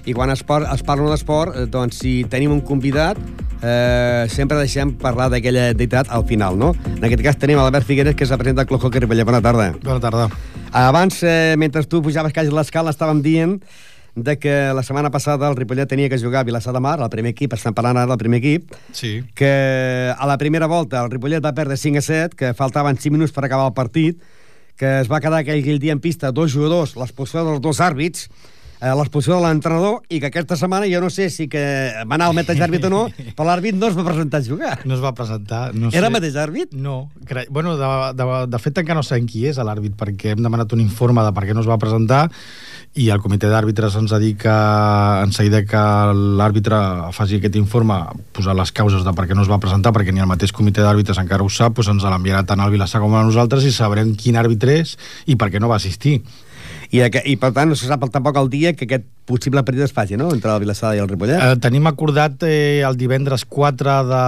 i 0.08 0.14
quan 0.16 0.32
es, 0.32 0.46
par 0.48 0.62
es 0.72 0.84
parla 0.86 1.10
d'esport, 1.12 1.58
eh, 1.60 1.66
doncs 1.68 1.98
si 2.00 2.14
tenim 2.32 2.54
un 2.56 2.62
convidat 2.64 3.20
eh, 3.60 4.24
sempre 4.32 4.56
deixem 4.62 4.94
parlar 5.02 5.28
d'aquella 5.34 5.74
entitat 5.74 6.08
al 6.08 6.24
final, 6.30 6.56
no? 6.56 6.70
En 6.94 7.04
aquest 7.04 7.26
cas 7.26 7.40
tenim 7.42 7.60
l'Albert 7.60 7.84
Figueres, 7.90 8.16
que 8.16 8.24
és 8.24 8.32
el 8.32 8.40
president 8.40 8.62
del 8.62 8.70
Club 8.70 8.86
Hockey 8.86 9.04
Ripollet. 9.04 9.28
Bona 9.28 9.42
tarda. 9.44 9.74
Bona 9.84 10.00
tarda. 10.00 10.30
Abans, 10.72 11.18
eh, 11.28 11.56
mentre 11.60 11.84
tu 11.84 12.00
pujaves 12.06 12.32
quasi 12.32 12.54
l'escala, 12.54 12.94
estàvem 12.96 13.20
dient 13.26 13.58
de 14.16 14.38
que 14.40 14.54
la 14.72 14.84
setmana 14.88 15.12
passada 15.12 15.50
el 15.52 15.58
Ripollet 15.60 15.90
tenia 15.92 16.08
que 16.08 16.22
jugar 16.22 16.46
a 16.46 16.48
Vilassar 16.48 16.72
de 16.72 16.80
Mar, 16.80 16.96
el 17.04 17.12
primer 17.12 17.34
equip, 17.36 17.58
estem 17.60 17.76
parlant 17.76 17.98
ara 18.00 18.08
del 18.14 18.22
primer 18.24 18.40
equip, 18.40 18.72
Sí. 18.96 19.18
que 19.36 20.14
a 20.16 20.26
la 20.32 20.38
primera 20.38 20.72
volta 20.72 21.04
el 21.04 21.12
Ripollet 21.12 21.44
va 21.44 21.52
perdre 21.52 21.76
5 21.76 22.00
a 22.00 22.02
7, 22.08 22.38
que 22.38 22.54
faltaven 22.54 22.96
5 22.96 23.12
minuts 23.18 23.36
per 23.36 23.44
acabar 23.44 23.68
el 23.68 23.74
partit, 23.76 24.22
que 24.80 25.00
es 25.02 25.12
va 25.12 25.22
quedar 25.24 25.42
aquell, 25.44 25.64
dia 25.80 25.96
en 25.96 26.02
pista 26.04 26.34
dos 26.36 26.52
jugadors, 26.54 26.96
l'expulsió 27.00 27.46
dels 27.48 27.64
dos 27.64 27.82
àrbits, 27.84 28.28
eh, 28.80 28.94
l'expulsió 28.98 29.36
de 29.38 29.46
l'entrenador, 29.46 30.02
i 30.10 30.20
que 30.22 30.30
aquesta 30.32 30.58
setmana 30.60 30.90
jo 30.92 31.02
no 31.04 31.10
sé 31.14 31.30
si 31.34 31.48
que 31.52 31.64
va 32.06 32.18
anar 32.18 32.30
al 32.30 32.38
mateix 32.38 32.62
àrbit 32.66 32.88
o 32.88 32.94
no, 32.94 33.04
però 33.38 33.50
l'àrbit 33.50 33.78
no 33.80 33.90
es 33.92 33.98
va 33.98 34.08
presentar 34.08 34.42
a 34.42 34.48
jugar. 34.48 34.76
No 34.86 34.98
es 34.98 35.04
va 35.04 35.16
presentar. 35.18 35.66
No 35.76 35.92
sé. 35.92 36.00
Era 36.00 36.12
el 36.12 36.16
mateix 36.16 36.38
àrbit? 36.42 36.74
No. 36.74 37.10
Cre... 37.28 37.48
Bueno, 37.50 37.76
de, 37.80 37.92
de, 38.18 38.30
de 38.52 38.64
fet 38.64 38.84
encara 38.84 39.02
no 39.02 39.08
sabem 39.08 39.28
qui 39.30 39.46
és 39.50 39.60
l'àrbit, 39.60 39.98
perquè 40.00 40.36
hem 40.36 40.44
demanat 40.46 40.74
un 40.76 40.84
informe 40.84 41.26
de 41.26 41.36
per 41.36 41.48
què 41.48 41.58
no 41.58 41.66
es 41.66 41.70
va 41.70 41.82
presentar 41.82 42.26
i 42.96 43.10
el 43.12 43.20
comitè 43.20 43.50
d'àrbitres 43.52 43.98
ens 44.00 44.14
ha 44.16 44.20
dit 44.24 44.38
que 44.40 44.52
en 44.52 45.34
seguida 45.36 45.62
que 45.68 45.82
l'àrbitre 46.40 46.78
faci 47.16 47.42
aquest 47.42 47.58
informe 47.60 47.98
posar 48.36 48.56
les 48.56 48.72
causes 48.76 49.04
de 49.04 49.14
per 49.16 49.26
què 49.28 49.36
no 49.36 49.44
es 49.44 49.52
va 49.52 49.60
presentar 49.60 49.92
perquè 49.96 50.16
ni 50.16 50.24
el 50.24 50.30
mateix 50.32 50.54
comitè 50.56 50.84
d'àrbitres 50.84 51.20
encara 51.20 51.44
ho 51.44 51.52
sap 51.52 51.76
doncs 51.76 51.92
ens 51.92 52.08
l'enviarà 52.08 52.46
tant 52.48 52.64
al 52.64 52.72
Vilassar 52.72 53.04
com 53.04 53.16
a 53.16 53.26
nosaltres 53.28 53.68
i 53.68 53.74
sabrem 53.76 54.16
quin 54.16 54.40
àrbitre 54.40 54.80
és 54.80 54.96
i 55.28 55.36
per 55.36 55.52
què 55.52 55.60
no 55.60 55.72
va 55.72 55.82
assistir 55.82 56.22
I, 56.92 57.06
I 57.06 57.38
per 57.42 57.54
tant 57.56 57.72
no 57.72 57.78
se 57.80 57.90
sap 57.90 58.04
tampoc 58.14 58.38
el 58.42 58.52
dia 58.54 58.74
que 58.74 58.86
aquest 58.90 59.08
possible 59.26 59.64
partit 59.66 59.88
es 59.88 59.96
faci, 59.96 60.18
no?, 60.20 60.30
entre 60.34 60.54
el 60.54 60.62
Vilassar 60.62 60.96
i 60.96 61.02
el 61.02 61.10
Ripollet. 61.10 61.42
Eh, 61.42 61.56
tenim 61.64 61.88
acordat 61.90 62.46
eh, 62.46 62.84
el 62.86 62.98
divendres 63.00 63.46
4 63.50 63.96
de, 64.10 64.22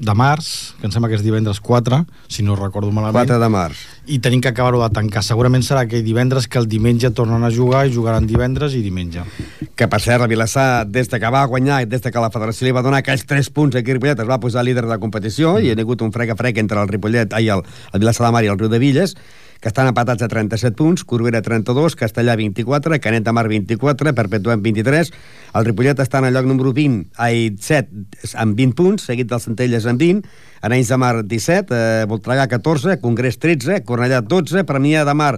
de 0.00 0.14
març, 0.16 0.50
que 0.80 0.86
em 0.88 0.92
sembla 0.94 1.10
que 1.10 1.18
és 1.18 1.24
divendres 1.24 1.58
4, 1.60 1.98
si 2.30 2.44
no 2.46 2.54
recordo 2.56 2.92
malament. 2.94 3.18
4 3.18 3.40
de 3.42 3.50
març. 3.52 3.82
I 4.08 4.20
tenim 4.22 4.40
que 4.40 4.52
acabar-ho 4.52 4.80
de 4.80 4.88
tancar. 4.94 5.24
Segurament 5.26 5.66
serà 5.66 5.82
aquell 5.84 6.06
divendres 6.06 6.46
que 6.48 6.60
el 6.62 6.70
diumenge 6.70 7.10
tornen 7.16 7.44
a 7.44 7.50
jugar 7.52 7.82
i 7.86 7.92
jugaran 7.94 8.30
divendres 8.30 8.78
i 8.78 8.80
diumenge. 8.86 9.26
Que, 9.74 9.90
per 9.90 10.00
cert, 10.00 10.24
el 10.24 10.32
Vilassar, 10.32 10.86
des 10.86 11.10
de 11.10 11.20
que 11.20 11.34
va 11.34 11.44
guanyar, 11.50 11.82
des 11.90 12.06
de 12.06 12.14
que 12.14 12.24
la 12.24 12.32
federació 12.32 12.68
li 12.68 12.74
va 12.76 12.86
donar 12.86 13.02
aquells 13.02 13.26
3 13.28 13.52
punts 13.52 13.76
aquí 13.76 13.92
a 13.92 13.98
Ripollet, 13.98 14.24
es 14.24 14.30
va 14.30 14.40
posar 14.40 14.64
líder 14.64 14.86
de 14.86 14.94
la 14.94 15.02
competició 15.02 15.58
mm. 15.58 15.66
i 15.66 15.68
hi 15.68 15.76
ha 15.76 15.84
hagut 15.84 16.06
un 16.06 16.14
frec 16.16 16.32
a 16.32 16.38
frec 16.38 16.62
entre 16.62 16.80
el 16.80 16.88
Ripollet, 16.88 17.36
ai, 17.36 17.50
el, 17.52 17.66
el 17.92 18.00
Vilassar 18.00 18.28
de 18.28 18.34
Mar 18.38 18.44
i 18.46 18.52
el 18.54 18.58
Riu 18.58 18.72
de 18.72 18.80
Villes, 18.80 19.18
que 19.60 19.68
estan 19.68 19.90
empatats 19.90 20.24
a 20.24 20.28
37 20.32 20.72
punts, 20.76 21.04
Corbera 21.04 21.42
32, 21.44 21.94
Castellà 22.00 22.34
24, 22.40 22.96
Canet 23.04 23.26
de 23.26 23.32
Mar 23.36 23.46
24, 23.48 24.14
Perpetuem 24.16 24.62
23, 24.64 25.12
el 25.54 25.68
Ripollet 25.68 26.00
està 26.00 26.22
en 26.22 26.30
el 26.30 26.36
lloc 26.36 26.48
número 26.48 26.72
20, 26.76 27.12
ai, 27.20 27.50
7, 27.60 28.32
amb 28.40 28.56
20 28.56 28.76
punts, 28.78 29.06
seguit 29.12 29.28
del 29.28 29.42
Centelles 29.44 29.86
amb 29.90 30.00
20, 30.00 30.24
Arenys 30.64 30.92
de 30.92 31.00
Mar 31.00 31.14
17, 31.22 31.76
eh, 31.76 32.04
Voltregà 32.08 32.48
14, 32.48 32.96
Congrés 33.04 33.36
13, 33.38 33.82
Cornellà 33.84 34.22
12, 34.24 34.64
Premià 34.68 35.04
de 35.04 35.16
Mar 35.16 35.34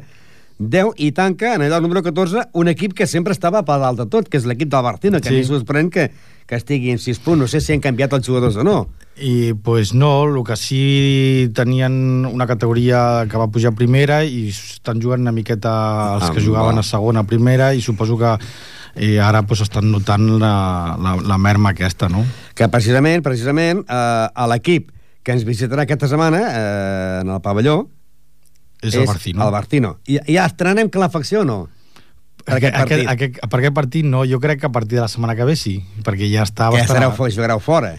10 0.62 0.94
i 1.02 1.10
tanca 1.12 1.56
en 1.56 1.66
allò 1.66 1.80
número 1.82 2.02
14 2.06 2.52
un 2.54 2.70
equip 2.70 2.94
que 2.94 3.08
sempre 3.10 3.34
estava 3.34 3.64
per 3.66 3.80
dalt 3.82 3.98
de 3.98 4.06
tot, 4.06 4.28
que 4.30 4.38
és 4.38 4.46
l'equip 4.46 4.70
del 4.70 4.84
Bartino, 4.86 5.18
que 5.18 5.32
sí. 5.32 5.34
a 5.34 5.38
mi 5.38 5.48
sorprèn 5.48 5.90
que, 5.90 6.10
que 6.52 6.58
estigui 6.60 6.90
en 6.92 7.00
6 7.00 7.22
punts. 7.24 7.40
No 7.40 7.48
sé 7.48 7.62
si 7.64 7.72
han 7.72 7.80
canviat 7.80 8.12
els 8.12 8.28
jugadors 8.28 8.58
o 8.60 8.64
no. 8.66 8.76
I 9.16 9.54
pues 9.64 9.94
no, 9.96 10.10
el 10.28 10.36
que 10.44 10.56
sí 10.60 11.48
tenien 11.56 12.26
una 12.28 12.46
categoria 12.46 13.24
que 13.30 13.40
va 13.40 13.48
pujar 13.48 13.72
a 13.72 13.78
primera 13.78 14.20
i 14.28 14.50
estan 14.52 15.00
jugant 15.00 15.24
una 15.24 15.32
miqueta 15.32 15.72
els 16.18 16.28
Ah, 16.28 16.30
que 16.34 16.44
jugaven 16.44 16.76
a 16.76 16.84
segona 16.84 17.24
a 17.24 17.28
primera 17.28 17.72
i 17.72 17.80
suposo 17.80 18.18
que 18.20 18.34
eh, 18.96 19.18
ara 19.20 19.42
pues, 19.48 19.62
estan 19.64 19.88
notant 19.90 20.28
la, 20.42 20.52
la, 21.00 21.16
la 21.24 21.38
merma 21.40 21.72
aquesta, 21.72 22.10
no? 22.12 22.26
Que 22.54 22.68
precisament, 22.68 23.24
precisament, 23.24 23.84
eh, 23.88 24.28
a 24.28 24.48
l'equip 24.52 24.92
que 25.24 25.32
ens 25.32 25.48
visitarà 25.48 25.86
aquesta 25.86 26.10
setmana 26.10 26.42
eh, 26.50 27.18
en 27.22 27.32
el 27.32 27.40
pavelló 27.40 27.86
És, 28.82 28.96
el 28.98 29.06
Barcino. 29.06 29.46
El 29.46 29.52
Bartino. 29.54 29.96
I, 30.04 30.18
ja 30.34 30.50
estrenem 30.50 30.92
calefacció 30.92 31.46
o 31.46 31.48
no? 31.48 31.62
Per 32.44 32.56
aquest 32.58 32.74
partit. 32.74 33.06
Aquest, 33.06 33.10
aquest, 33.36 33.50
per 33.50 33.58
aquest 33.60 33.74
partit 33.76 34.04
no, 34.08 34.24
jo 34.26 34.38
crec 34.42 34.60
que 34.60 34.66
a 34.66 34.72
partir 34.72 34.96
de 34.98 35.02
la 35.04 35.08
setmana 35.08 35.36
que 35.38 35.44
ve 35.48 35.54
sí, 35.56 35.76
perquè 36.02 36.26
ja 36.32 36.42
està 36.46 36.70
bastant... 36.70 36.88
estareu, 36.90 37.12
fo- 37.16 37.28
jugareu 37.30 37.60
fora. 37.62 37.92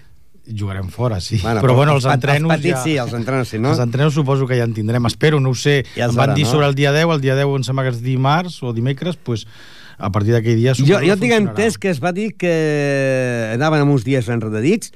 Jugarem 0.43 0.89
fora, 0.91 1.21
sí. 1.23 1.37
Bueno, 1.39 1.61
però, 1.61 1.69
però 1.71 1.75
bueno, 1.77 1.93
els 1.95 2.03
els 2.03 2.13
entrenos 2.17 2.51
els 2.51 2.59
petits 2.59 2.75
ja... 2.75 2.83
sí, 2.83 2.97
els 2.99 3.13
entrenos 3.15 3.47
sí, 3.47 3.59
no? 3.63 3.69
Els 3.71 3.79
entrenos 3.79 4.13
suposo 4.13 4.45
que 4.49 4.57
ja 4.59 4.65
en 4.67 4.73
tindrem. 4.75 5.05
Espero, 5.07 5.39
no 5.39 5.53
ho 5.53 5.55
sé. 5.55 5.85
Ja 5.95 6.09
em 6.09 6.17
van 6.17 6.33
veurà, 6.33 6.35
dir 6.35 6.43
no? 6.43 6.51
sobre 6.51 6.67
el 6.67 6.75
dia 6.75 6.91
10, 6.91 7.07
el 7.15 7.21
dia 7.23 7.37
10 7.39 7.55
em 7.61 7.63
sembla 7.63 7.85
que 7.87 7.93
és 7.95 8.01
dimarts 8.03 8.57
o 8.67 8.73
dimecres, 8.75 9.15
pues, 9.15 9.45
a 9.97 10.09
partir 10.11 10.33
d'aquell 10.35 10.59
dia... 10.59 10.73
Jo, 10.75 10.99
jo 10.99 11.15
tinc 11.21 11.31
entès 11.37 11.77
que 11.79 11.87
es 11.93 12.01
va 12.03 12.11
dir 12.11 12.33
que 12.35 12.51
anaven 13.53 13.85
amb 13.85 13.95
uns 13.95 14.03
dies 14.03 14.27
enredadits, 14.27 14.91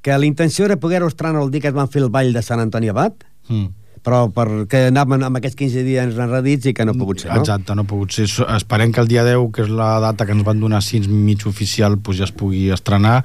que 0.00 0.16
la 0.16 0.24
intenció 0.24 0.64
era 0.64 0.78
poder-ho 0.80 1.08
estrenar 1.10 1.42
el 1.42 1.50
dia 1.50 1.60
que 1.66 1.68
es 1.68 1.76
van 1.76 1.90
fer 1.92 2.00
el 2.00 2.08
ball 2.14 2.32
de 2.32 2.42
Sant 2.46 2.62
Antoni 2.64 2.88
Abat, 2.92 3.24
Mm. 3.48 3.68
Però 4.06 4.28
perquè 4.30 4.84
anaven 4.92 5.24
amb 5.26 5.40
aquests 5.40 5.58
15 5.58 5.82
dies 5.82 6.12
enredadits 6.14 6.68
i 6.70 6.74
que 6.76 6.84
no 6.86 6.94
ha 6.94 6.98
pogut 7.00 7.24
ser, 7.24 7.32
no? 7.32 7.40
Exacte, 7.42 7.74
no 7.74 7.82
ha 7.82 7.88
pogut 7.90 8.14
ser. 8.14 8.28
Esperem 8.54 8.92
que 8.94 9.02
el 9.02 9.08
dia 9.10 9.24
10, 9.26 9.48
que 9.56 9.64
és 9.66 9.72
la 9.74 9.96
data 10.04 10.26
que 10.28 10.34
ens 10.36 10.44
van 10.46 10.60
donar 10.62 10.78
així 10.78 11.00
mig 11.10 11.42
oficial, 11.50 11.98
pues 11.98 12.20
ja 12.20 12.28
es 12.28 12.32
pugui 12.36 12.68
estrenar 12.70 13.16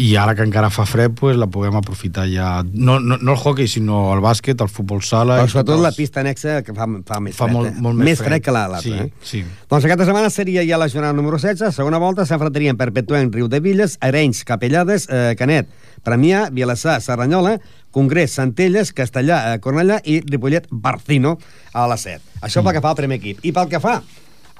i 0.00 0.14
ara 0.16 0.32
que 0.38 0.46
encara 0.46 0.70
fa 0.72 0.86
fred, 0.88 1.12
pues 1.18 1.36
la 1.36 1.46
puguem 1.52 1.76
aprofitar 1.76 2.24
ja. 2.32 2.62
No, 2.72 2.96
no, 3.00 3.18
no 3.20 3.36
el 3.36 3.38
hockey, 3.38 3.68
sinó 3.68 4.06
el 4.14 4.24
bàsquet, 4.24 4.60
el 4.64 4.72
futbol 4.72 5.02
sala... 5.04 5.42
Però 5.42 5.52
sobretot 5.52 5.84
la 5.84 5.92
pista 5.92 6.24
anexa 6.24 6.62
que 6.64 6.72
fa, 6.72 6.88
fa 7.04 7.20
més 7.20 7.36
Fa 7.36 7.44
fred, 7.50 7.56
molt, 7.58 7.68
eh? 7.74 7.76
molt 7.84 8.00
més 8.00 8.08
més 8.14 8.18
fred, 8.24 8.30
fred. 8.38 8.46
que 8.48 8.56
la- 8.56 8.66
l'altre. 8.72 8.96
Sí, 9.20 9.42
eh? 9.44 9.44
sí. 9.44 9.44
Doncs 9.68 9.84
aquesta 9.90 10.08
setmana 10.08 10.32
seria 10.32 10.64
ja 10.64 10.80
la 10.80 10.88
jornada 10.88 11.12
número 11.12 11.36
16, 11.38 11.68
segona 11.76 12.00
volta 12.00 12.24
s'enfrontarien 12.24 12.80
Perpetuem, 12.80 13.28
Riu 13.34 13.48
de 13.52 13.60
Villes, 13.60 13.98
Arenys, 14.00 14.44
Capellades, 14.48 15.06
eh, 15.12 15.34
Canet, 15.38 15.68
Premià, 16.04 16.48
Vilassar, 16.52 17.00
Serranyola, 17.04 17.58
Congrés, 17.94 18.34
Centelles, 18.34 18.90
Castellà, 18.96 19.38
eh, 19.52 19.60
Cornellà 19.62 20.00
i 20.02 20.18
Ripollet, 20.26 20.66
Barcino 20.70 21.36
a 21.72 21.86
les 21.92 22.06
7. 22.08 22.40
Això 22.42 22.64
pel 22.66 22.74
que 22.74 22.82
fa 22.82 22.90
al 22.90 22.98
primer 22.98 23.20
equip. 23.20 23.44
I 23.46 23.54
pel 23.54 23.70
que 23.70 23.78
fa 23.82 24.00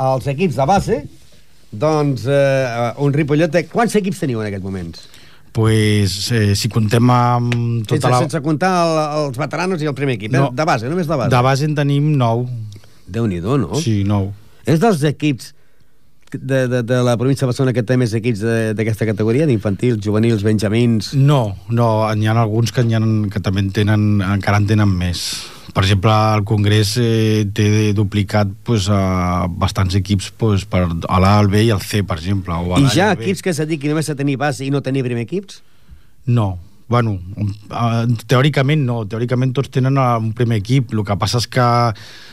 als 0.05 0.29
equips 0.31 0.61
de 0.61 0.67
base, 0.71 1.01
doncs 1.75 2.29
eh, 2.31 2.93
un 3.03 3.15
Ripollet 3.17 3.51
de... 3.51 3.65
Quants 3.73 3.99
equips 3.99 4.23
teniu 4.23 4.43
en 4.43 4.53
aquests 4.53 4.65
moments? 4.65 5.09
Pues, 5.55 6.15
eh, 6.35 6.55
si 6.59 6.71
contem 6.71 7.11
amb 7.15 7.53
Sense, 7.55 7.91
tota 7.93 8.11
la... 8.11 8.23
sense 8.25 8.41
comptar 8.43 8.71
el, 8.85 8.95
els 9.25 9.37
veteranos 9.39 9.83
i 9.83 9.91
el 9.91 9.95
primer 9.99 10.17
equip, 10.19 10.33
eh? 10.35 10.39
No. 10.39 10.49
de 10.55 10.67
base, 10.67 10.89
només 10.91 11.11
de 11.11 11.19
base. 11.19 11.31
De 11.35 11.43
base 11.47 11.69
en 11.69 11.77
tenim 11.79 12.09
9. 12.19 12.47
Déu-n'hi-do, 13.15 13.59
no? 13.63 13.79
Sí, 13.79 14.01
9. 14.07 14.33
És 14.71 14.81
dels 14.83 15.03
equips 15.11 15.53
de, 16.41 16.67
de, 16.69 16.83
de 16.83 17.01
la 17.03 17.17
província 17.17 17.45
de 17.45 17.51
Barcelona 17.53 17.75
que 17.77 17.85
té 17.87 17.97
més 18.01 18.15
equips 18.17 18.45
d'aquesta 18.79 19.07
categoria, 19.09 19.49
d'infantils, 19.51 20.01
juvenils, 20.05 20.45
benjamins... 20.47 21.13
No, 21.15 21.57
no, 21.71 21.89
n'hi 22.15 22.31
ha 22.31 22.37
alguns 22.41 22.75
que, 22.75 22.85
ha, 22.85 23.03
que 23.33 23.43
també 23.45 23.65
en 23.65 23.71
tenen, 23.75 24.09
encara 24.25 24.63
en 24.63 24.69
tenen 24.71 24.91
més. 24.91 25.25
Per 25.75 25.83
exemple, 25.83 26.13
el 26.39 26.45
Congrés 26.47 26.93
eh, 27.03 27.47
té 27.51 27.93
duplicat 27.97 28.51
pues, 28.67 28.87
a 28.93 29.49
bastants 29.51 29.97
equips 29.99 30.31
pues, 30.39 30.67
per, 30.71 30.85
a 30.87 31.19
l'A, 31.19 31.33
al 31.41 31.51
B 31.51 31.65
i 31.67 31.73
al 31.75 31.83
C, 31.83 32.05
per 32.07 32.21
exemple. 32.21 32.55
O 32.55 32.77
a 32.77 32.83
I 32.83 32.93
ja 32.95 33.11
equips 33.17 33.43
que 33.43 33.51
es 33.51 33.63
dediquin 33.65 33.95
només 33.95 34.11
a 34.13 34.15
tenir 34.19 34.39
base 34.39 34.63
i 34.67 34.71
no 34.71 34.85
tenir 34.87 35.03
primer 35.07 35.27
equips? 35.27 35.63
No, 36.31 36.55
bueno, 36.89 37.17
eh, 37.71 38.05
teòricament 38.29 38.85
no, 38.85 39.01
teòricament 39.09 39.55
tots 39.57 39.73
tenen 39.73 39.97
eh, 39.97 40.09
un 40.21 40.33
primer 40.37 40.59
equip, 40.61 40.93
el 40.93 41.05
que 41.07 41.17
passa 41.21 41.41
és 41.41 41.49
que 41.49 41.67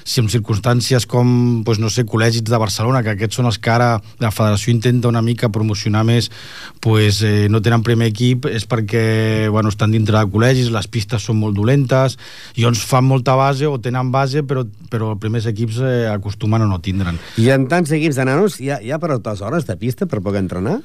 si 0.04 0.20
en 0.22 0.28
circumstàncies 0.32 1.06
com, 1.10 1.62
doncs, 1.66 1.80
no 1.80 1.92
sé, 1.94 2.04
col·legis 2.10 2.44
de 2.48 2.60
Barcelona, 2.60 3.04
que 3.06 3.14
aquests 3.14 3.40
són 3.40 3.48
els 3.48 3.60
que 3.62 3.72
ara 3.72 3.90
la 4.22 4.32
federació 4.34 4.74
intenta 4.74 5.12
una 5.12 5.24
mica 5.24 5.52
promocionar 5.54 6.04
més, 6.08 6.32
pues, 6.84 7.22
eh, 7.24 7.48
no 7.50 7.62
tenen 7.64 7.86
primer 7.86 8.12
equip, 8.12 8.50
és 8.52 8.68
perquè 8.68 9.50
bueno, 9.52 9.72
estan 9.72 9.94
dintre 9.96 10.18
de 10.18 10.32
col·legis, 10.32 10.72
les 10.74 10.90
pistes 10.92 11.24
són 11.24 11.40
molt 11.40 11.56
dolentes, 11.56 12.18
i 12.60 12.68
uns 12.68 12.84
fan 12.88 13.08
molta 13.08 13.38
base 13.40 13.70
o 13.70 13.78
tenen 13.80 14.12
base, 14.12 14.44
però, 14.44 14.66
però 14.92 15.14
els 15.14 15.22
primers 15.22 15.48
equips 15.48 15.80
eh, 15.80 16.08
acostumen 16.12 16.66
a 16.66 16.70
no 16.70 16.82
tindre'n. 16.84 17.20
I 17.42 17.54
en 17.56 17.70
tants 17.72 17.94
equips 17.96 18.20
de 18.20 18.28
nanos, 18.28 18.60
hi 18.60 18.74
ha, 18.74 18.82
hi 18.82 18.92
ha 18.92 19.00
per 19.00 19.14
altres 19.16 19.42
hores 19.46 19.70
de 19.70 19.78
pista 19.80 20.10
per 20.10 20.20
poder 20.20 20.44
entrenar? 20.44 20.82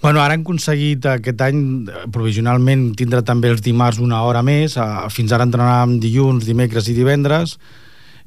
Bueno, 0.00 0.20
ara 0.22 0.36
han 0.36 0.44
aconseguit 0.44 1.08
aquest 1.10 1.40
any 1.42 1.58
eh, 1.90 2.04
provisionalment 2.14 2.92
tindre 2.98 3.18
també 3.26 3.50
els 3.50 3.62
dimarts 3.64 3.98
una 3.98 4.20
hora 4.22 4.44
més. 4.46 4.76
Eh, 4.78 4.86
Fins 5.10 5.34
ara 5.34 5.46
entrenàvem 5.48 5.96
dilluns, 5.98 6.46
dimecres 6.46 6.86
i 6.86 6.94
divendres. 6.94 7.56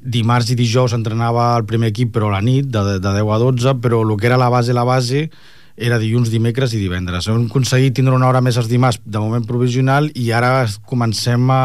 Dimarts 0.02 0.50
i 0.52 0.56
dijous 0.58 0.92
entrenava 0.92 1.46
el 1.56 1.64
primer 1.64 1.88
equip, 1.94 2.10
però 2.12 2.28
la 2.28 2.42
nit, 2.44 2.68
de, 2.68 2.98
de 3.00 3.14
10 3.16 3.32
a 3.32 3.38
12, 3.40 3.74
però 3.80 4.02
el 4.04 4.12
que 4.20 4.28
era 4.28 4.36
la 4.36 4.50
base, 4.52 4.74
la 4.76 4.84
base, 4.84 5.30
era 5.76 5.96
dilluns, 6.02 6.28
dimecres 6.28 6.74
i 6.76 6.82
divendres. 6.82 7.30
Hem 7.30 7.46
aconseguit 7.46 7.96
tindre 7.96 8.18
una 8.18 8.28
hora 8.28 8.42
més 8.44 8.58
els 8.60 8.68
dimarts, 8.68 9.00
de 9.06 9.22
moment 9.22 9.46
provisional, 9.48 10.10
i 10.12 10.28
ara 10.36 10.66
comencem 10.84 11.48
a 11.50 11.62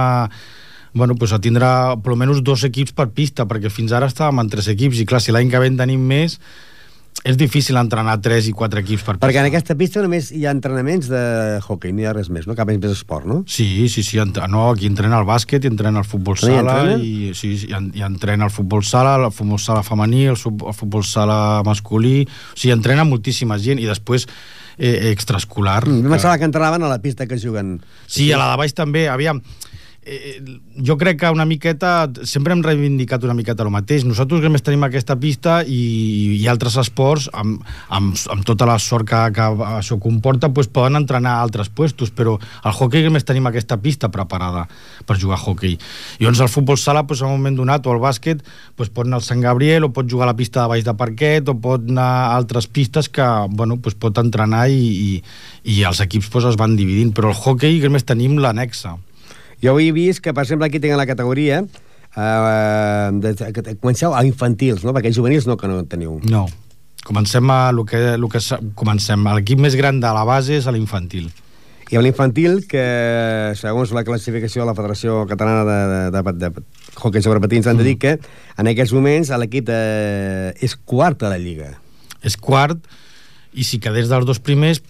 bueno, 0.94 1.16
pues 1.16 1.34
a 1.36 1.38
tindre 1.38 1.68
per 2.02 2.14
almenys 2.14 2.40
dos 2.42 2.64
equips 2.66 2.96
per 2.96 3.10
pista, 3.14 3.46
perquè 3.46 3.70
fins 3.70 3.92
ara 3.94 4.08
estàvem 4.10 4.40
en 4.42 4.48
tres 4.50 4.72
equips, 4.72 5.04
i 5.04 5.06
clar, 5.06 5.20
si 5.22 5.36
l'any 5.36 5.52
que 5.52 5.60
ve 5.62 5.68
en 5.70 5.78
tenim 5.78 6.02
més, 6.02 6.40
és 7.26 7.36
difícil 7.36 7.76
entrenar 7.76 8.20
3 8.22 8.48
i 8.48 8.54
4 8.54 8.80
equips 8.80 9.04
per 9.04 9.16
Perquè 9.18 9.40
en 9.42 9.46
pista. 9.46 9.48
aquesta 9.48 9.76
pista 9.76 10.02
només 10.04 10.30
hi 10.32 10.46
ha 10.46 10.52
entrenaments 10.52 11.10
de 11.10 11.60
hockey, 11.66 11.92
no 11.92 12.02
hi 12.02 12.06
ha 12.06 12.14
res 12.14 12.30
més, 12.30 12.46
no? 12.48 12.56
Cap 12.56 12.68
més 12.70 12.92
esport, 12.92 13.26
no? 13.26 13.44
Sí, 13.48 13.90
sí, 13.90 14.04
sí, 14.04 14.18
no, 14.48 14.70
aquí 14.70 14.86
entrena 14.86 15.20
el 15.20 15.26
bàsquet, 15.26 15.64
i 15.66 15.68
entrena 15.68 16.00
el 16.00 16.06
futbol 16.06 16.36
No 16.42 16.48
sala, 16.48 16.78
entrena? 16.84 17.04
i, 17.04 17.34
sí, 17.34 17.58
sí, 17.58 17.68
i, 17.70 17.74
en- 17.74 17.92
i 17.96 18.02
entrena 18.06 18.46
el 18.46 18.52
futbol 18.52 18.84
sala, 18.84 19.16
el 19.26 19.32
futbol 19.32 19.60
sala 19.60 19.84
femení, 19.84 20.26
el, 20.26 20.38
el 20.38 20.74
futbol 20.74 21.04
sala 21.04 21.64
masculí, 21.66 22.28
o 22.54 22.56
sigui, 22.58 22.72
entrena 22.74 23.04
moltíssima 23.04 23.58
gent, 23.60 23.80
i 23.80 23.86
després 23.90 24.28
eh, 24.78 25.10
extraescolar. 25.12 25.88
Mm, 25.88 26.04
que- 26.04 26.10
Pensava 26.10 26.38
que 26.38 26.46
entrenaven 26.46 26.84
a 26.84 26.88
la 26.88 27.00
pista 27.02 27.26
que 27.28 27.40
juguen. 27.40 27.82
Sí, 28.06 28.32
a 28.32 28.38
la 28.38 28.52
de 28.52 28.58
baix 28.58 28.74
també, 28.74 29.10
aviam, 29.10 29.42
eh, 30.08 30.60
jo 30.86 30.96
crec 30.98 31.20
que 31.20 31.30
una 31.30 31.46
miqueta, 31.46 32.10
sempre 32.24 32.56
hem 32.56 32.64
reivindicat 32.64 33.24
una 33.28 33.36
miqueta 33.36 33.66
el 33.66 33.72
mateix. 33.74 34.06
Nosaltres 34.08 34.42
que 34.42 34.52
més 34.54 34.64
tenim 34.64 34.86
aquesta 34.88 35.18
pista 35.20 35.60
i, 35.68 35.82
i 36.40 36.48
altres 36.48 36.78
esports, 36.80 37.28
amb, 37.34 37.60
amb, 37.94 38.16
amb 38.32 38.46
tota 38.48 38.68
la 38.70 38.78
sort 38.80 39.08
que, 39.10 39.20
que 39.36 39.48
això 39.68 40.00
comporta, 40.02 40.50
pues, 40.54 40.72
poden 40.72 41.00
entrenar 41.02 41.38
a 41.38 41.46
altres 41.46 41.70
puestos, 41.70 42.14
però 42.16 42.38
al 42.64 42.76
hockey 42.76 43.04
que 43.04 43.14
més 43.14 43.28
tenim 43.28 43.50
aquesta 43.50 43.80
pista 43.84 44.10
preparada 44.14 44.68
per 45.06 45.20
jugar 45.20 45.40
a 45.40 45.44
hockey. 45.44 45.76
I 45.76 46.24
llavors 46.24 46.46
el 46.46 46.54
futbol 46.54 46.80
sala, 46.80 47.06
pues, 47.08 47.22
en 47.22 47.32
un 47.32 47.42
moment 47.42 47.60
donat, 47.60 47.86
o 47.88 47.96
el 47.96 48.02
bàsquet, 48.04 48.46
pues, 48.80 48.94
pot 48.94 49.08
anar 49.08 49.20
al 49.22 49.28
Sant 49.28 49.44
Gabriel, 49.44 49.90
o 49.90 49.94
pot 49.94 50.08
jugar 50.10 50.30
a 50.30 50.32
la 50.32 50.38
pista 50.40 50.64
de 50.64 50.72
baix 50.76 50.88
de 50.88 50.96
parquet, 50.98 51.52
o 51.52 51.58
pot 51.60 51.84
anar 51.90 52.08
a 52.08 52.36
altres 52.38 52.70
pistes 52.72 53.10
que 53.10 53.28
bueno, 53.50 53.78
pues, 53.82 53.96
pot 53.96 54.18
entrenar 54.22 54.68
i, 54.70 54.78
i, 54.78 55.12
i 55.78 55.84
els 55.88 56.02
equips 56.04 56.32
pues, 56.32 56.48
es 56.48 56.60
van 56.60 56.78
dividint, 56.80 57.14
però 57.16 57.34
el 57.34 57.38
hockey 57.38 57.82
que 57.84 57.92
més 57.92 58.08
tenim 58.08 58.38
l'annexa. 58.42 58.96
Jo 59.64 59.78
he 59.80 59.92
vist 59.92 60.22
que, 60.22 60.34
per 60.34 60.46
exemple, 60.46 60.68
aquí 60.68 60.80
tenen 60.80 61.00
la 61.00 61.08
categoria 61.10 61.64
eh, 61.64 63.10
de, 63.14 63.34
que 63.54 63.76
comenceu 63.78 64.14
a 64.14 64.24
infantils, 64.26 64.86
no? 64.86 64.94
Perquè 64.96 65.14
juvenils 65.16 65.48
no, 65.50 65.58
que 65.58 65.70
no 65.70 65.82
en 65.82 65.90
teniu. 65.90 66.20
No. 66.30 66.46
Comencem 67.08 67.50
a 67.54 67.72
lo 67.72 67.86
que, 67.88 68.18
lo 68.20 68.30
que 68.30 68.42
comencem. 68.76 69.26
L'equip 69.38 69.62
més 69.64 69.78
gran 69.80 70.02
de 70.04 70.14
la 70.14 70.26
base 70.28 70.58
és 70.60 70.68
a 70.68 70.74
l'infantil. 70.76 71.30
I 71.88 71.96
a 71.96 72.02
l'infantil, 72.04 72.66
que 72.68 72.84
segons 73.56 73.94
la 73.96 74.04
classificació 74.04 74.66
de 74.66 74.68
la 74.68 74.76
Federació 74.76 75.22
Catalana 75.30 75.64
de, 75.64 75.78
de, 76.12 76.22
de, 76.22 76.50
de 76.52 76.98
Hockey 77.00 77.24
sobre 77.24 77.40
Patins, 77.40 77.70
han 77.72 77.80
de 77.80 77.86
dir 77.88 77.96
que 78.02 78.18
en 78.60 78.68
aquests 78.68 78.92
moments 78.98 79.32
l'equip 79.40 79.72
eh, 79.72 80.52
és 80.60 80.76
quart 80.76 81.24
a 81.24 81.32
la 81.32 81.40
Lliga. 81.40 81.72
És 82.28 82.36
quart, 82.36 82.82
i 83.56 83.64
si 83.64 83.80
quedés 83.80 84.12
dels 84.12 84.28
dos 84.28 84.44
primers, 84.44 84.82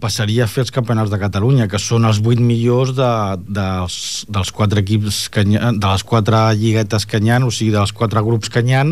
passaria 0.00 0.44
a 0.44 0.50
fer 0.50 0.64
els 0.66 0.72
campionats 0.74 1.10
de 1.12 1.18
Catalunya, 1.20 1.68
que 1.70 1.78
són 1.80 2.04
els 2.08 2.18
vuit 2.24 2.40
millors 2.42 2.92
de, 2.96 3.10
dels, 3.48 4.00
dels 4.28 4.50
quatre 4.52 4.82
equips 4.84 5.28
que 5.32 5.44
hi 5.48 5.56
ha, 5.56 5.70
de 5.72 5.86
les 5.94 6.04
quatre 6.04 6.42
lliguetes 6.58 7.06
que 7.08 7.22
hi 7.22 7.30
ha, 7.32 7.38
o 7.44 7.50
sigui, 7.50 7.72
dels 7.74 7.92
quatre 7.96 8.20
grups 8.26 8.52
que 8.52 8.60
hi 8.66 8.74
ha, 8.76 8.84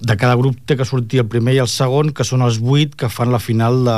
de 0.00 0.14
cada 0.16 0.36
grup 0.38 0.54
té 0.70 0.76
que 0.78 0.84
sortir 0.86 1.18
el 1.20 1.26
primer 1.28 1.52
i 1.56 1.58
el 1.60 1.68
segon, 1.68 2.12
que 2.14 2.24
són 2.24 2.40
els 2.46 2.60
vuit 2.62 2.94
que 2.96 3.08
fan 3.12 3.32
la 3.34 3.40
final 3.42 3.82
de, 3.84 3.96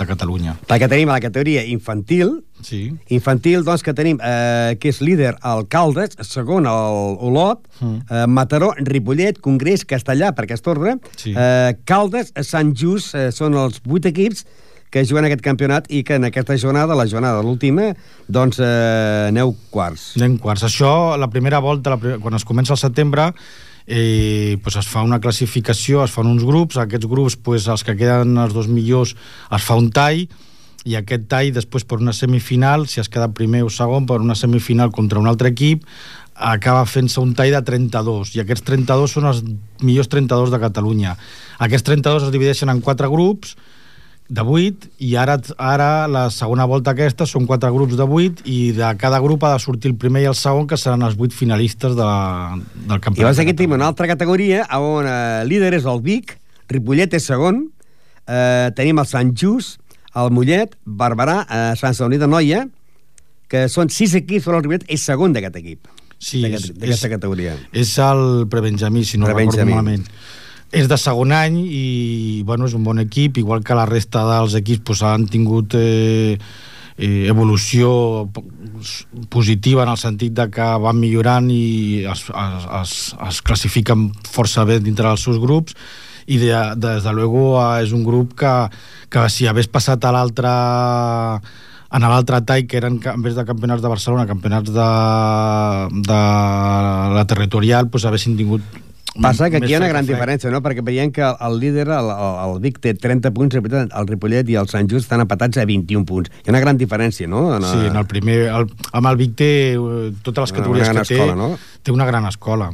de 0.00 0.06
Catalunya. 0.08 0.56
Perquè 0.66 0.88
tenim 0.90 1.12
a 1.12 1.18
la 1.18 1.24
categoria 1.28 1.62
infantil, 1.70 2.40
Sí. 2.64 2.88
infantil, 3.12 3.62
doncs, 3.62 3.82
que 3.84 3.92
tenim, 3.94 4.16
eh, 4.24 4.78
que 4.80 4.88
és 4.88 5.02
líder 5.04 5.34
el 5.44 5.66
Caldes, 5.68 6.16
segon 6.24 6.64
el 6.66 7.18
Olot, 7.20 7.60
Mm. 7.78 7.98
eh, 8.08 8.26
Mataró, 8.26 8.70
Ripollet, 8.78 9.38
Congrés, 9.44 9.84
Castellà, 9.86 10.32
per 10.34 10.46
aquest 10.48 10.66
ordre, 10.66 10.96
Sí. 11.20 11.34
eh, 11.36 11.76
Caldes, 11.84 12.32
Sant 12.42 12.72
Just, 12.74 13.14
eh, 13.14 13.30
són 13.30 13.54
els 13.54 13.82
vuit 13.84 14.06
equips 14.08 14.46
que 14.90 15.04
juguen 15.04 15.26
aquest 15.28 15.44
campionat 15.44 15.90
i 15.90 16.02
que 16.06 16.16
en 16.16 16.28
aquesta 16.28 16.56
jornada, 16.60 16.96
la 16.98 17.06
jornada 17.10 17.44
l'última, 17.44 17.92
doncs 18.28 18.60
eh, 18.62 19.28
aneu 19.28 19.54
quarts. 19.70 20.14
Anem 20.20 20.38
quarts. 20.42 20.66
Això, 20.68 20.90
la 21.20 21.30
primera 21.32 21.60
volta, 21.64 21.94
la 21.94 22.00
primera, 22.00 22.22
quan 22.22 22.38
es 22.38 22.46
comença 22.48 22.74
al 22.74 22.80
setembre, 22.80 23.30
eh, 23.86 24.58
pues 24.62 24.76
es 24.76 24.88
fa 24.88 25.02
una 25.06 25.20
classificació, 25.20 26.02
es 26.04 26.14
fan 26.14 26.26
uns 26.26 26.44
grups, 26.44 26.78
aquests 26.82 27.06
grups, 27.06 27.36
pues, 27.36 27.68
els 27.70 27.86
que 27.86 27.96
queden 27.96 28.36
els 28.38 28.54
dos 28.54 28.68
millors, 28.68 29.14
es 29.50 29.62
fa 29.62 29.78
un 29.78 29.90
tall, 29.94 30.26
i 30.86 30.94
aquest 30.94 31.26
tall 31.30 31.50
després 31.54 31.86
per 31.86 31.98
una 31.98 32.14
semifinal, 32.14 32.86
si 32.86 33.00
es 33.02 33.10
queda 33.10 33.32
primer 33.34 33.64
o 33.66 33.70
segon, 33.70 34.06
per 34.06 34.20
una 34.22 34.36
semifinal 34.38 34.92
contra 34.94 35.18
un 35.18 35.26
altre 35.26 35.50
equip, 35.50 35.82
acaba 36.36 36.84
fent-se 36.86 37.18
un 37.20 37.32
tall 37.34 37.54
de 37.54 37.62
32, 37.64 38.34
i 38.36 38.42
aquests 38.42 38.66
32 38.66 39.16
són 39.16 39.26
els 39.30 39.40
millors 39.82 40.10
32 40.12 40.52
de 40.52 40.60
Catalunya. 40.62 41.16
Aquests 41.64 41.88
32 41.88 42.28
es 42.28 42.34
divideixen 42.34 42.70
en 42.70 42.82
quatre 42.84 43.08
grups, 43.10 43.56
de 44.28 44.42
8 44.42 44.88
i 45.06 45.14
ara, 45.16 45.36
ara 45.58 46.06
la 46.10 46.24
segona 46.34 46.64
volta 46.66 46.90
aquesta 46.96 47.26
són 47.30 47.46
quatre 47.46 47.70
grups 47.70 47.94
de 47.96 48.02
8 48.02 48.42
i 48.50 48.72
de 48.74 48.88
cada 48.98 49.20
grup 49.22 49.44
ha 49.46 49.52
de 49.54 49.60
sortir 49.62 49.92
el 49.92 49.96
primer 49.96 50.24
i 50.24 50.28
el 50.30 50.34
segon 50.34 50.66
que 50.66 50.76
seran 50.76 51.02
els 51.06 51.14
8 51.18 51.30
finalistes 51.36 51.94
de, 51.94 52.08
del 52.88 52.98
I 52.98 53.00
campionat. 53.00 53.18
llavors 53.22 53.38
aquí 53.44 53.54
tenim 53.54 53.76
una 53.78 53.86
altra 53.86 54.08
categoria 54.10 54.64
on 54.80 55.06
eh, 55.06 55.44
líder 55.46 55.74
és 55.78 55.86
el 55.86 56.00
Vic, 56.02 56.38
Ripollet 56.68 57.14
és 57.14 57.26
segon, 57.30 57.68
eh, 58.26 58.70
tenim 58.74 58.98
el 58.98 59.06
Sant 59.06 59.30
Just, 59.38 59.78
el 60.16 60.32
Mollet, 60.34 60.74
Barberà, 60.84 61.44
eh, 61.46 61.76
Sant 61.78 61.94
Sadurní 61.94 62.18
de 62.18 62.26
Noia, 62.26 62.64
que 63.46 63.68
són 63.70 63.92
sis 63.94 64.16
equips, 64.18 64.48
però 64.48 64.58
el 64.58 64.64
Ripollet 64.66 64.88
és 64.90 65.04
segon 65.06 65.36
d'aquest 65.36 65.60
equip, 65.62 65.86
Sí, 66.18 66.40
d'aquesta 66.40 67.10
categoria. 67.12 67.54
És 67.76 67.92
el 68.00 68.46
prebenjamí, 68.50 69.04
si 69.04 69.18
no 69.20 69.28
recordo 69.28 69.66
malament. 69.68 70.06
És 70.76 70.88
de 70.90 70.96
segon 71.00 71.32
any 71.32 71.56
i 71.64 72.42
bueno, 72.44 72.66
és 72.68 72.74
un 72.76 72.84
bon 72.84 72.98
equip, 73.00 73.38
igual 73.40 73.62
que 73.64 73.76
la 73.78 73.86
resta 73.88 74.26
dels 74.28 74.56
equips 74.58 74.84
pues, 74.90 75.02
han 75.06 75.24
tingut 75.32 75.72
eh, 75.78 76.36
eh, 76.98 77.26
evolució 77.30 78.26
po- 78.32 78.44
positiva 79.32 79.86
en 79.86 79.92
el 79.94 80.00
sentit 80.00 80.34
de 80.36 80.48
que 80.52 80.66
van 80.84 80.98
millorant 81.00 81.48
i 81.52 82.04
es, 82.04 82.26
es, 82.28 82.66
es, 82.82 82.96
es 83.30 83.40
classifiquen 83.46 84.10
força 84.28 84.66
bé 84.68 84.76
dintre 84.84 85.08
dels 85.08 85.24
seus 85.24 85.40
grups 85.40 85.76
i 86.26 86.36
de, 86.42 86.52
des 86.82 87.04
de 87.06 87.12
luego 87.16 87.54
eh, 87.62 87.84
és 87.86 87.94
un 87.96 88.04
grup 88.04 88.34
que, 88.36 88.52
que 89.08 89.28
si 89.32 89.46
hagués 89.48 89.70
passat 89.72 90.04
a 90.04 90.12
l'altre 90.12 90.52
en 91.96 92.02
l'altre 92.02 92.40
tall, 92.44 92.66
que 92.68 92.76
eren, 92.80 92.98
en 93.00 93.22
vez 93.22 93.36
de 93.38 93.44
campionats 93.46 93.80
de 93.80 93.88
Barcelona, 93.88 94.26
campionats 94.28 94.68
de, 94.74 94.86
de 96.04 96.16
la 97.16 97.22
territorial, 97.30 97.86
doncs 97.88 98.04
haguessin 98.10 98.34
tingut 98.36 98.64
Passa 99.22 99.48
que 99.50 99.60
aquí 99.60 99.70
hi 99.72 99.76
ha 99.76 99.80
una 99.80 99.88
gran 99.88 100.06
diferència, 100.08 100.50
no? 100.52 100.60
Perquè 100.64 100.84
veiem 100.84 101.12
que 101.14 101.24
el 101.24 101.58
líder, 101.60 101.86
el, 101.88 102.10
el, 102.12 102.36
el 102.44 102.60
Vic, 102.64 102.80
té 102.84 102.94
30 102.94 103.32
punts, 103.36 103.56
el 103.56 104.10
Ripollet 104.10 104.48
i 104.52 104.58
el 104.60 104.68
Sant 104.72 104.90
Just 104.90 105.06
estan 105.06 105.24
empatats 105.24 105.60
a 105.62 105.66
21 105.68 106.04
punts. 106.08 106.32
Hi 106.42 106.50
ha 106.50 106.54
una 106.54 106.62
gran 106.64 106.80
diferència, 106.80 107.28
no? 107.30 107.48
En, 107.56 107.66
Sí, 107.66 107.88
en 107.90 107.96
el 107.96 108.06
primer... 108.10 108.38
El, 108.52 108.70
amb 108.92 109.10
el 109.12 109.18
Vic 109.20 109.36
té 109.40 109.50
eh, 109.74 110.12
totes 110.22 110.48
les 110.48 110.56
categories 110.60 110.88
que 110.88 111.02
té, 111.02 111.20
escola, 111.20 111.36
no? 111.38 111.50
té 111.82 111.94
una 111.94 112.06
gran 112.08 112.28
escola. 112.28 112.70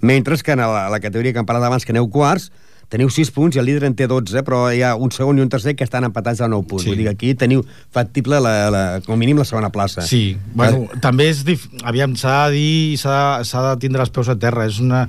Mentre 0.00 0.38
que 0.40 0.52
en 0.52 0.64
la, 0.64 0.88
la 0.88 1.00
categoria 1.00 1.32
que 1.32 1.42
hem 1.42 1.48
parlat 1.48 1.68
abans, 1.68 1.84
que 1.84 1.92
aneu 1.92 2.08
quarts, 2.12 2.50
teniu 2.90 3.10
6 3.12 3.30
punts 3.30 3.56
i 3.56 3.60
el 3.62 3.68
líder 3.68 3.86
en 3.86 3.94
té 3.94 4.08
12, 4.10 4.42
però 4.46 4.64
hi 4.74 4.80
ha 4.82 4.94
un 4.98 5.12
segon 5.14 5.38
i 5.38 5.44
un 5.44 5.50
tercer 5.52 5.76
que 5.78 5.86
estan 5.86 6.04
empatats 6.08 6.42
a 6.42 6.48
9 6.50 6.66
punts. 6.66 6.84
Sí. 6.84 6.90
Vull 6.90 6.98
dir 6.98 7.06
que 7.06 7.14
aquí 7.14 7.34
teniu 7.38 7.62
factible, 7.94 8.40
la, 8.42 8.54
la, 8.74 8.82
com 9.06 9.14
a 9.14 9.20
mínim, 9.20 9.38
la 9.38 9.46
segona 9.46 9.70
plaça. 9.70 10.02
Sí, 10.06 10.36
bueno, 10.58 10.88
també 11.02 11.30
és... 11.30 11.44
Dif... 11.46 11.68
Aviam, 11.86 12.16
s'ha 12.18 12.48
de 12.48 12.56
dir 12.58 12.72
i 12.94 12.96
s'ha 13.00 13.44
s'ha 13.46 13.62
de 13.68 13.76
tindre 13.84 14.02
els 14.02 14.10
peus 14.14 14.32
a 14.32 14.36
terra. 14.40 14.66
És, 14.66 14.80
una, 14.82 15.04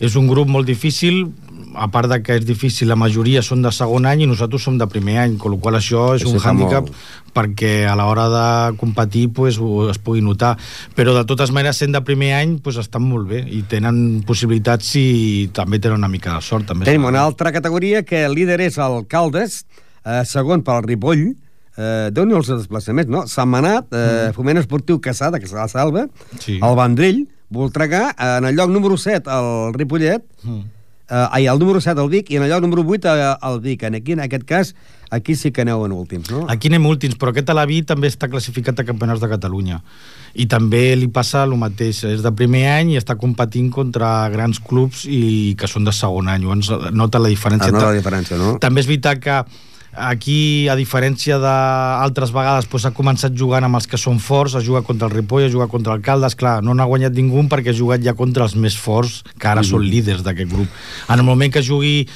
és 0.00 0.16
un 0.16 0.26
grup 0.28 0.48
molt 0.48 0.66
difícil, 0.66 1.32
a 1.76 1.88
part 1.92 2.08
de 2.08 2.22
que 2.24 2.36
és 2.38 2.44
difícil, 2.46 2.88
la 2.88 2.96
majoria 2.96 3.42
són 3.44 3.60
de 3.62 3.70
segon 3.72 4.06
any 4.08 4.22
i 4.24 4.26
nosaltres 4.28 4.62
som 4.64 4.78
de 4.80 4.86
primer 4.88 5.18
any, 5.20 5.34
amb 5.36 5.44
la 5.52 5.58
qual 5.60 5.76
això 5.76 6.14
és 6.16 6.22
Això 6.24 6.32
un 6.32 6.40
hàndicap 6.40 6.86
molt. 6.88 6.96
perquè 7.36 7.84
a 7.88 7.94
l'hora 7.96 8.26
de 8.32 8.76
competir 8.80 9.26
pues, 9.32 9.58
es 9.90 9.98
pugui 9.98 10.22
notar. 10.24 10.56
Però 10.96 11.12
de 11.14 11.24
totes 11.28 11.52
maneres, 11.52 11.76
sent 11.76 11.92
de 11.92 12.00
primer 12.00 12.32
any, 12.34 12.58
pues, 12.64 12.76
estan 12.80 13.02
molt 13.04 13.28
bé 13.28 13.42
i 13.48 13.62
tenen 13.68 14.22
possibilitats 14.26 14.94
i 14.96 15.50
també 15.52 15.78
tenen 15.78 15.98
una 15.98 16.08
mica 16.08 16.34
de 16.34 16.40
sort. 16.40 16.64
També 16.66 16.84
Tenim 16.88 17.02
s'ha 17.02 17.08
una 17.12 17.24
altra 17.28 17.52
categoria 17.52 18.02
que 18.04 18.24
el 18.24 18.32
líder 18.34 18.60
és 18.60 18.78
el 18.78 19.04
Caldes, 19.06 19.66
eh, 20.04 20.22
segon 20.24 20.62
pel 20.64 20.82
Ripoll, 20.86 21.34
eh, 21.76 22.08
déu 22.10 22.24
nhi 22.24 22.32
els 22.38 22.48
desplaçaments, 22.48 23.08
no? 23.12 23.26
Setmanat, 23.28 23.92
eh, 23.92 24.32
Foment 24.32 24.56
Esportiu 24.58 24.98
Caçada, 25.00 25.38
que 25.38 25.46
se 25.46 25.54
la 25.54 25.68
salva, 25.68 26.06
Sí. 26.38 26.58
el 26.62 26.74
Vendrell, 26.76 27.26
Voltregà, 27.50 28.10
eh, 28.18 28.38
en 28.38 28.44
el 28.44 28.56
lloc 28.56 28.70
número 28.70 28.96
7 28.96 29.30
el 29.30 29.74
Ripollet, 29.74 30.22
Mm. 30.42 30.60
eh, 31.10 31.28
ai, 31.30 31.46
el 31.46 31.58
número 31.58 31.80
7 31.80 32.00
el 32.02 32.08
Vic, 32.10 32.30
i 32.30 32.36
en 32.36 32.42
el 32.42 32.50
lloc 32.50 32.60
número 32.62 32.82
8 32.82 33.08
eh, 33.16 33.36
el 33.42 33.60
Vic. 33.60 33.82
En, 33.84 33.94
aquí, 33.94 34.12
en 34.12 34.20
aquest 34.20 34.44
cas, 34.44 34.74
aquí 35.10 35.36
sí 35.36 35.52
que 35.52 35.60
aneu 35.62 35.84
en 35.86 35.92
últims, 35.92 36.30
no? 36.30 36.46
Aquí 36.50 36.66
anem 36.66 36.84
últims, 36.86 37.14
però 37.16 37.30
aquest 37.30 37.48
Alaví 37.50 37.82
també 37.86 38.08
està 38.10 38.28
classificat 38.28 38.80
a 38.80 38.84
campionats 38.84 39.20
de 39.22 39.28
Catalunya. 39.30 39.80
I 40.34 40.46
també 40.46 40.96
li 40.96 41.06
passa 41.06 41.44
el 41.44 41.54
mateix. 41.56 42.02
És 42.04 42.22
de 42.22 42.32
primer 42.32 42.66
any 42.68 42.90
i 42.90 42.98
està 42.98 43.14
competint 43.16 43.70
contra 43.70 44.28
grans 44.28 44.58
clubs 44.58 45.04
i 45.06 45.54
que 45.56 45.68
són 45.70 45.84
de 45.86 45.92
segon 45.92 46.28
any. 46.28 46.42
Llavors 46.42 46.70
nota 46.92 47.18
la 47.22 47.28
diferència. 47.28 47.68
Ah, 47.68 47.78
no 47.78 47.86
la 47.86 47.94
diferència, 47.94 48.36
no? 48.36 48.58
També 48.58 48.80
és 48.82 48.86
veritat 48.90 49.18
que 49.22 49.38
aquí, 49.96 50.68
a 50.68 50.76
diferència 50.78 51.38
d'altres 51.42 52.32
vegades, 52.34 52.68
doncs, 52.70 52.86
ha 52.86 52.94
començat 52.96 53.34
jugant 53.36 53.64
amb 53.66 53.80
els 53.80 53.88
que 53.90 54.00
són 54.00 54.20
forts, 54.22 54.54
ha 54.54 54.64
jugat 54.64 54.86
contra 54.86 55.08
el 55.08 55.14
Ripoll, 55.14 55.46
ha 55.48 55.52
jugat 55.52 55.72
contra 55.72 55.96
el 55.96 56.04
Caldes, 56.04 56.36
clar, 56.38 56.60
no 56.62 56.74
n'ha 56.76 56.86
guanyat 56.88 57.16
ningú 57.16 57.42
perquè 57.50 57.72
ha 57.72 57.76
jugat 57.76 58.04
ja 58.04 58.16
contra 58.16 58.46
els 58.46 58.56
més 58.56 58.78
forts, 58.78 59.22
que 59.38 59.50
ara 59.50 59.64
són 59.66 59.84
líders 59.84 60.24
d'aquest 60.24 60.50
grup. 60.52 60.80
En 61.08 61.20
el 61.20 61.26
moment 61.26 61.52
que 61.52 61.64
jugui 61.64 62.06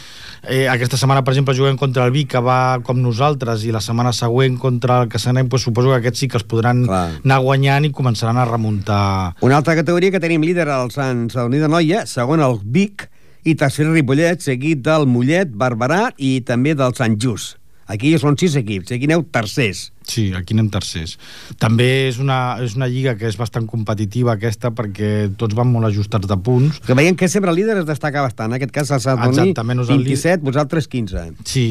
Eh, 0.48 0.64
aquesta 0.72 0.96
setmana, 0.96 1.20
per 1.20 1.34
exemple, 1.34 1.52
juguem 1.52 1.76
contra 1.76 2.06
el 2.06 2.14
Vic, 2.14 2.30
que 2.32 2.40
va 2.40 2.80
com 2.80 2.96
nosaltres, 3.02 3.66
i 3.68 3.74
la 3.74 3.82
setmana 3.84 4.14
següent 4.16 4.56
contra 4.56 5.02
el 5.02 5.10
Cassanem, 5.12 5.50
doncs 5.52 5.66
suposo 5.68 5.92
que 5.92 5.98
aquests 6.00 6.24
sí 6.24 6.28
que 6.32 6.38
els 6.40 6.46
podran 6.48 6.86
Clar. 6.86 7.20
anar 7.20 7.40
guanyant 7.44 7.84
i 7.84 7.92
començaran 7.92 8.40
a 8.40 8.48
remuntar. 8.48 9.36
Una 9.44 9.60
altra 9.60 9.76
categoria 9.76 10.10
que 10.14 10.22
tenim 10.22 10.40
líder 10.40 10.70
al 10.72 10.90
Sant 10.94 11.28
Sadurní 11.28 11.60
de 11.60 11.68
Noia, 11.68 12.06
segon 12.08 12.40
el 12.40 12.56
Vic, 12.64 13.10
i 13.44 13.54
tercer 13.56 13.88
Ripollet, 13.88 14.40
seguit 14.44 14.80
del 14.84 15.06
Mollet, 15.08 15.52
Barberà 15.52 16.10
i 16.16 16.40
també 16.40 16.74
del 16.76 16.96
Sant 16.96 17.20
Just. 17.20 17.59
Aquí 17.90 18.12
són 18.22 18.36
sis 18.38 18.54
equips, 18.60 18.92
aquí 18.94 19.08
aneu 19.08 19.24
tercers. 19.34 19.88
Sí, 20.06 20.28
aquí 20.36 20.54
anem 20.54 20.68
tercers. 20.70 21.16
També 21.62 21.88
és 22.08 22.20
una, 22.22 22.58
és 22.62 22.76
una 22.78 22.86
lliga 22.90 23.16
que 23.18 23.26
és 23.26 23.38
bastant 23.38 23.66
competitiva 23.70 24.36
aquesta 24.36 24.70
perquè 24.74 25.30
tots 25.38 25.56
van 25.58 25.70
molt 25.70 25.90
ajustats 25.90 26.30
de 26.30 26.38
punts. 26.38 26.78
Que 26.86 26.94
veiem 26.98 27.18
que 27.18 27.28
sempre 27.30 27.50
el 27.50 27.58
líder 27.58 27.80
es 27.82 27.88
destaca 27.88 28.22
bastant. 28.22 28.50
En 28.50 28.58
aquest 28.60 28.74
cas 28.74 28.92
el 28.94 29.02
és 29.02 29.90
el 29.90 30.04
27, 30.06 30.44
vosaltres 30.46 30.86
15. 30.90 31.26
Sí. 31.44 31.66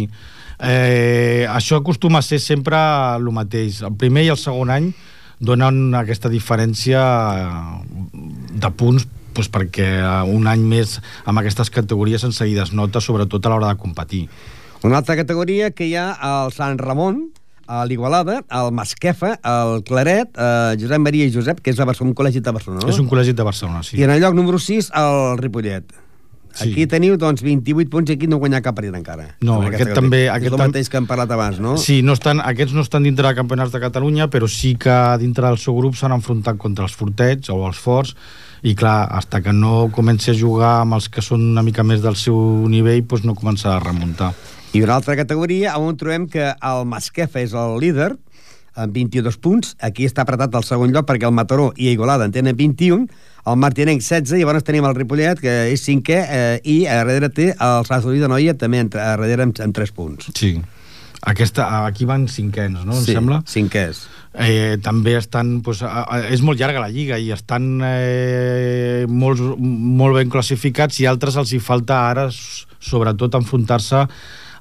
Eh, 0.59 1.47
això 1.47 1.79
acostuma 1.79 2.19
a 2.19 2.25
ser 2.25 2.41
sempre 2.43 2.79
el 3.15 3.31
mateix. 3.31 3.79
El 3.87 3.95
primer 3.95 4.27
i 4.27 4.33
el 4.33 4.39
segon 4.39 4.75
any 4.75 4.91
donen 5.39 5.95
aquesta 5.95 6.27
diferència 6.31 6.99
de 8.59 8.71
punts 8.75 9.07
doncs 9.39 9.47
perquè 9.53 9.87
un 10.27 10.47
any 10.51 10.63
més 10.67 10.97
amb 11.23 11.39
aquestes 11.39 11.69
categories 11.71 12.25
en 12.27 12.33
seguida 12.35 12.65
es 12.65 12.73
nota, 12.73 12.99
sobretot 12.99 13.45
a 13.45 13.53
l'hora 13.53 13.69
de 13.71 13.79
competir. 13.79 14.25
Una 14.83 14.97
altra 14.97 15.15
categoria 15.19 15.71
que 15.71 15.87
hi 15.89 15.95
ha 15.99 16.11
al 16.13 16.53
Sant 16.55 16.79
Ramon, 16.79 17.25
a 17.69 17.83
l'Igualada, 17.85 18.39
al 18.49 18.71
Masquefa, 18.73 19.35
al 19.45 19.83
Claret, 19.85 20.31
a 20.39 20.73
Josep 20.79 21.01
Maria 21.03 21.27
i 21.27 21.33
Josep, 21.33 21.59
que 21.61 21.69
és 21.73 21.79
a 21.79 21.85
Barcelona, 21.85 22.13
un 22.15 22.17
col·legi 22.17 22.41
de 22.41 22.53
Barcelona, 22.55 22.81
no? 22.85 22.89
És 22.89 22.97
un 22.99 23.09
col·legi 23.11 23.35
de 23.37 23.45
Barcelona, 23.45 23.83
sí. 23.83 23.99
I 23.99 24.05
en 24.07 24.13
el 24.15 24.23
lloc 24.23 24.33
número 24.37 24.57
6, 24.57 24.89
el 24.97 25.37
Ripollet. 25.37 25.91
Sí. 26.49 26.71
Aquí 26.71 26.87
teniu, 26.89 27.13
doncs, 27.21 27.43
28 27.45 27.91
punts 27.93 28.09
i 28.09 28.15
aquí 28.17 28.25
no 28.27 28.39
guanyar 28.41 28.63
cap 28.65 28.73
partit 28.75 28.95
encara. 28.97 29.35
No, 29.45 29.59
En 29.61 29.67
aquest 29.67 29.83
aquesta 29.83 29.99
també- 29.99 30.23
aquest 30.31 30.47
és 30.47 30.55
el 30.59 30.63
mateix 30.65 30.89
que 30.89 30.97
hem 30.97 31.05
parlat 31.05 31.29
abans, 31.31 31.59
no? 31.61 31.75
Sí, 31.77 32.01
no 32.01 32.13
estan, 32.17 32.41
aquests 32.41 32.73
no 32.73 32.81
estan 32.81 33.03
dintre 33.05 33.27
de 33.27 33.35
campionats 33.37 33.71
de 33.71 33.79
Catalunya, 33.79 34.29
però 34.33 34.47
sí 34.49 34.73
que 34.75 34.95
dintre 35.21 35.45
del 35.45 35.59
seu 35.61 35.75
grup 35.77 35.93
s'han 35.95 36.11
enfrontat 36.17 36.57
contra 36.57 36.85
els 36.89 36.95
fortets 36.97 37.51
o 37.53 37.59
els 37.67 37.77
forts, 37.77 38.15
i 38.63 38.73
clar, 38.75 39.07
hasta 39.11 39.41
que 39.43 39.53
no 39.53 39.91
comenci 39.93 40.31
a 40.31 40.33
jugar 40.33 40.79
amb 40.81 40.95
els 40.97 41.07
que 41.07 41.21
són 41.21 41.39
una 41.51 41.61
mica 41.61 41.83
més 41.83 42.01
del 42.01 42.15
seu 42.15 42.65
nivell, 42.67 43.05
doncs 43.05 43.23
no 43.25 43.35
començarà 43.35 43.75
a 43.77 43.85
remuntar. 43.85 44.33
I 44.73 44.83
una 44.83 44.95
altra 44.99 45.15
categoria 45.17 45.77
on 45.81 45.97
trobem 45.97 46.27
que 46.29 46.51
el 46.53 46.83
Masquefa 46.85 47.41
és 47.41 47.55
el 47.57 47.79
líder, 47.81 48.11
amb 48.77 48.93
22 48.93 49.39
punts. 49.41 49.73
Aquí 49.81 50.05
està 50.05 50.21
apretat 50.21 50.53
el 50.55 50.65
segon 50.67 50.93
lloc 50.93 51.07
perquè 51.09 51.25
el 51.25 51.33
Mataró 51.33 51.71
i 51.75 51.89
Igualada 51.89 52.27
en 52.29 52.35
tenen 52.35 52.57
21, 52.57 53.07
el 53.49 53.57
Martinenc 53.57 54.03
16, 54.05 54.37
i 54.37 54.43
llavors 54.43 54.67
tenim 54.67 54.85
el 54.85 54.93
Ripollet, 54.93 55.41
que 55.41 55.55
és 55.73 55.81
cinquè, 55.81 56.19
eh, 56.21 56.59
i 56.63 56.83
a 56.85 56.99
darrere 57.01 57.31
té 57.33 57.49
el 57.55 57.87
Sassolí 57.87 58.21
de 58.21 58.29
Noia, 58.29 58.53
també 58.53 58.83
entre, 58.83 59.01
a 59.01 59.15
darrere 59.15 59.47
amb, 59.47 59.57
amb 59.65 59.75
3 59.75 59.95
punts. 59.95 60.29
Sí. 60.37 60.59
Aquesta, 61.29 61.65
aquí 61.83 62.05
van 62.07 62.29
cinquens, 62.31 62.85
no? 62.85 62.93
Em 62.95 63.03
sí, 63.03 63.15
sembla? 63.17 63.41
cinquès. 63.49 64.05
Eh, 64.39 64.77
també 64.85 65.17
estan... 65.19 65.57
Doncs, 65.65 65.81
és 66.29 66.43
molt 66.45 66.61
llarga 66.61 66.85
la 66.85 66.93
lliga 66.93 67.17
i 67.19 67.33
estan 67.35 67.81
eh, 67.83 69.03
molt, 69.09 69.41
molt 69.59 70.15
ben 70.15 70.29
classificats 70.31 71.01
i 71.01 71.09
altres 71.09 71.35
els 71.41 71.51
hi 71.51 71.59
falta 71.59 72.05
ara, 72.13 72.29
sobretot, 72.31 73.35
enfrontar-se 73.35 74.05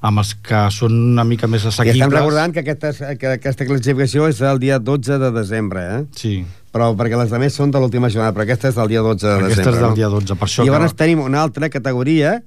amb 0.01 0.21
els 0.21 0.33
que 0.35 0.59
són 0.71 0.93
una 1.13 1.23
mica 1.27 1.47
més 1.47 1.65
I 1.65 1.67
assequibles. 1.67 1.97
estem 1.99 2.13
recordant 2.15 2.53
que 2.55 2.59
aquesta, 2.63 2.91
que 3.19 3.27
aquesta 3.35 3.65
classificació 3.67 4.27
és 4.31 4.39
el 4.41 4.59
dia 4.59 4.79
12 4.79 5.17
de 5.19 5.31
desembre, 5.35 5.81
eh? 5.97 6.05
Sí. 6.15 6.45
Però 6.71 6.91
perquè 6.95 7.17
les 7.17 7.31
altres 7.33 7.53
són 7.57 7.71
de 7.73 7.79
l'última 7.81 8.09
jornada, 8.13 8.31
però 8.33 8.43
aquesta 8.45 8.69
és 8.69 8.75
del 8.77 8.87
dia 8.87 9.01
12 9.01 9.25
de 9.27 9.33
Aquesta 9.33 9.47
desembre. 9.49 9.73
és 9.75 9.79
del 9.81 9.89
no? 9.89 9.95
dia 9.95 10.07
12, 10.13 10.35
per 10.35 10.47
això 10.47 10.63
I 10.63 10.69
llavors 10.69 10.93
que- 10.93 10.97
tenim 11.03 11.19
una 11.25 11.41
altra 11.41 11.69
categoria 11.69 12.43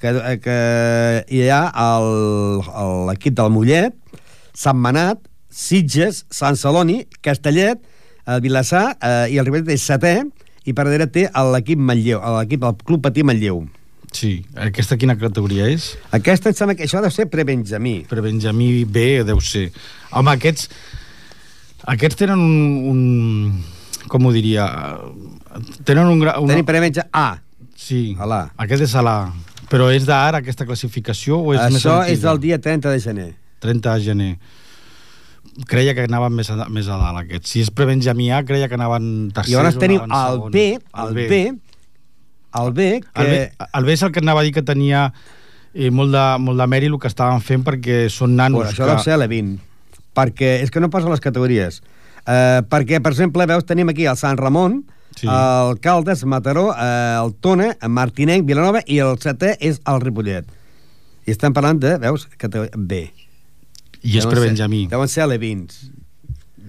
que, 0.00 0.40
que 0.42 0.58
hi 1.28 1.42
ha 1.52 1.62
l'equip 3.10 3.34
del 3.36 3.50
Mollet, 3.52 3.94
Sant 4.56 4.76
Manat, 4.80 5.18
Sitges, 5.50 6.24
Sant 6.30 6.56
Celoni, 6.56 7.04
Castellet, 7.22 7.80
el 8.26 8.40
Vilassar 8.44 8.96
eh, 9.02 9.26
i 9.34 9.38
el 9.40 9.46
Ribet 9.46 9.68
és 9.74 9.82
setè 9.90 10.22
i 10.68 10.72
per 10.76 10.84
darrere 10.86 11.06
té 11.10 11.28
l'equip 11.52 11.78
Manlleu, 11.78 12.20
l'equip 12.38 12.60
del 12.64 12.76
Club 12.84 13.02
Patí 13.06 13.22
Manlleu. 13.26 13.62
Sí. 14.12 14.44
Aquesta 14.58 14.96
quina 14.98 15.14
categoria 15.18 15.68
és? 15.70 15.92
Aquesta 16.16 16.50
em 16.50 16.56
sembla 16.58 16.74
que 16.74 16.84
això 16.86 16.98
ha 16.98 17.04
de 17.04 17.10
ser 17.14 17.28
pre-Benjamí. 17.30 18.00
Per 18.10 18.18
Benjamí 18.24 18.84
B 18.84 19.22
deu 19.28 19.40
ser. 19.40 19.68
Home, 20.10 20.32
aquests... 20.34 20.68
Aquests 21.94 22.18
tenen 22.20 22.40
un... 22.42 22.56
un 22.90 24.08
com 24.10 24.26
ho 24.26 24.32
diria? 24.34 24.66
Tenen 25.86 26.10
un... 26.10 26.18
gra- 26.20 26.38
Una... 26.42 26.52
Tenim 26.56 26.66
pre-Benjamí 26.68 27.08
A. 27.14 27.28
Sí. 27.80 28.16
A 28.20 28.26
l'A. 28.28 28.40
Aquest 28.60 28.84
és 28.88 28.94
a 28.98 29.04
l'A. 29.06 29.18
Però 29.70 29.86
és 29.94 30.04
d'ara 30.08 30.40
aquesta 30.42 30.66
classificació 30.66 31.38
o 31.38 31.54
és 31.54 31.60
més 31.70 31.78
Això 31.78 32.00
antiga? 32.00 32.12
és 32.16 32.24
del 32.26 32.40
dia 32.42 32.58
30 32.58 32.90
de 32.90 32.98
gener. 33.06 33.28
30 33.62 33.94
de 33.94 34.04
gener. 34.08 34.32
Creia 35.70 35.94
que 35.94 36.04
anaven 36.08 36.34
més 36.34 36.50
a, 36.50 36.56
més 36.72 36.88
a 36.90 36.98
dalt 36.98 37.22
aquests. 37.22 37.54
Si 37.54 37.62
és 37.62 37.70
pre-Benjamí 37.74 38.30
A, 38.34 38.42
creia 38.46 38.66
que 38.68 38.76
anaven 38.76 39.30
tercers 39.34 39.52
I 39.52 39.56
llavors 39.56 39.78
tenim 39.80 40.02
el. 40.04 40.42
B, 40.50 40.64
el 41.04 41.14
B, 41.16 41.40
el 42.58 42.72
B, 42.72 42.88
que... 43.00 43.22
El 43.22 43.30
B, 43.30 43.66
el 43.78 43.84
B 43.86 43.94
és 43.94 44.02
el 44.02 44.12
que 44.14 44.22
anava 44.24 44.42
a 44.42 44.46
dir 44.46 44.52
que 44.56 44.64
tenia 44.66 45.08
eh, 45.74 45.90
molt, 45.90 46.12
de, 46.14 46.26
molt 46.42 46.58
de 46.58 46.68
mèrit 46.70 46.90
el 46.90 46.98
que 47.00 47.10
estaven 47.10 47.42
fent 47.44 47.64
perquè 47.66 48.04
són 48.10 48.36
nanos 48.38 48.64
Bueno, 48.64 48.72
això 48.72 48.86
que... 48.86 48.94
deu 48.94 49.04
ser 49.04 49.18
l'E20, 49.20 49.58
perquè 50.18 50.56
és 50.64 50.72
que 50.72 50.82
no 50.82 50.90
posa 50.90 51.10
les 51.12 51.22
categories. 51.22 51.80
Uh, 52.20 52.60
perquè, 52.68 53.00
per 53.00 53.14
exemple, 53.14 53.46
veus, 53.48 53.64
tenim 53.66 53.88
aquí 53.92 54.08
el 54.10 54.18
Sant 54.20 54.38
Ramon, 54.40 54.82
Sí. 55.10 55.26
sí. 55.26 55.26
el 55.26 55.80
Caldes, 55.82 56.22
Mataró, 56.24 56.68
uh, 56.70 57.24
el 57.24 57.32
Tona, 57.42 57.72
el 57.82 57.90
Martinenc, 57.90 58.44
Vilanova, 58.46 58.78
i 58.86 59.00
el 59.02 59.16
setè 59.18 59.56
és 59.58 59.80
el 59.90 59.98
Ripollet. 60.04 60.46
I 61.26 61.34
estem 61.34 61.54
parlant 61.56 61.80
de, 61.82 61.96
veus, 61.98 62.28
categoria 62.38 62.78
B. 62.78 63.00
I 64.00 64.14
és 64.16 64.22
Deuen 64.22 64.30
pre-Benjamí. 64.30 64.84
Ser, 64.84 64.92
deuen 64.94 65.10
ser 65.10 65.26
l'E20. 65.26 65.74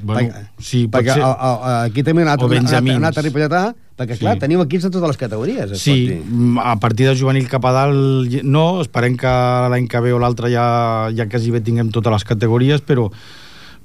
Bueno, 0.01 0.41
sí, 0.57 0.87
pot 0.87 0.97
perquè 0.99 1.13
ser... 1.13 1.21
el, 1.21 1.35
el, 1.37 1.75
aquí 1.91 2.03
també 2.07 2.25
un 2.25 2.31
altre, 2.33 2.49
un 2.49 2.65
altre, 2.65 2.97
un 2.97 3.07
altre 3.11 3.23
Ripolletà, 3.27 3.63
perquè, 4.01 4.17
clar, 4.19 4.35
Sí. 4.35 4.43
teniu 4.43 4.61
equips 4.65 4.87
de 4.87 4.89
totes 4.89 5.13
les 5.13 5.17
categories. 5.17 5.71
es 5.71 5.81
Sí, 5.81 6.09
mm, 6.09 6.57
a 6.57 6.79
partir 6.79 7.07
de 7.07 7.15
juvenil 7.15 7.47
cap 7.47 7.65
a 7.65 7.71
dalt 7.71 8.41
no, 8.43 8.81
esperem 8.81 9.17
que 9.17 9.27
l'any 9.27 9.87
que 9.87 10.01
ve 10.01 10.13
o 10.13 10.19
l'altre 10.19 10.49
ja, 10.49 11.11
ja 11.15 11.27
quasi 11.29 11.51
bé 11.51 11.61
tinguem 11.61 11.91
totes 11.91 12.11
les 12.11 12.23
categories, 12.23 12.81
però, 12.81 13.11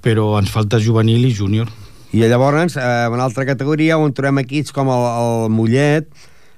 però 0.01 0.39
ens 0.39 0.51
falta 0.51 0.81
juvenil 0.81 1.25
i 1.25 1.35
júnior. 1.35 1.69
I 2.13 2.25
llavors, 2.25 2.77
eh, 2.77 3.09
una 3.13 3.25
altra 3.25 3.45
categoria 3.45 3.99
on 3.99 4.13
trobem 4.13 4.39
equips 4.39 4.73
com 4.73 4.89
el, 4.89 5.05
el 5.05 5.51
Mollet, 5.51 6.09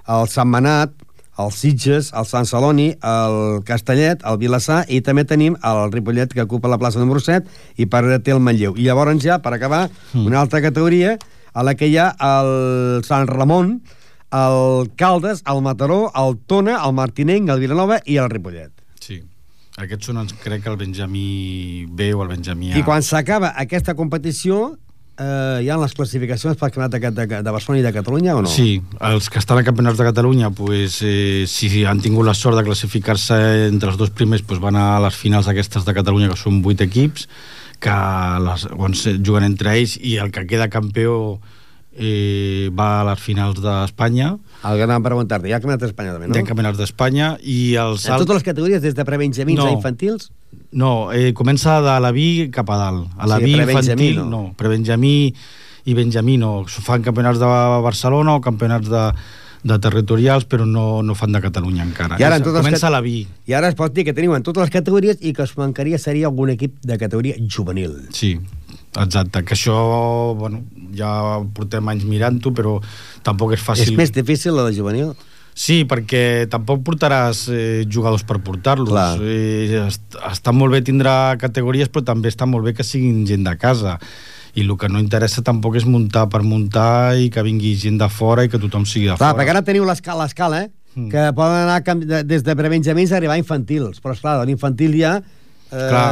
el 0.06 0.28
Sant 0.28 0.48
Manat, 0.48 0.92
el 1.38 1.52
Sitges, 1.52 2.12
el 2.12 2.26
Sant 2.26 2.46
Celoni, 2.46 2.90
el 3.02 3.62
Castellet, 3.64 4.22
el 4.26 4.38
Vilassar, 4.38 4.84
i 4.90 5.00
també 5.06 5.24
tenim 5.24 5.56
el 5.64 5.92
Ripollet, 5.92 6.32
que 6.34 6.42
ocupa 6.42 6.70
la 6.70 6.78
plaça 6.78 6.98
número 6.98 7.22
7, 7.22 7.46
i 7.78 7.86
per 7.86 8.02
té 8.22 8.34
el 8.34 8.42
Manlleu. 8.42 8.74
I 8.76 8.88
llavors 8.88 9.22
ja, 9.22 9.38
per 9.42 9.54
acabar, 9.54 9.88
mm. 10.12 10.26
una 10.26 10.40
altra 10.42 10.60
categoria 10.64 11.16
a 11.58 11.64
la 11.66 11.74
que 11.74 11.88
hi 11.90 11.96
ha 11.98 12.12
el 12.30 13.02
Sant 13.06 13.26
Ramon, 13.30 13.80
el 14.30 14.90
Caldes, 15.00 15.42
el 15.48 15.62
Mataró, 15.64 16.12
el 16.14 16.36
Tona, 16.46 16.78
el 16.86 16.92
Martinenc, 16.94 17.48
el 17.50 17.62
Vilanova 17.64 18.00
i 18.06 18.18
el 18.22 18.28
Ripollet. 18.30 18.70
Sí. 19.00 19.22
Aquests 19.78 20.10
són, 20.10 20.18
els- 20.22 20.34
crec 20.42 20.62
que 20.64 20.70
el 20.70 20.76
Benjamí 20.80 21.86
B 21.88 22.12
o 22.14 22.22
el 22.24 22.28
Benjamí 22.34 22.72
A. 22.72 22.78
I 22.78 22.84
quan 22.86 23.02
s'acaba 23.02 23.52
aquesta 23.56 23.94
competició, 23.94 24.76
eh, 25.18 25.60
hi 25.64 25.68
ha 25.70 25.76
les 25.80 25.94
classificacions 25.94 26.58
pel 26.58 26.70
campionat 26.74 26.94
de, 26.98 27.26
de, 27.26 27.42
de 27.46 27.50
Barcelona 27.54 27.80
i 27.80 27.86
de 27.86 27.92
Catalunya 27.94 28.36
o 28.36 28.42
no? 28.42 28.50
Sí, 28.52 28.82
els 29.00 29.30
que 29.30 29.38
estan 29.38 29.58
a 29.58 29.64
campionats 29.66 29.98
de 29.98 30.04
Catalunya, 30.10 30.50
pues, 30.50 30.98
eh, 31.02 31.44
si 31.48 31.84
han 31.84 32.02
tingut 32.04 32.26
la 32.26 32.34
sort 32.34 32.58
de 32.58 32.64
classificar-se 32.66 33.38
entre 33.68 33.90
els 33.90 33.98
dos 33.98 34.10
primers, 34.10 34.42
pues, 34.42 34.60
van 34.60 34.76
a 34.76 35.00
les 35.00 35.16
finals 35.16 35.48
aquestes 35.48 35.84
de 35.88 35.94
Catalunya, 35.94 36.28
que 36.28 36.36
són 36.38 36.60
vuit 36.62 36.80
equips, 36.84 37.28
que 37.78 37.98
les, 38.44 38.66
se 38.98 39.14
juguen 39.18 39.46
entre 39.46 39.76
ells, 39.78 39.98
i 40.00 40.16
el 40.18 40.32
que 40.34 40.46
queda 40.50 40.68
campió 40.72 41.38
eh, 41.98 42.70
va 42.78 43.00
a 43.00 43.04
les 43.10 43.20
finals 43.22 43.60
d'Espanya, 43.62 44.36
El 44.66 44.78
que 44.78 44.86
anàvem 44.86 45.04
a 45.04 45.08
preguntar-te, 45.10 45.46
hi 45.50 45.54
ha 45.54 45.60
campionat 45.62 45.84
d'Espanya 45.84 46.16
també, 46.16 46.26
no? 46.26 46.32
no? 46.32 46.38
de 46.40 46.46
campionats 46.46 46.78
d'Espanya, 46.78 47.32
i 47.42 47.74
els 47.78 48.06
En 48.08 48.18
totes 48.18 48.40
les 48.40 48.46
categories, 48.46 48.82
des 48.82 48.94
de 48.94 49.06
prebenjamins 49.06 49.58
No. 49.58 49.68
a 49.68 49.74
infantils? 49.74 50.30
No, 50.72 50.92
eh, 51.12 51.32
comença 51.34 51.80
de 51.84 51.94
la 52.02 52.12
vi 52.14 52.50
cap 52.54 52.70
a 52.70 52.78
dalt. 52.80 53.08
A 53.18 53.26
la 53.30 53.38
vi 53.42 53.54
prebenjamí, 53.54 54.12
infantil, 54.12 54.22
no. 54.24 54.48
no. 54.48 54.54
Prebenjamí 54.58 55.34
i 55.88 55.94
Benjamí 55.94 56.36
no. 56.36 56.64
Fan 56.68 57.02
campionats 57.02 57.38
de 57.40 57.48
Barcelona 57.84 58.34
o 58.36 58.40
campionats 58.44 58.88
de, 58.90 59.04
de 59.68 59.78
territorials, 59.78 60.44
però 60.48 60.64
no, 60.66 61.02
no 61.04 61.14
fan 61.14 61.32
de 61.36 61.40
Catalunya 61.44 61.84
encara. 61.84 62.16
I 62.18 62.24
ara, 62.26 62.40
en 62.40 62.46
totes 62.46 62.62
comença 62.64 62.86
cat- 62.88 62.94
la 62.96 63.00
vi. 63.04 63.26
I 63.46 63.54
ara 63.54 63.68
es 63.70 63.76
pot 63.78 63.92
dir 63.94 64.04
que 64.08 64.14
teniu 64.16 64.34
en 64.34 64.42
totes 64.42 64.64
les 64.66 64.72
categories 64.74 65.20
i 65.20 65.32
que 65.36 65.44
us 65.46 65.54
mancaria 65.60 65.98
seria 66.02 66.26
algun 66.32 66.50
equip 66.56 66.74
de 66.82 66.98
categoria 66.98 67.36
juvenil. 67.46 67.94
Sí, 68.16 68.34
exacte. 68.96 69.44
Que 69.44 69.54
això, 69.54 69.76
bueno, 70.38 70.64
ja 70.96 71.38
portem 71.54 71.88
anys 71.92 72.04
mirant-ho, 72.08 72.52
però 72.56 72.78
tampoc 73.22 73.52
és 73.56 73.62
fàcil. 73.64 73.92
És 73.92 73.96
més 73.98 74.12
difícil 74.14 74.56
la 74.56 74.64
de 74.68 74.74
juvenil? 74.76 75.12
Sí, 75.58 75.80
perquè 75.90 76.46
tampoc 76.46 76.84
portaràs 76.86 77.48
eh, 77.50 77.82
jugadors 77.90 78.22
per 78.22 78.36
portar-los. 78.46 79.18
Eh, 79.26 79.80
est 79.88 80.18
està 80.30 80.52
molt 80.54 80.70
bé 80.76 80.82
tindrà 80.86 81.34
categories, 81.40 81.90
però 81.90 82.04
també 82.12 82.30
està 82.30 82.46
molt 82.46 82.62
bé 82.68 82.76
que 82.78 82.86
siguin 82.86 83.24
gent 83.26 83.42
de 83.48 83.56
casa. 83.58 83.96
I 84.58 84.64
el 84.66 84.74
que 84.80 84.90
no 84.90 85.00
interessa 85.02 85.44
tampoc 85.46 85.78
és 85.80 85.86
muntar 85.88 86.26
per 86.32 86.42
muntar 86.42 87.16
i 87.18 87.30
que 87.30 87.44
vingui 87.46 87.76
gent 87.78 87.98
de 88.00 88.08
fora 88.10 88.44
i 88.44 88.50
que 88.52 88.60
tothom 88.60 88.86
sigui 88.88 89.06
de 89.08 89.16
Clar, 89.16 89.32
fora. 89.32 89.38
perquè 89.38 89.54
ara 89.54 89.64
teniu 89.66 89.86
l'escala, 89.88 90.28
eh? 90.64 90.68
Mm. 90.98 91.10
que 91.12 91.32
poden 91.36 91.68
anar 91.68 92.24
des 92.26 92.42
de 92.42 92.54
prebenjamins 92.56 93.12
a 93.12 93.18
arribar 93.18 93.36
a 93.36 93.42
infantils. 93.42 94.00
Però, 94.02 94.16
esclar, 94.16 94.40
l'infantil 94.46 94.96
ja... 94.98 95.18
Eh, 95.68 95.76
Clar, 95.76 96.04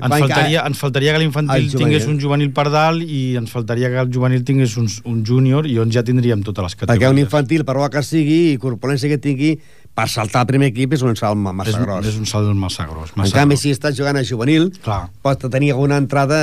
ens 0.00 0.14
faltaria, 0.16 0.60
ens 0.64 0.78
faltaria 0.80 1.12
que 1.12 1.20
l'infantil 1.20 1.66
tingués 1.76 2.06
un 2.08 2.16
juvenil 2.22 2.54
per 2.56 2.70
dalt 2.72 3.04
i 3.04 3.36
ens 3.36 3.52
faltaria 3.52 3.90
que 3.92 4.00
el 4.00 4.08
juvenil 4.08 4.46
tingués 4.48 4.78
un, 4.80 4.88
un 5.10 5.18
júnior 5.28 5.68
i 5.68 5.76
on 5.78 5.92
ja 5.92 6.02
tindríem 6.06 6.40
totes 6.42 6.70
les 6.70 6.76
categories. 6.78 7.02
Perquè 7.02 7.12
un 7.12 7.20
infantil, 7.20 7.66
per 7.68 7.76
bo 7.76 7.90
que 7.92 8.02
sigui, 8.02 8.54
i 8.54 8.60
corpulència 8.62 9.12
que 9.12 9.20
tingui, 9.20 9.58
per 9.94 10.08
saltar 10.10 10.40
al 10.42 10.46
primer 10.48 10.72
equip 10.72 10.92
és 10.96 11.02
un 11.06 11.14
salt 11.14 11.38
ma- 11.38 11.52
massa 11.54 11.70
és, 11.70 11.78
gros. 11.78 12.06
és 12.10 12.16
un 12.18 12.26
salt 12.26 12.50
massa 12.58 12.86
gros. 12.90 13.12
en 13.14 13.20
Massa 13.22 13.36
canvi, 13.36 13.54
gros. 13.54 13.62
si 13.62 13.70
estàs 13.70 13.94
jugant 13.94 14.16
a 14.18 14.24
juvenil, 14.26 14.72
Clar. 14.82 15.04
pots 15.22 15.46
tenir 15.50 15.70
alguna 15.72 15.96
entrada... 16.02 16.40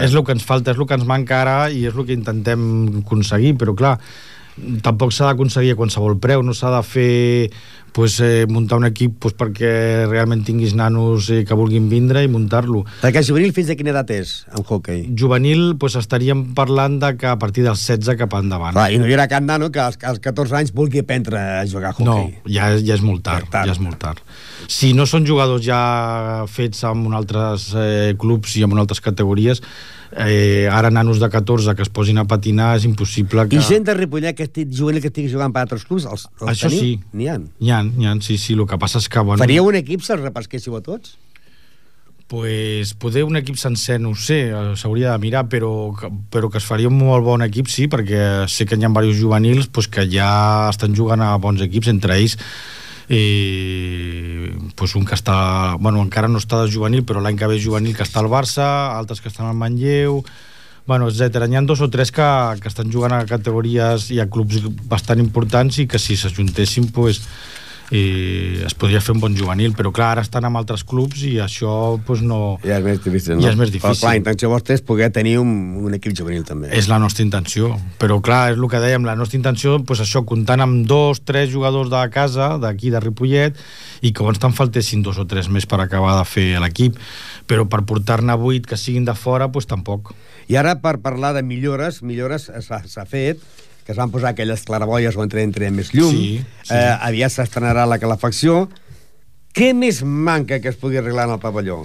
eh, 0.00 0.04
És 0.06 0.14
el 0.14 0.22
que 0.24 0.32
ens 0.36 0.44
falta, 0.46 0.70
és 0.70 0.78
el 0.78 0.86
que 0.86 0.94
ens 0.94 1.04
manca 1.08 1.40
ara 1.42 1.56
i 1.70 1.86
és 1.90 1.94
el 1.96 2.06
que 2.06 2.14
intentem 2.14 2.62
aconseguir, 3.04 3.56
però 3.58 3.74
clar, 3.74 3.96
tampoc 4.84 5.10
s'ha 5.14 5.26
d'aconseguir 5.30 5.72
a 5.74 5.78
qualsevol 5.78 6.18
preu, 6.20 6.42
no 6.46 6.54
s'ha 6.54 6.70
de 6.76 6.82
fer 6.86 7.50
pues, 7.92 8.18
eh, 8.20 8.46
muntar 8.48 8.78
un 8.78 8.86
equip 8.86 9.16
pues, 9.20 9.34
perquè 9.34 10.06
realment 10.08 10.44
tinguis 10.46 10.74
nanos 10.78 11.28
eh, 11.30 11.44
que 11.44 11.56
vulguin 11.58 11.88
vindre 11.90 12.22
i 12.24 12.28
muntar-lo. 12.30 12.84
Perquè 13.02 13.22
juvenil 13.26 13.52
fins 13.56 13.70
a 13.72 13.76
quina 13.78 13.90
edat 13.94 14.10
és, 14.14 14.32
en 14.54 14.64
hockey? 14.66 15.06
Juvenil, 15.18 15.76
pues, 15.80 15.96
estaríem 16.00 16.44
parlant 16.54 16.98
de 17.02 17.12
que 17.20 17.26
a 17.30 17.36
partir 17.38 17.64
dels 17.66 17.82
16 17.86 18.16
cap 18.20 18.34
endavant. 18.38 18.74
Clar, 18.76 18.88
I 18.94 18.98
no 19.02 19.08
hi 19.08 19.14
haurà 19.16 19.26
cap 19.30 19.42
nano 19.46 19.70
que 19.74 19.82
als, 19.82 19.98
als 20.06 20.22
14 20.22 20.56
anys 20.62 20.74
vulgui 20.76 21.02
aprendre 21.02 21.38
a 21.60 21.64
jugar 21.66 21.94
a 21.94 22.04
No, 22.04 22.18
hockey. 22.24 22.38
ja, 22.54 22.70
ja 22.78 22.94
és 22.94 23.02
molt 23.02 23.22
tard, 23.26 23.48
tard. 23.50 23.66
ja 23.66 23.72
és 23.76 23.80
molt 23.82 23.98
tard. 23.98 24.20
Si 24.70 24.92
no 24.94 25.06
són 25.08 25.26
jugadors 25.26 25.64
ja 25.66 26.44
fets 26.46 26.84
amb 26.84 27.06
un 27.08 27.14
altres 27.18 27.70
eh, 27.74 28.14
clubs 28.20 28.54
i 28.56 28.62
amb 28.66 28.76
un 28.76 28.82
altres 28.84 29.00
categories, 29.00 29.62
eh, 30.16 30.68
ara 30.70 30.90
nanos 30.90 31.20
de 31.20 31.28
14 31.30 31.74
que 31.74 31.82
es 31.82 31.88
posin 31.88 32.18
a 32.18 32.26
patinar 32.28 32.74
és 32.78 32.84
impossible 32.88 33.46
que... 33.48 33.58
I 33.58 33.64
gent 33.66 33.86
de 33.88 33.94
Ripollet 33.94 34.36
que 34.36 34.48
estigui 34.48 34.76
juvenil 34.76 35.02
que 35.04 35.10
estigui 35.12 35.30
jugant 35.32 35.54
per 35.54 35.64
altres 35.66 35.86
clubs, 35.88 36.06
els, 36.10 36.28
els 36.40 36.52
Això 36.54 36.68
teniu? 36.68 36.80
sí. 36.80 36.92
N'hi 37.14 37.30
ha. 37.30 37.38
N'hi 37.40 37.72
ha, 37.72 37.82
ha, 37.82 38.20
sí, 38.24 38.38
sí, 38.38 38.54
el 38.58 38.66
que 38.70 38.78
passa 38.80 39.02
és 39.02 39.08
que... 39.08 39.24
Bueno, 39.24 39.42
Faríeu 39.42 39.68
un 39.70 39.78
equip 39.80 40.04
si 40.06 40.14
els 40.16 40.24
repesquéssiu 40.24 40.78
a 40.78 40.84
tots? 40.84 41.16
pues, 42.30 42.94
poder 42.94 43.24
un 43.24 43.34
equip 43.34 43.56
sencer, 43.58 43.98
no 44.00 44.12
ho 44.12 44.14
sé, 44.14 44.52
eh, 44.54 44.58
s'hauria 44.78 45.10
de 45.10 45.18
mirar, 45.18 45.48
però, 45.50 45.90
però 46.30 46.46
que 46.46 46.60
es 46.62 46.66
faria 46.68 46.86
un 46.86 46.94
molt 46.94 47.26
bon 47.26 47.42
equip, 47.42 47.66
sí, 47.66 47.88
perquè 47.90 48.46
sé 48.46 48.68
que 48.70 48.78
hi 48.78 48.84
ha 48.86 48.88
diversos 48.92 49.18
juvenils 49.18 49.66
pues, 49.66 49.88
que 49.90 50.04
ja 50.06 50.70
estan 50.70 50.94
jugant 50.94 51.24
a 51.26 51.32
bons 51.42 51.64
equips, 51.66 51.90
entre 51.90 52.20
ells 52.22 52.38
eh, 53.10 54.54
pues 54.78 54.94
un 54.94 55.04
que 55.04 55.18
està 55.18 55.74
bueno, 55.82 56.00
encara 56.06 56.30
no 56.30 56.38
està 56.38 56.62
de 56.62 56.70
juvenil 56.70 57.02
però 57.04 57.20
l'any 57.20 57.36
que 57.36 57.50
ve 57.50 57.58
juvenil 57.60 57.96
que 57.96 58.06
està 58.06 58.22
al 58.22 58.30
Barça 58.30 58.64
altres 58.94 59.20
que 59.20 59.28
estan 59.28 59.50
al 59.50 59.58
Manlleu 59.58 60.22
bueno, 60.86 61.06
etc. 61.10 61.44
N'hi 61.46 61.58
ha 61.58 61.62
dos 61.62 61.82
o 61.84 61.90
tres 61.90 62.10
que, 62.10 62.26
que 62.62 62.70
estan 62.70 62.90
jugant 62.90 63.12
a 63.14 63.26
categories 63.28 64.08
i 64.10 64.18
a 64.22 64.26
clubs 64.30 64.62
bastant 64.90 65.20
importants 65.22 65.78
i 65.78 65.86
que 65.90 66.00
si 66.02 66.16
s'ajuntessin 66.18 66.88
pues, 66.94 67.20
eh, 67.90 68.62
es 68.66 68.74
podria 68.78 69.00
fer 69.02 69.14
un 69.14 69.20
bon 69.22 69.34
juvenil 69.36 69.74
però 69.76 69.92
clar, 69.94 70.12
ara 70.14 70.24
estan 70.24 70.46
amb 70.46 70.60
altres 70.60 70.84
clubs 70.86 71.24
i 71.26 71.36
això 71.42 71.98
pues, 72.06 72.22
no... 72.22 72.58
Ja 72.64 72.78
és 72.78 72.84
més 72.86 73.02
difícil, 73.04 73.36
no? 73.36 73.44
Ja 73.44 73.52
és 73.52 73.58
més 73.58 73.70
Però, 73.70 73.76
difícil. 73.78 74.00
clar, 74.02 74.14
la 74.14 74.20
intenció 74.20 74.50
vostra 74.52 74.76
és 74.76 74.84
poder 74.86 75.10
tenir 75.14 75.36
un, 75.42 75.50
un 75.80 75.96
equip 75.96 76.14
juvenil, 76.16 76.44
també. 76.46 76.70
És 76.76 76.88
la 76.90 77.00
nostra 77.02 77.24
intenció, 77.26 77.72
però 78.00 78.20
clar, 78.24 78.52
és 78.52 78.58
el 78.58 78.68
que 78.70 78.82
dèiem, 78.82 79.06
la 79.06 79.16
nostra 79.18 79.38
intenció, 79.38 79.78
pues 79.86 80.02
això, 80.04 80.24
comptant 80.26 80.62
amb 80.64 80.86
dos, 80.90 81.22
tres 81.26 81.50
jugadors 81.52 81.90
de 81.92 82.02
casa, 82.14 82.52
d'aquí 82.62 82.92
de 82.94 83.02
Ripollet, 83.02 83.58
i 84.02 84.14
que 84.14 84.26
ens 84.26 84.40
te'n 84.40 84.54
faltessin 84.56 85.02
dos 85.06 85.18
o 85.20 85.26
tres 85.28 85.50
més 85.52 85.66
per 85.66 85.80
acabar 85.82 86.16
de 86.18 86.26
fer 86.28 86.48
l'equip, 86.62 86.98
però 87.50 87.66
per 87.68 87.82
portar-ne 87.88 88.36
vuit 88.38 88.66
que 88.66 88.78
siguin 88.78 89.04
de 89.08 89.16
fora, 89.18 89.50
pues 89.52 89.66
tampoc. 89.70 90.14
I 90.50 90.56
ara, 90.58 90.76
per 90.82 90.98
parlar 91.02 91.34
de 91.36 91.42
millores, 91.46 92.02
millores 92.02 92.48
s'ha 92.50 92.82
s'ha 92.86 93.06
fet, 93.06 93.42
que 93.84 93.92
es 93.92 93.98
van 93.98 94.10
posar 94.12 94.30
aquelles 94.34 94.62
claraboies 94.68 95.16
on 95.16 95.24
entre, 95.28 95.42
entre 95.42 95.70
més 95.70 95.92
llum, 95.94 96.10
Sí, 96.10 96.38
sí. 96.62 96.74
Eh, 96.74 96.96
aviat 97.00 97.32
s'estrenarà 97.32 97.86
la 97.88 97.98
calefacció. 97.98 98.68
Què 99.54 99.72
més 99.74 100.02
manca 100.04 100.60
que 100.62 100.68
es 100.70 100.76
pugui 100.78 100.98
arreglar 101.00 101.26
en 101.26 101.34
el 101.38 101.40
pavelló? 101.42 101.80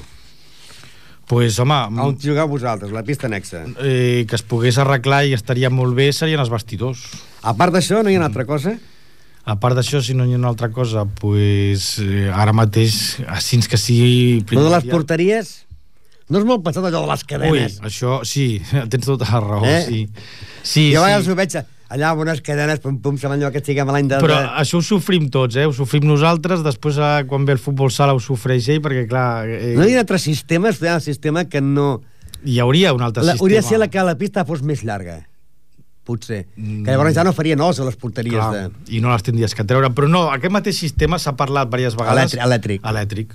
Pues, 1.26 1.58
home, 1.58 1.74
On 2.04 2.18
jugau 2.22 2.48
vosaltres, 2.48 2.92
la 2.94 3.02
pista 3.04 3.26
anexa? 3.26 3.64
eh, 3.82 4.26
que 4.30 4.36
es 4.36 4.44
pogués 4.44 4.78
arreglar 4.78 5.24
i 5.26 5.34
estaria 5.34 5.72
molt 5.74 5.96
bé 5.98 6.12
serien 6.14 6.40
els 6.40 6.52
vestidors. 6.54 7.02
A 7.42 7.56
part 7.58 7.74
d'això, 7.74 8.04
no 8.04 8.12
hi 8.12 8.16
ha 8.16 8.20
una 8.22 8.28
altra 8.30 8.46
cosa? 8.46 8.76
A 9.46 9.56
part 9.60 9.76
d'això, 9.78 10.02
si 10.06 10.14
no 10.14 10.26
hi 10.26 10.34
ha 10.34 10.38
una 10.38 10.50
altra 10.54 10.70
cosa, 10.70 11.06
pues, 11.06 11.98
eh, 12.00 12.30
ara 12.34 12.54
mateix, 12.54 13.18
així 13.28 13.60
que 13.66 13.78
sigui... 13.78 14.46
Lo 14.52 14.64
de 14.70 14.76
les 14.76 14.86
porteries? 14.86 15.66
No 16.30 16.40
és 16.42 16.46
molt 16.46 16.64
pesat 16.66 16.86
allò 16.86 17.02
de 17.06 17.10
les 17.12 17.22
Ui, 17.22 17.28
cadenes? 17.30 17.80
això, 17.82 18.20
sí, 18.26 18.62
tens 18.94 19.06
tota 19.06 19.26
la 19.32 19.42
raó, 19.42 19.66
Eh? 19.66 19.84
sí. 19.88 20.08
Sí, 20.62 20.92
jo 20.94 21.02
a 21.02 21.06
sí. 21.06 21.10
vegades 21.10 21.28
ho 21.30 21.36
veig 21.42 21.58
allà 21.94 22.12
amb 22.14 22.24
unes 22.26 22.42
cadenes, 22.46 22.80
pum, 22.84 22.98
pum, 23.02 23.18
allò 23.30 23.52
que 23.54 23.62
estiguem 23.62 23.90
a 23.90 23.96
l'any 23.96 24.10
de... 24.10 24.20
Però 24.24 24.40
això 24.62 24.80
ho 24.82 24.86
sofrim 24.86 25.30
tots, 25.34 25.58
eh? 25.60 25.68
Ho 25.70 25.74
sofrim 25.76 26.08
nosaltres, 26.08 26.64
després 26.66 26.98
eh, 26.98 27.12
quan 27.30 27.46
ve 27.46 27.56
el 27.56 27.62
futbol 27.62 27.92
sala 27.94 28.16
ho 28.16 28.20
sofreix 28.24 28.70
ell, 28.74 28.82
perquè 28.82 29.06
clar... 29.10 29.46
Eh, 29.48 29.76
No 29.78 29.86
hi 29.86 29.96
ha 29.96 30.02
altre 30.04 30.20
sistema, 30.22 30.70
es 30.74 30.82
un 30.82 31.02
sistema 31.02 31.46
que 31.46 31.62
no... 31.62 32.02
Hi 32.46 32.60
hauria 32.62 32.94
un 32.94 33.02
altre 33.02 33.24
La, 33.24 33.34
sistema. 33.34 33.46
hauria 33.46 33.62
de 33.62 33.68
ser 33.68 33.80
la 33.82 33.88
que 33.90 34.04
la 34.06 34.18
pista 34.18 34.46
fos 34.46 34.62
més 34.62 34.84
llarga. 34.86 35.24
Potser. 36.06 36.44
Mm. 36.56 36.84
Que 36.86 36.94
llavors 36.94 37.16
ja 37.18 37.24
no 37.26 37.34
faria 37.34 37.56
nos 37.58 37.80
a 37.82 37.86
les 37.88 37.96
porteries 37.98 38.38
Clar, 38.38 38.52
de... 38.54 38.94
I 38.94 39.02
no 39.02 39.10
les 39.10 39.26
tindries 39.26 39.56
que 39.58 39.66
treure. 39.66 39.90
Però 39.98 40.10
no, 40.10 40.28
aquest 40.30 40.54
mateix 40.54 40.78
sistema 40.78 41.18
s'ha 41.18 41.34
parlat 41.38 41.72
diverses 41.72 41.98
vegades. 41.98 42.36
Elèctric. 42.38 42.46
Elèctric. 42.46 42.86
Elèctric. 42.94 43.34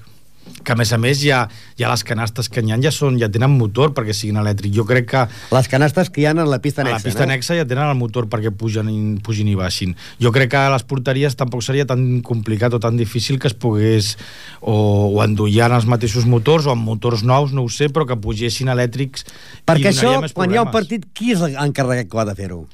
Que 0.65 0.75
a 0.75 0.77
més 0.79 0.93
a 0.93 0.99
més 1.01 1.21
ja, 1.23 1.45
ja 1.79 1.91
les 1.91 2.05
canastes 2.07 2.51
que 2.53 2.63
n'hi 2.63 2.75
ha 2.75 2.79
ja, 2.83 2.93
són, 2.95 3.19
ja 3.21 3.31
tenen 3.33 3.55
motor 3.57 3.95
perquè 3.97 4.15
siguin 4.17 4.41
elèctrics. 4.43 4.75
Jo 4.77 4.85
crec 4.89 5.09
que 5.11 5.25
Les 5.55 5.71
canastes 5.73 6.11
que 6.11 6.23
hi 6.23 6.27
ha 6.29 6.35
en 6.35 6.43
la 6.49 6.61
pista 6.63 6.83
a 6.83 6.85
anexa, 6.85 7.01
la 7.01 7.09
pista 7.09 7.25
no? 7.25 7.31
anexa 7.31 7.57
ja 7.59 7.67
tenen 7.69 7.89
el 7.89 7.99
motor 7.99 8.29
perquè 8.33 8.53
pugen 8.53 8.91
pugin 9.25 9.49
i 9.51 9.57
baixin. 9.59 9.97
Jo 10.21 10.33
crec 10.35 10.53
que 10.55 10.61
a 10.61 10.73
les 10.75 10.85
porteries 10.85 11.37
tampoc 11.39 11.65
seria 11.67 11.87
tan 11.89 12.21
complicat 12.27 12.75
o 12.77 12.83
tan 12.83 12.99
difícil 13.01 13.41
que 13.41 13.51
es 13.51 13.57
pogués 13.57 14.17
o, 14.61 14.75
o 15.17 15.25
endollar 15.25 15.71
els 15.77 15.89
mateixos 15.91 16.29
motors 16.29 16.69
o 16.69 16.75
amb 16.75 16.87
motors 16.87 17.25
nous, 17.25 17.55
no 17.57 17.65
ho 17.65 17.73
sé, 17.73 17.89
però 17.89 18.07
que 18.09 18.19
pugessin 18.21 18.71
elèctrics 18.73 19.27
Perquè 19.67 19.91
i 19.91 19.95
això, 19.95 20.15
més 20.23 20.37
quan 20.37 20.53
hi 20.53 20.61
ha 20.61 20.67
un 20.67 20.73
partit, 20.75 21.07
qui 21.15 21.35
és 21.35 21.43
l'encarregat 21.43 22.11
que 22.11 22.21
ha 22.21 22.29
de 22.29 22.37
fer-ho? 22.39 22.65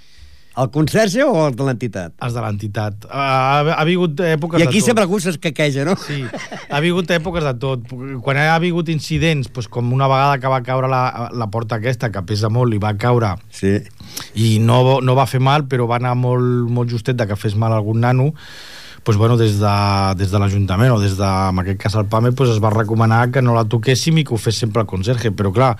El 0.56 0.70
conserge 0.72 1.20
o 1.28 1.34
el 1.48 1.56
de 1.56 1.64
l'entitat? 1.66 2.14
Els 2.24 2.32
de 2.32 2.40
l'entitat. 2.40 3.02
Ha, 3.12 3.24
ha 3.60 3.80
hagut 3.82 4.22
èpoques 4.24 4.62
I 4.62 4.64
aquí 4.64 4.78
de 4.78 4.80
tot. 4.80 4.86
sempre 4.88 5.04
algú 5.04 5.18
s'escaqueja, 5.20 5.84
no? 5.84 5.96
Sí, 6.00 6.22
ha 6.24 6.78
hagut 6.80 7.10
èpoques 7.12 7.44
de 7.44 7.52
tot. 7.60 7.82
Quan 8.24 8.40
ha 8.40 8.46
hagut 8.54 8.88
incidents, 8.88 9.50
doncs 9.52 9.68
com 9.68 9.92
una 9.92 10.08
vegada 10.08 10.38
que 10.40 10.48
va 10.54 10.62
caure 10.64 10.88
la, 10.88 11.02
la 11.36 11.50
porta 11.52 11.76
aquesta, 11.76 12.08
que 12.14 12.24
pesa 12.24 12.48
molt, 12.48 12.72
i 12.72 12.80
va 12.80 12.94
caure 12.96 13.34
Sí. 13.52 13.74
i 14.40 14.56
no, 14.64 14.80
no 15.04 15.14
va 15.18 15.28
fer 15.28 15.42
mal, 15.44 15.66
però 15.68 15.84
va 15.90 16.00
anar 16.00 16.14
molt, 16.16 16.70
molt 16.72 16.88
justet 16.90 17.20
de 17.20 17.28
que 17.28 17.36
fes 17.36 17.54
mal 17.54 17.72
a 17.76 17.76
algun 17.82 18.00
nano, 18.00 18.30
doncs, 19.04 19.18
bueno, 19.20 19.36
des 19.36 19.58
de, 19.60 19.74
des 20.18 20.32
de 20.32 20.38
l'Ajuntament 20.40 20.90
o 20.96 20.98
des 20.98 21.18
de, 21.20 21.28
en 21.52 21.60
aquest 21.62 21.78
cas 21.84 21.94
el 22.00 22.08
PAME, 22.10 22.32
doncs 22.32 22.56
es 22.56 22.62
va 22.64 22.72
recomanar 22.74 23.26
que 23.30 23.42
no 23.44 23.54
la 23.54 23.62
toquéssim 23.68 24.18
i 24.18 24.24
que 24.24 24.34
ho 24.34 24.40
fes 24.40 24.56
sempre 24.64 24.82
el 24.82 24.88
conserge, 24.90 25.30
però 25.36 25.52
clar, 25.54 25.74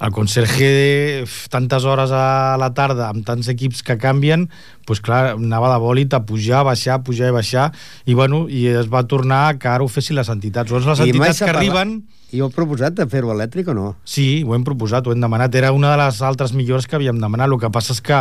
el 0.00 0.12
conserge 0.12 1.22
f, 1.22 1.48
tantes 1.52 1.84
hores 1.88 2.12
a 2.12 2.56
la 2.60 2.72
tarda 2.76 3.08
amb 3.10 3.24
tants 3.26 3.48
equips 3.52 3.82
que 3.86 3.96
canvien 4.00 4.46
doncs 4.86 5.00
clar, 5.02 5.22
anava 5.34 5.72
de 5.72 5.78
bòlit 5.82 6.14
a 6.14 6.22
pujar, 6.26 6.62
baixar, 6.66 7.00
pujar 7.06 7.30
i 7.32 7.34
baixar 7.34 7.70
i 8.06 8.14
bueno, 8.14 8.44
i 8.48 8.66
es 8.70 8.90
va 8.92 9.06
tornar 9.08 9.56
que 9.58 9.70
ara 9.70 9.84
ho 9.84 9.88
fessin 9.90 10.16
les 10.18 10.30
entitats. 10.32 10.70
Llavors 10.70 10.86
les 10.92 11.00
I 11.00 11.10
entitats 11.10 11.42
que 11.42 11.50
arriben 11.50 11.98
I 12.34 12.42
heu 12.42 12.50
proposat 12.50 12.96
de 12.98 13.06
fer-ho 13.06 13.30
elèctric 13.30 13.68
o 13.70 13.74
no? 13.74 13.88
Sí, 14.04 14.42
ho 14.42 14.54
hem 14.56 14.64
proposat, 14.66 15.06
ho 15.06 15.14
hem 15.14 15.22
demanat. 15.22 15.54
Era 15.54 15.70
una 15.72 15.92
de 15.94 16.00
les 16.00 16.20
altres 16.26 16.52
millores 16.58 16.88
que 16.90 16.98
havíem 16.98 17.20
demanat. 17.22 17.52
El 17.52 17.60
que 17.62 17.70
passa 17.70 17.94
és 17.94 18.02
que 18.02 18.18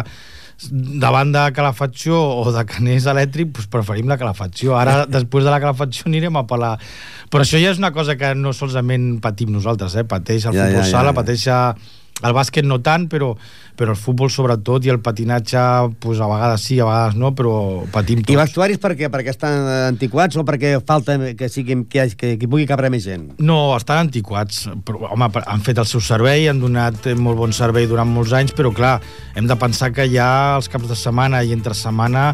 davant 0.72 1.34
de 1.36 1.44
calefacció 1.56 2.16
o 2.16 2.52
de 2.56 2.64
anés 2.78 3.06
elèctric, 3.12 3.52
doncs 3.56 3.68
preferim 3.72 4.08
la 4.12 4.18
calefacció. 4.22 4.76
Ara, 4.80 5.04
després 5.18 5.44
de 5.46 5.52
la 5.52 5.60
calefacció, 5.64 6.08
anirem 6.10 6.40
a 6.40 6.46
pelar. 6.48 6.76
Però 7.32 7.44
això 7.44 7.60
ja 7.62 7.74
és 7.74 7.82
una 7.82 7.92
cosa 7.96 8.16
que 8.20 8.34
no 8.38 8.54
solament 8.56 9.20
patim 9.24 9.52
nosaltres, 9.56 9.98
eh? 10.00 10.06
pateix 10.08 10.46
el 10.48 10.56
Ja, 10.56 10.66
futbol 10.68 10.82
ja, 10.82 10.88
ja, 10.88 10.92
sala, 10.92 11.12
ja. 11.12 11.20
pateix 11.20 11.48
el 12.24 12.32
bàsquet 12.36 12.64
no 12.64 12.78
tant, 12.80 13.10
però, 13.12 13.34
però 13.76 13.92
el 13.92 14.00
futbol 14.00 14.30
sobretot 14.32 14.86
i 14.88 14.92
el 14.94 15.02
patinatge 15.04 15.60
doncs, 16.00 16.22
a 16.24 16.30
vegades 16.32 16.64
sí, 16.64 16.78
a 16.80 16.88
vegades 16.88 17.18
no, 17.20 17.34
però 17.36 17.56
patim 17.92 18.22
I 18.22 18.28
tots. 18.30 18.40
vestuaris 18.40 18.80
per 18.80 18.94
què? 18.96 19.10
Perquè 19.12 19.34
estan 19.34 19.68
antiquats 19.90 20.40
o 20.40 20.46
perquè 20.48 20.78
falta 20.88 21.18
que, 21.36 21.50
sigui, 21.52 21.82
que, 21.92 22.08
que, 22.16 22.36
que 22.40 22.48
pugui 22.48 22.68
cabre 22.70 22.90
més 22.94 23.04
gent? 23.04 23.34
No, 23.44 23.76
estan 23.76 24.06
antiquats. 24.06 24.64
Però, 24.88 25.12
home, 25.12 25.28
han 25.44 25.66
fet 25.66 25.82
el 25.84 25.90
seu 25.90 26.04
servei, 26.04 26.48
han 26.48 26.64
donat 26.64 27.10
molt 27.20 27.42
bon 27.42 27.56
servei 27.56 27.90
durant 27.92 28.08
molts 28.08 28.36
anys, 28.38 28.56
però 28.56 28.72
clar, 28.76 28.96
hem 29.36 29.52
de 29.52 29.60
pensar 29.60 29.92
que 29.96 30.08
ja 30.12 30.30
els 30.56 30.72
caps 30.72 30.88
de 30.88 30.96
setmana 31.00 31.44
i 31.44 31.52
entre 31.56 31.76
setmana 31.76 32.30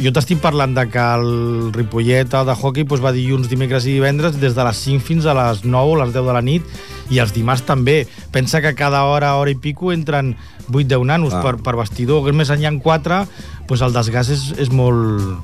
jo 0.00 0.12
t'estic 0.14 0.40
parlant 0.42 0.74
de 0.76 0.86
que 0.90 1.02
el 1.18 1.72
Ripollet 1.74 2.34
el 2.34 2.46
de 2.48 2.54
hockey 2.54 2.84
doncs, 2.84 3.02
va 3.04 3.12
dilluns, 3.14 3.48
dimecres 3.50 3.86
i 3.86 3.96
divendres 3.96 4.38
des 4.40 4.56
de 4.56 4.64
les 4.66 4.82
5 4.86 5.02
fins 5.04 5.26
a 5.26 5.34
les 5.38 5.64
9 5.64 5.94
o 5.94 5.98
les 6.02 6.14
10 6.14 6.26
de 6.26 6.36
la 6.36 6.42
nit 6.42 6.62
i 7.10 7.20
els 7.22 7.34
dimarts 7.34 7.64
també. 7.66 8.06
Pensa 8.32 8.62
que 8.64 8.74
cada 8.74 9.04
hora, 9.04 9.34
hora 9.36 9.52
i 9.52 9.58
pico 9.60 9.92
entren 9.92 10.36
8-10 10.70 11.04
nanos 11.04 11.34
Ah. 11.34 11.42
per, 11.42 11.56
per 11.62 11.76
vestidor, 11.76 12.24
que 12.24 12.32
més 12.32 12.50
enllà 12.50 12.68
en 12.68 12.80
4 12.80 13.26
doncs 13.68 13.82
el 13.82 13.92
desgast 13.92 14.30
és, 14.30 14.52
és 14.58 14.70
molt 14.70 15.38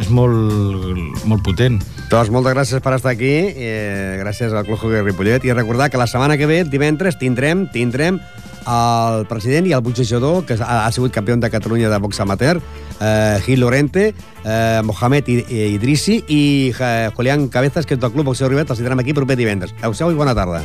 és 0.00 0.08
molt, 0.10 0.96
molt 1.28 1.44
potent. 1.46 1.76
Doncs 2.10 2.30
moltes 2.34 2.54
gràcies 2.54 2.82
per 2.82 2.96
estar 2.96 3.12
aquí, 3.12 3.30
eh, 3.54 4.18
gràcies 4.18 4.52
al 4.52 4.64
Club 4.66 4.80
Hockey 4.80 5.02
Ripollet, 5.02 5.44
i 5.44 5.52
recordar 5.52 5.90
que 5.90 6.00
la 6.00 6.08
setmana 6.10 6.36
que 6.36 6.46
ve, 6.46 6.64
divendres, 6.64 7.18
tindrem 7.18 7.68
tindrem 7.70 8.18
el 8.66 9.26
president 9.28 9.68
i 9.68 9.74
el 9.76 9.82
boxejador, 9.84 10.44
que 10.48 10.56
ha, 10.58 10.86
ha 10.86 10.92
sigut 10.92 11.12
campió 11.12 11.36
de 11.36 11.50
Catalunya 11.50 11.90
de 11.90 11.98
box 11.98 12.20
amateur, 12.20 12.60
eh, 13.04 13.38
Gil 13.44 13.60
Lorente, 13.60 14.14
eh, 14.44 14.80
Mohamed 14.84 15.28
I- 15.28 15.44
Idrissi 15.74 16.24
i 16.28 16.72
eh, 16.78 17.10
Julián 17.14 17.48
Cabezas, 17.48 17.84
que 17.86 17.94
és 17.94 18.00
del 18.00 18.12
Club 18.12 18.26
Boxeo 18.32 18.48
Rivet, 18.48 18.70
els 18.70 18.80
tindrem 18.80 18.98
aquí 19.04 19.12
proper 19.12 19.36
divendres. 19.36 19.74
Adéu-siau 19.82 20.10
i 20.10 20.18
bona 20.18 20.34
tarda. 20.34 20.62